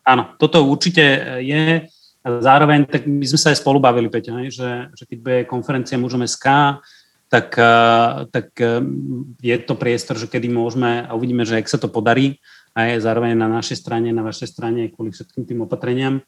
Áno, 0.04 0.36
toto 0.38 0.62
určite 0.62 1.02
je. 1.42 1.88
Zároveň, 2.24 2.88
tak 2.88 3.04
my 3.04 3.20
sme 3.28 3.36
sa 3.36 3.52
aj 3.52 3.60
spolu 3.60 3.76
bavili, 3.76 4.08
Peťo, 4.08 4.40
že, 4.48 4.88
že 4.96 5.04
keď 5.04 5.18
bude 5.20 5.38
konferencia 5.44 6.00
Mužom 6.00 6.24
SK, 6.24 6.80
tak, 7.28 7.52
eh, 7.58 8.24
tak 8.32 8.48
eh, 8.64 8.80
je 9.44 9.56
to 9.60 9.74
priestor, 9.76 10.16
že 10.16 10.30
kedy 10.32 10.48
môžeme 10.48 11.04
a 11.04 11.12
uvidíme, 11.12 11.44
že 11.44 11.60
ak 11.60 11.68
sa 11.68 11.76
to 11.76 11.92
podarí, 11.92 12.40
aj 12.72 13.04
zároveň 13.04 13.36
na 13.36 13.46
našej 13.46 13.76
strane, 13.76 14.08
na 14.10 14.24
vašej 14.24 14.56
strane, 14.56 14.88
kvôli 14.88 15.12
všetkým 15.12 15.44
tým 15.44 15.68
opatreniam, 15.68 16.24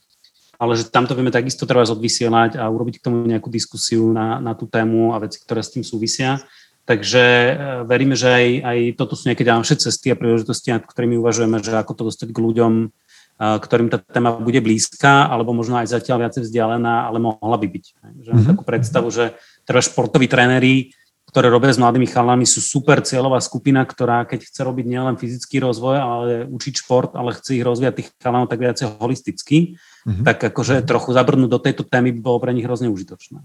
ale 0.61 0.73
že 0.77 0.93
tamto 0.93 1.17
vieme 1.17 1.33
takisto 1.33 1.65
treba 1.65 1.89
odvysielať 1.89 2.61
a 2.61 2.69
urobiť 2.69 3.01
k 3.01 3.05
tomu 3.09 3.25
nejakú 3.25 3.49
diskusiu 3.49 4.13
na, 4.13 4.37
na 4.37 4.53
tú 4.53 4.69
tému 4.69 5.17
a 5.17 5.21
veci, 5.25 5.41
ktoré 5.41 5.65
s 5.65 5.73
tým 5.73 5.85
súvisia. 5.87 6.45
Takže 6.85 7.25
eh, 7.25 7.57
veríme, 7.89 8.13
že 8.13 8.29
aj, 8.29 8.47
aj 8.69 8.79
toto 9.01 9.17
sú 9.17 9.33
nejaké 9.33 9.49
ďalšie 9.49 9.81
cesty 9.81 10.13
a 10.13 10.19
príležitosti, 10.21 10.77
nad 10.77 10.85
ktorými 10.85 11.17
uvažujeme, 11.17 11.57
že 11.65 11.73
ako 11.73 11.93
to 11.97 12.03
dostať 12.13 12.37
k 12.37 12.43
ľuďom, 12.45 12.73
a 12.85 13.06
ktorým 13.37 13.93
tá 13.93 14.01
téma 14.01 14.33
bude 14.33 14.65
blízka, 14.65 15.29
alebo 15.29 15.53
možno 15.53 15.77
aj 15.77 15.93
zatiaľ 15.93 16.25
viacej 16.25 16.49
vzdialená, 16.49 17.05
ale 17.05 17.21
mohla 17.21 17.57
by 17.61 17.69
byť. 17.69 17.85
Že 18.25 18.31
mám 18.33 18.41
Mhm. 18.41 18.51
takú 18.57 18.63
predstavu, 18.65 19.09
že 19.13 19.37
treba 19.69 19.85
športoví 19.85 20.25
tréneri, 20.25 20.97
ktoré 21.27 21.53
robia 21.53 21.69
s 21.69 21.77
mladými 21.77 22.09
chalami, 22.09 22.49
sú 22.49 22.65
super 22.65 23.05
cieľová 23.05 23.43
skupina, 23.45 23.85
ktorá 23.85 24.25
keď 24.25 24.47
chce 24.47 24.61
robiť 24.63 24.87
nielen 24.89 25.21
fyzický 25.21 25.61
rozvoj, 25.61 25.97
ale 25.99 26.25
učiť 26.49 26.75
šport, 26.81 27.13
ale 27.13 27.37
chce 27.37 27.61
ich 27.61 27.67
rozvíjať 27.67 27.95
tých 28.01 28.09
chalanov 28.17 28.49
tak 28.49 28.63
viacej 28.63 28.97
holisticky, 28.97 29.77
Mhm. 30.07 30.23
tak 30.25 30.39
akože 30.41 30.81
trochu 30.87 31.13
zabrnúť 31.13 31.51
do 31.51 31.61
tejto 31.61 31.83
témy 31.85 32.15
by 32.17 32.21
bolo 32.25 32.39
pre 32.41 32.55
nich 32.57 32.65
hrozne 32.65 32.89
užitočné. 32.89 33.43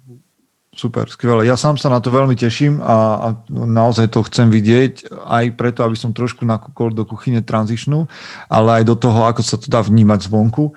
Super, 0.71 1.03
skvelé. 1.11 1.51
Ja 1.51 1.59
sám 1.59 1.75
sa 1.75 1.91
na 1.91 1.99
to 1.99 2.15
veľmi 2.15 2.31
teším 2.31 2.79
a, 2.79 2.95
a 3.19 3.27
naozaj 3.51 4.15
to 4.15 4.23
chcem 4.23 4.47
vidieť 4.47 5.11
aj 5.11 5.59
preto, 5.59 5.83
aby 5.83 5.99
som 5.99 6.15
trošku 6.15 6.47
nakúkol 6.47 6.95
do 6.95 7.03
kuchyne 7.03 7.43
tranzitionu, 7.43 8.07
ale 8.47 8.79
aj 8.79 8.83
do 8.87 8.95
toho, 8.95 9.27
ako 9.27 9.43
sa 9.43 9.59
to 9.59 9.67
dá 9.67 9.83
vnímať 9.83 10.31
zvonku. 10.31 10.71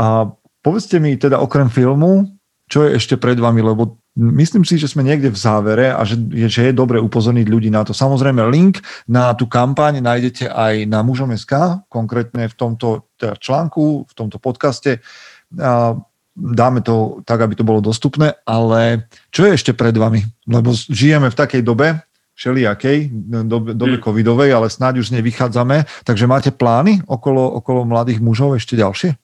A 0.00 0.32
povedzte 0.64 0.96
mi 0.96 1.12
teda 1.20 1.44
okrem 1.44 1.68
filmu, 1.68 2.24
čo 2.72 2.88
je 2.88 2.96
ešte 2.96 3.20
pred 3.20 3.36
vami, 3.36 3.60
lebo 3.60 4.00
myslím 4.16 4.64
si, 4.64 4.80
že 4.80 4.88
sme 4.88 5.04
niekde 5.04 5.28
v 5.28 5.36
závere 5.36 5.92
a 5.92 6.08
že, 6.08 6.16
že 6.48 6.72
je 6.72 6.72
dobre 6.72 6.96
upozorniť 6.96 7.46
ľudí 7.52 7.68
na 7.68 7.84
to. 7.84 7.92
Samozrejme, 7.92 8.48
link 8.48 8.80
na 9.04 9.36
tú 9.36 9.44
kampaň 9.44 10.00
nájdete 10.00 10.48
aj 10.48 10.88
na 10.88 11.04
mužom.sk, 11.04 11.84
konkrétne 11.92 12.48
v 12.48 12.54
tomto 12.56 13.12
teda 13.20 13.36
článku, 13.36 14.08
v 14.08 14.12
tomto 14.16 14.40
podcaste. 14.40 15.04
A 15.60 16.00
dáme 16.38 16.80
to 16.80 17.18
tak, 17.26 17.42
aby 17.42 17.58
to 17.58 17.66
bolo 17.66 17.82
dostupné, 17.82 18.38
ale 18.46 19.10
čo 19.34 19.42
je 19.44 19.58
ešte 19.58 19.74
pred 19.74 19.90
vami? 19.92 20.22
Lebo 20.46 20.70
žijeme 20.70 21.26
v 21.26 21.38
takej 21.38 21.66
dobe, 21.66 21.98
všelijakej 22.38 23.10
dobe, 23.42 23.74
dobe 23.74 23.98
Hmm. 23.98 24.04
covidovej, 24.06 24.54
ale 24.54 24.70
snáď 24.70 25.02
už 25.02 25.10
z 25.10 25.18
nej 25.18 25.24
vychádzame. 25.26 25.82
Takže 26.06 26.30
máte 26.30 26.54
plány 26.54 27.02
okolo, 27.10 27.42
okolo 27.58 27.82
mladých 27.82 28.22
mužov 28.22 28.54
ešte 28.54 28.78
ďalšie? 28.78 29.18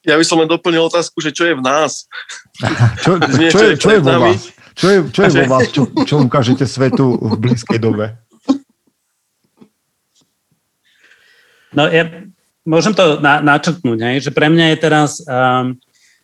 Ja 0.00 0.16
by 0.16 0.24
som 0.24 0.40
len 0.40 0.48
doplnil 0.48 0.80
otázku, 0.80 1.20
že 1.20 1.28
čo 1.28 1.44
je 1.44 1.52
v 1.52 1.60
nás. 1.60 2.08
Čo, 3.04 3.20
Nie, 3.36 3.52
čo, 3.52 3.60
čo 3.60 3.64
je, 3.64 3.72
čo 3.76 3.88
je 3.92 4.00
vo 4.00 4.16
vás? 4.16 4.40
Čo 4.72 4.86
je, 4.88 4.98
čo 5.12 5.20
je 5.20 5.30
vo 5.32 5.44
vás, 5.44 5.64
čo, 5.68 5.82
čo 6.08 6.14
ukážete 6.24 6.64
svetu 6.64 7.20
v 7.20 7.36
blízkej 7.36 7.76
dobe? 7.76 8.16
No 11.70 11.84
ja 11.86 12.08
môžem 12.64 12.92
to 12.92 13.20
na, 13.20 13.40
načrtnúť, 13.40 13.98
hej, 14.00 14.16
že 14.28 14.30
pre 14.30 14.52
mňa 14.52 14.74
je 14.74 14.76
teraz, 14.76 15.10
um, 15.24 15.76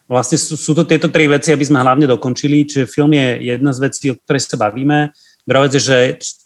vlastne 0.07 0.37
sú, 0.37 0.55
sú 0.55 0.73
to 0.77 0.85
tieto 0.85 1.09
tri 1.09 1.27
veci, 1.27 1.53
aby 1.53 1.65
sme 1.65 1.81
hlavne 1.81 2.05
dokončili, 2.05 2.69
čiže 2.69 2.91
film 2.91 3.17
je 3.17 3.57
jedna 3.57 3.73
z 3.73 3.79
vecí, 3.81 4.05
o 4.13 4.19
ktorej 4.19 4.43
sa 4.45 4.61
bavíme. 4.61 5.11
Druhá 5.47 5.71
vec 5.71 5.79
je, 5.79 5.83
že 5.83 5.99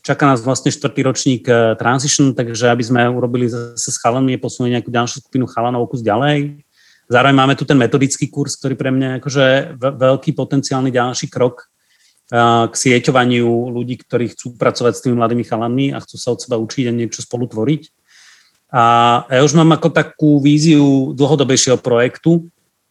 čaká 0.04 0.28
nás 0.28 0.44
vlastne 0.44 0.68
štvrtý 0.68 1.00
ročník 1.08 1.42
uh, 1.48 1.72
Transition, 1.80 2.36
takže 2.36 2.68
aby 2.68 2.84
sme 2.84 3.08
urobili 3.08 3.48
zase 3.48 3.90
s 3.90 3.96
chalanmi, 3.96 4.36
posunuli 4.36 4.76
nejakú 4.76 4.92
ďalšiu 4.92 5.24
skupinu 5.24 5.48
chalanov 5.48 5.88
kus 5.88 6.04
ďalej. 6.04 6.60
Zároveň 7.10 7.34
máme 7.34 7.54
tu 7.56 7.64
ten 7.64 7.80
metodický 7.80 8.28
kurz, 8.28 8.60
ktorý 8.60 8.76
pre 8.76 8.92
mňa 8.92 9.06
je 9.08 9.16
akože 9.24 9.44
ve- 9.80 9.94
veľký 9.98 10.30
potenciálny 10.36 10.92
ďalší 10.92 11.32
krok 11.32 11.64
uh, 12.30 12.68
k 12.68 12.74
sieťovaniu 12.76 13.72
ľudí, 13.72 13.98
ktorí 14.04 14.36
chcú 14.36 14.54
pracovať 14.54 14.92
s 14.94 15.02
tými 15.02 15.16
mladými 15.16 15.42
chalanmi 15.48 15.96
a 15.96 15.98
chcú 16.04 16.16
sa 16.20 16.36
od 16.36 16.44
seba 16.44 16.60
učiť 16.60 16.86
a 16.86 16.94
niečo 16.94 17.24
spolu 17.24 17.48
tvoriť. 17.48 17.99
A 18.70 18.82
ja 19.26 19.42
už 19.42 19.58
mám 19.58 19.74
ako 19.74 19.90
takú 19.90 20.38
víziu 20.38 21.10
dlhodobejšieho 21.18 21.78
projektu, 21.82 22.46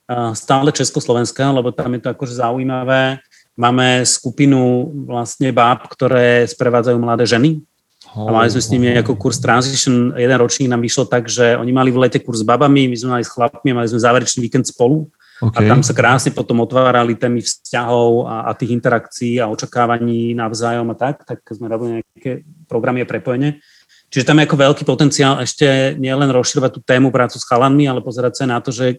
a 0.09 0.33
stále 0.33 0.73
Československa, 0.73 1.53
lebo 1.53 1.69
tam 1.69 1.93
je 1.93 2.01
to 2.01 2.09
akože 2.09 2.41
zaujímavé. 2.41 3.21
Máme 3.53 4.01
skupinu 4.01 4.89
vlastne 5.05 5.53
báb, 5.53 5.85
ktoré 5.85 6.49
sprevádzajú 6.49 6.97
mladé 6.97 7.29
ženy. 7.29 7.61
A 8.09 8.33
mali 8.33 8.49
sme 8.49 8.61
s 8.63 8.73
nimi 8.73 8.89
ako 8.97 9.13
kurz 9.21 9.37
Transition, 9.37 10.17
jeden 10.17 10.33
ročník 10.41 10.65
nám 10.65 10.81
vyšlo 10.81 11.05
tak, 11.05 11.29
že 11.29 11.53
oni 11.53 11.69
mali 11.69 11.93
v 11.93 12.09
lete 12.09 12.17
kurz 12.17 12.41
s 12.41 12.47
babami, 12.47 12.89
my 12.89 12.97
sme 12.97 13.09
mali 13.19 13.23
s 13.23 13.29
chlapmi, 13.29 13.69
mali 13.69 13.85
sme 13.85 14.01
záverečný 14.01 14.41
víkend 14.41 14.65
spolu. 14.65 15.05
A 15.39 15.63
Okay. 15.63 15.71
tam 15.71 15.79
sa 15.79 15.95
krásne 15.95 16.35
potom 16.35 16.59
otvárali 16.59 17.15
témy 17.15 17.39
vzťahov 17.39 18.27
a, 18.27 18.51
a 18.51 18.57
tých 18.59 18.75
interakcií 18.75 19.39
a 19.39 19.47
očakávaní 19.47 20.35
navzájom 20.35 20.91
a 20.91 20.95
tak, 20.99 21.23
tak 21.23 21.39
sme 21.55 21.71
robili 21.71 22.03
nejaké 22.03 22.43
programy 22.67 23.07
a 23.07 23.07
prepojenie. 23.07 23.63
Čiže 24.09 24.25
tam 24.25 24.41
je 24.41 24.45
ako 24.49 24.57
veľký 24.57 24.83
potenciál 24.89 25.37
ešte 25.37 25.93
nielen 26.01 26.33
rozširovať 26.33 26.71
tú 26.77 26.81
tému 26.81 27.13
prácu 27.13 27.37
s 27.37 27.45
chalanmi, 27.45 27.85
ale 27.85 28.01
pozerať 28.01 28.41
sa 28.41 28.45
na 28.49 28.57
to, 28.57 28.73
že 28.73 28.97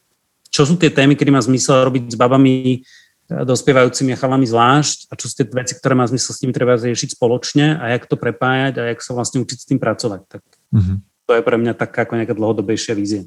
čo 0.50 0.62
sú 0.66 0.78
tie 0.78 0.90
témy, 0.90 1.18
kedy 1.18 1.30
má 1.34 1.42
zmysel 1.42 1.82
robiť 1.86 2.14
s 2.14 2.16
babami, 2.18 2.78
e, 2.78 2.78
dospievajúcimi 3.26 4.14
a 4.14 4.20
chalami 4.20 4.46
zvlášť 4.46 5.11
a 5.11 5.18
čo 5.18 5.26
sú 5.30 5.34
tie 5.38 5.46
veci, 5.46 5.74
ktoré 5.78 5.94
má 5.98 6.06
zmysel 6.06 6.30
s 6.34 6.40
nimi 6.42 6.54
treba 6.54 6.78
riešiť 6.78 7.18
spoločne 7.18 7.78
a 7.78 7.94
jak 7.94 8.06
to 8.06 8.14
prepájať 8.14 8.74
a 8.78 8.82
jak 8.94 9.02
sa 9.02 9.14
vlastne 9.14 9.42
učiť 9.42 9.58
s 9.58 9.66
tým 9.66 9.78
pracovať. 9.82 10.26
Tak 10.30 10.42
Mhm. 10.70 11.02
to 11.26 11.32
je 11.34 11.42
pre 11.42 11.56
mňa 11.58 11.74
taká 11.74 12.06
ako 12.06 12.14
nejaká 12.18 12.34
dlhodobejšia 12.34 12.94
vízia. 12.94 13.22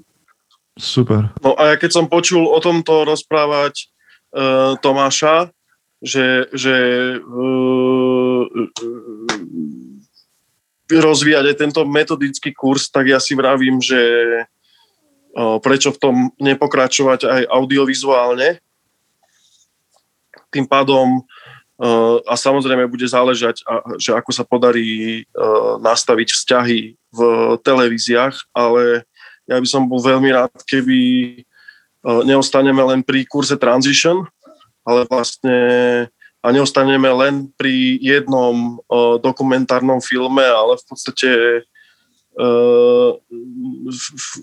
Super. 0.79 1.31
No 1.43 1.53
a 1.59 1.71
ja 1.71 1.75
keď 1.77 1.91
som 1.91 2.11
počul 2.11 2.47
o 2.49 2.59
tomto 2.59 3.05
rozprávať 3.05 3.93
uh, 4.33 4.73
Tomáša, 4.81 5.53
že, 6.01 6.49
že 6.51 6.75
uh, 7.21 8.43
rozvíjať 10.99 11.45
aj 11.53 11.55
tento 11.57 11.81
metodický 11.87 12.51
kurz, 12.51 12.91
tak 12.91 13.09
ja 13.09 13.21
si 13.21 13.33
vravím, 13.33 13.79
že 13.79 13.99
prečo 15.65 15.89
v 15.89 16.01
tom 16.01 16.15
nepokračovať 16.37 17.25
aj 17.25 17.41
audiovizuálne. 17.49 18.61
Tým 20.53 20.69
pádom 20.69 21.25
a 22.29 22.33
samozrejme 22.37 22.85
bude 22.85 23.09
záležať, 23.09 23.65
že 23.97 24.13
ako 24.13 24.29
sa 24.29 24.45
podarí 24.45 25.25
nastaviť 25.81 26.29
vzťahy 26.29 26.79
v 27.09 27.19
televíziách, 27.65 28.53
ale 28.53 29.09
ja 29.49 29.57
by 29.57 29.67
som 29.67 29.89
bol 29.89 29.97
veľmi 29.97 30.29
rád, 30.31 30.53
keby 30.69 30.99
neostaneme 32.23 32.79
len 32.85 33.01
pri 33.01 33.25
kurze 33.25 33.57
Transition, 33.57 34.29
ale 34.85 35.09
vlastne 35.09 35.57
a 36.43 36.51
neostaneme 36.51 37.07
len 37.07 37.47
pri 37.55 37.95
jednom 38.03 38.83
uh, 38.91 39.15
dokumentárnom 39.15 40.03
filme, 40.03 40.43
ale 40.43 40.75
v 40.75 40.83
podstate 40.83 41.31
uh, 42.35 43.15
v- 43.87 44.13
v- 44.19 44.39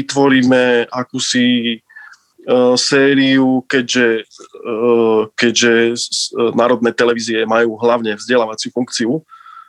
vytvoríme 0.00 0.88
akúsi 0.88 1.76
uh, 2.48 2.72
sériu, 2.72 3.60
keďže, 3.68 4.24
uh, 4.64 5.28
keďže 5.36 6.00
národné 6.56 6.96
televízie 6.96 7.44
majú 7.44 7.76
hlavne 7.76 8.16
vzdelávaciu 8.16 8.72
funkciu, 8.72 9.20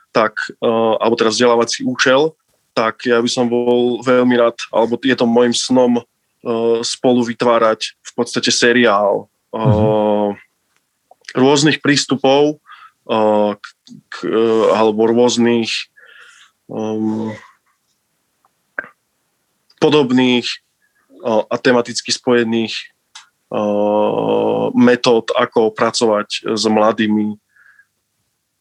tak, 0.08 0.40
uh, 0.64 0.96
alebo 1.04 1.20
teraz 1.20 1.36
vzdelávací 1.36 1.84
účel, 1.84 2.32
tak 2.72 3.04
ja 3.04 3.20
by 3.20 3.28
som 3.28 3.44
bol 3.52 4.00
veľmi 4.00 4.40
rád, 4.40 4.56
alebo 4.72 4.96
je 4.96 5.12
to 5.12 5.28
môjim 5.28 5.52
snom 5.52 6.00
uh, 6.00 6.80
spolu 6.80 7.20
vytvárať 7.28 7.92
v 8.00 8.10
podstate 8.16 8.48
seriál 8.48 9.28
uh, 9.52 10.32
rôznych 11.32 11.80
prístupov 11.80 12.60
uh, 13.08 13.56
k, 13.56 13.66
k, 14.08 14.14
uh, 14.28 14.76
alebo 14.76 15.08
rôznych 15.08 15.92
um, 16.68 17.32
podobných 19.82 20.46
uh, 21.24 21.42
a 21.50 21.56
tematicky 21.58 22.14
spojených 22.14 22.76
uh, 23.50 24.70
metód, 24.76 25.34
ako 25.34 25.74
pracovať 25.74 26.54
s 26.54 26.64
mladými, 26.70 27.34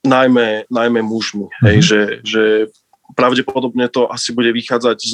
najmä, 0.02 0.66
najmä 0.68 1.02
mužmi. 1.06 1.46
Mm-hmm. 1.46 1.66
Hej, 1.70 1.78
že, 1.86 2.02
že 2.26 2.44
pravdepodobne 3.14 3.86
to 3.92 4.10
asi 4.10 4.34
bude 4.34 4.50
vychádzať 4.56 4.98
z, 4.98 5.14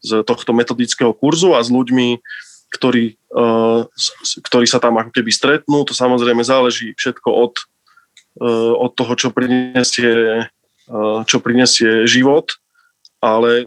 z 0.00 0.10
tohto 0.24 0.56
metodického 0.56 1.12
kurzu 1.12 1.52
a 1.52 1.60
s 1.60 1.68
ľuďmi, 1.68 2.22
ktorí, 2.70 3.18
s- 3.98 4.38
ktorí 4.46 4.66
sa 4.66 4.78
tam 4.78 4.96
ako 4.98 5.10
keby 5.10 5.30
stretnú. 5.34 5.82
To 5.84 5.94
samozrejme 5.94 6.42
záleží 6.46 6.94
všetko 6.94 7.28
od, 7.30 7.54
uh, 8.40 8.74
od 8.78 8.94
toho, 8.94 9.12
čo 9.18 9.28
prinesie, 9.34 10.46
uh, 10.86 11.20
čo 11.26 11.42
prinesie 11.42 12.06
život, 12.06 12.54
ale 13.18 13.66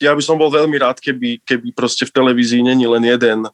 ja 0.00 0.16
by 0.16 0.22
som 0.24 0.40
bol 0.40 0.48
veľmi 0.48 0.80
rád, 0.80 0.96
keby, 0.96 1.44
keby 1.44 1.76
proste 1.76 2.08
v 2.08 2.14
televízii 2.16 2.64
není 2.64 2.88
len 2.88 3.04
jeden, 3.04 3.44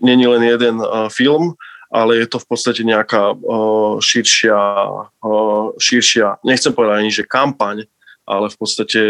není 0.00 0.24
len 0.24 0.40
jeden 0.40 0.80
film, 1.12 1.52
ale 1.92 2.24
je 2.24 2.26
to 2.32 2.40
v 2.40 2.46
podstate 2.48 2.80
nejaká 2.80 3.36
širšia, 4.00 4.56
širšia, 5.76 6.40
nechcem 6.40 6.72
povedať 6.72 6.96
ani, 6.96 7.12
že 7.12 7.28
kampaň, 7.28 7.84
ale 8.24 8.48
v 8.48 8.56
podstate 8.56 9.00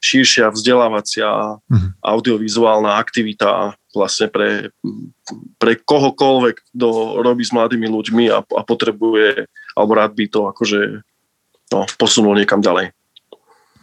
širšia 0.00 0.48
vzdelávacia 0.50 1.60
Mhm. 1.68 2.00
audiovizuálna 2.00 2.96
aktivita 2.96 3.76
vlastne 3.94 4.30
pre, 4.32 4.70
pre 5.60 5.76
kohokoľvek, 5.76 6.56
kto 6.72 7.20
robí 7.20 7.44
s 7.44 7.52
mladými 7.52 7.90
ľuďmi 7.90 8.24
a, 8.32 8.40
a 8.40 8.62
potrebuje, 8.64 9.44
alebo 9.76 9.92
rád 9.94 10.14
by 10.14 10.24
to 10.30 10.46
akože 10.48 11.04
no, 11.74 11.86
posunul 11.98 12.34
niekam 12.38 12.62
ďalej. 12.62 12.94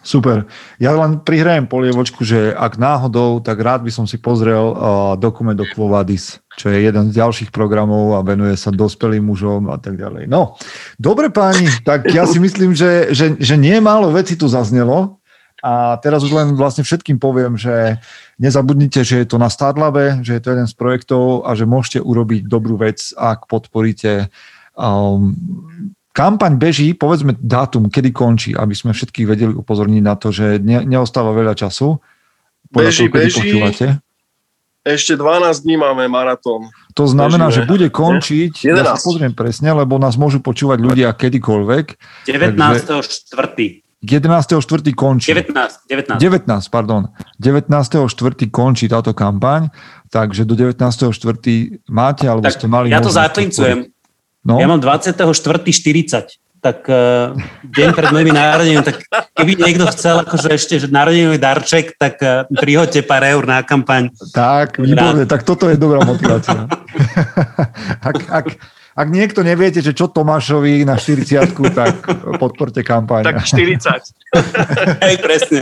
Super. 0.07 0.47
Ja 0.79 0.95
len 0.95 1.19
prihrajem 1.19 1.67
polievočku, 1.67 2.23
že 2.23 2.55
ak 2.55 2.79
náhodou, 2.79 3.43
tak 3.43 3.59
rád 3.59 3.83
by 3.83 3.91
som 3.91 4.07
si 4.07 4.15
pozrel 4.15 4.71
uh, 4.71 4.75
dokument 5.19 5.59
o 5.59 5.67
Quo 5.67 5.91
Vadis, 5.91 6.39
čo 6.55 6.71
je 6.71 6.79
jeden 6.79 7.11
z 7.11 7.19
ďalších 7.19 7.51
programov 7.51 8.15
a 8.15 8.23
venuje 8.23 8.55
sa 8.55 8.71
dospelým 8.71 9.27
mužom 9.27 9.67
a 9.67 9.75
tak 9.75 9.99
ďalej. 9.99 10.31
No, 10.31 10.55
dobre 10.95 11.27
páni, 11.27 11.67
tak 11.83 12.07
ja 12.07 12.23
si 12.23 12.39
myslím, 12.39 12.71
že, 12.71 13.11
že, 13.11 13.35
že 13.35 13.59
nie 13.59 13.75
málo 13.83 14.07
veci 14.15 14.39
tu 14.39 14.47
zaznelo 14.47 15.19
a 15.63 15.97
teraz 15.97 16.21
už 16.21 16.31
len 16.37 16.47
vlastne 16.53 16.85
všetkým 16.85 17.17
poviem, 17.17 17.57
že 17.57 17.97
nezabudnite, 18.37 19.01
že 19.01 19.25
je 19.25 19.27
to 19.27 19.41
na 19.41 19.49
Starlabe, 19.49 20.21
že 20.21 20.37
je 20.37 20.41
to 20.41 20.53
jeden 20.53 20.69
z 20.69 20.75
projektov 20.77 21.49
a 21.49 21.57
že 21.57 21.65
môžete 21.65 21.99
urobiť 22.05 22.45
dobrú 22.45 22.77
vec, 22.77 23.01
ak 23.17 23.49
podporíte 23.49 24.29
um, 24.77 25.33
kampaň 26.13 26.61
beží, 26.61 26.93
povedzme 26.93 27.33
dátum, 27.41 27.89
kedy 27.89 28.09
končí, 28.13 28.51
aby 28.53 28.73
sme 28.77 28.93
všetkých 28.93 29.27
vedeli 29.29 29.53
upozorniť 29.57 30.03
na 30.05 30.13
to, 30.13 30.29
že 30.29 30.61
ne, 30.61 30.85
neostáva 30.85 31.33
veľa 31.33 31.57
času. 31.57 31.97
Podľa 32.69 32.89
Beží, 32.89 33.05
toho, 33.05 33.13
kedy 33.13 33.25
beží. 33.25 33.39
počúvate. 33.41 33.85
Ešte 34.87 35.13
12 35.19 35.67
dní 35.67 35.75
máme 35.75 36.07
maratón. 36.07 36.71
To 36.95 37.05
znamená, 37.09 37.51
Bežíme. 37.51 37.67
že 37.67 37.69
bude 37.69 37.87
končiť, 37.91 38.53
ja 38.63 38.81
11. 38.81 38.87
sa 38.87 38.97
pozriem 39.03 39.33
presne, 39.35 39.69
lebo 39.75 39.99
nás 39.99 40.15
môžu 40.15 40.39
počúvať 40.39 40.79
ľudia 40.79 41.11
kedykoľvek. 41.11 41.85
19.4. 42.29 43.86
11.4. 44.07 44.95
končí. 44.95 45.35
19. 45.35 45.83
19. 45.91 46.23
19, 46.23 46.47
pardon. 46.71 47.11
19.4. 47.43 48.07
končí 48.47 48.87
táto 48.87 49.11
kampaň, 49.11 49.67
takže 50.07 50.47
do 50.47 50.55
19.4. 50.55 51.11
máte, 51.91 52.23
alebo 52.25 52.47
Tak 52.47 52.55
ste 52.55 52.67
mali... 52.71 52.87
ja 52.87 53.03
to 53.03 53.11
zaklincujem. 53.11 53.91
No, 54.47 54.63
Ja 54.63 54.71
mám 54.71 54.79
24.40. 54.79 56.39
tak 56.57 56.87
uh, 56.89 57.35
deň 57.67 57.89
pred 57.93 58.09
mojimi 58.15 58.31
narodenými, 58.33 58.81
tak 58.81 59.03
keby 59.35 59.59
niekto 59.59 59.85
chcel 59.93 60.23
akože 60.23 60.49
ešte 60.55 60.73
že 60.81 60.87
narodenový 60.87 61.37
darček, 61.37 61.99
tak 61.99 62.17
uh, 62.23 62.47
prihoďte 62.49 63.03
pár 63.03 63.27
eur 63.27 63.43
na 63.43 63.61
kampaň. 63.61 64.09
Tak, 64.31 64.79
výborne, 64.79 65.27
tak 65.27 65.43
toto 65.43 65.67
je 65.67 65.75
dobrá 65.75 66.01
motivácia. 66.01 66.65
ak, 68.09 68.17
ak, 68.31 68.45
ak 68.97 69.07
niekto 69.13 69.45
neviete, 69.45 69.77
že 69.85 69.93
čo 69.93 70.09
Tomášovi 70.09 70.81
na 70.81 70.97
40 70.97 71.53
tak 71.77 72.01
podporte 72.41 72.81
kampaň. 72.81 73.29
Tak 73.29 73.45
40. 73.45 73.85
Hej, 75.05 75.15
presne. 75.21 75.59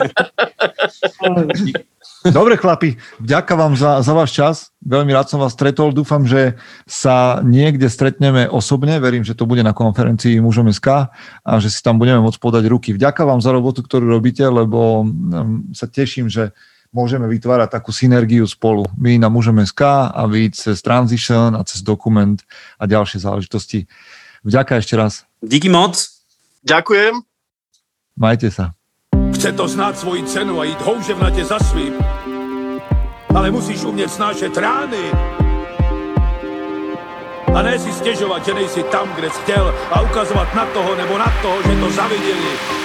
Dobre 2.26 2.58
chlapi, 2.58 2.98
vďaka 3.22 3.54
vám 3.54 3.78
za, 3.78 4.02
za 4.02 4.14
váš 4.16 4.32
čas. 4.34 4.56
Veľmi 4.82 5.14
rád 5.14 5.30
som 5.30 5.38
vás 5.38 5.54
stretol. 5.54 5.94
Dúfam, 5.94 6.26
že 6.26 6.58
sa 6.90 7.44
niekde 7.46 7.86
stretneme 7.86 8.50
osobne. 8.50 8.98
Verím, 8.98 9.22
že 9.22 9.38
to 9.38 9.46
bude 9.46 9.62
na 9.62 9.78
konferencii 9.78 10.42
mužom 10.42 10.72
SK 10.74 11.12
a 11.46 11.52
že 11.62 11.70
si 11.70 11.86
tam 11.86 12.02
budeme 12.02 12.26
môcť 12.26 12.40
podať 12.42 12.66
ruky. 12.66 12.98
Vďaka 12.98 13.30
vám 13.30 13.46
za 13.46 13.54
robotu, 13.54 13.86
ktorú 13.86 14.10
robíte, 14.10 14.42
lebo 14.42 15.06
um, 15.06 15.70
sa 15.76 15.86
teším, 15.86 16.26
že 16.26 16.50
môžeme 16.96 17.28
vytvárať 17.28 17.76
takú 17.76 17.92
synergiu 17.92 18.48
spolu. 18.48 18.88
My 18.96 19.20
na 19.20 19.28
mužom 19.28 19.60
SK 19.60 20.16
a 20.16 20.24
vy 20.32 20.56
cez 20.56 20.80
Transition 20.80 21.52
a 21.52 21.62
cez 21.68 21.84
dokument 21.84 22.40
a 22.80 22.88
ďalšie 22.88 23.20
záležitosti. 23.20 23.92
Vďaka 24.48 24.80
ešte 24.80 24.96
raz. 24.96 25.28
Díky 25.44 25.68
moc. 25.68 26.00
Ďakujem. 26.64 27.20
Majte 28.16 28.48
sa. 28.48 28.72
Chce 29.36 29.52
to 29.52 29.68
znát 29.68 30.00
svoji 30.00 30.24
cenu 30.24 30.60
a 30.60 30.64
jít 30.64 30.82
houževnatě 30.82 31.46
za 31.46 31.60
svým. 31.60 31.94
Ale 33.36 33.52
musíš 33.52 33.84
umět 33.84 34.10
snášet 34.10 34.58
rány. 34.58 35.12
A 37.56 37.62
ne 37.62 37.80
si 37.80 37.92
stěžovat, 37.92 38.46
že 38.46 38.54
nejsi 38.54 38.84
tam, 38.84 39.14
kde 39.16 39.30
jsi 39.30 39.42
chtěl 39.42 39.76
a 39.92 40.02
ukazovat 40.02 40.56
na 40.56 40.66
toho 40.66 40.96
nebo 40.96 41.18
na 41.18 41.34
toho, 41.42 41.58
že 41.64 41.80
to 41.80 41.92
zaviděli 41.92 42.85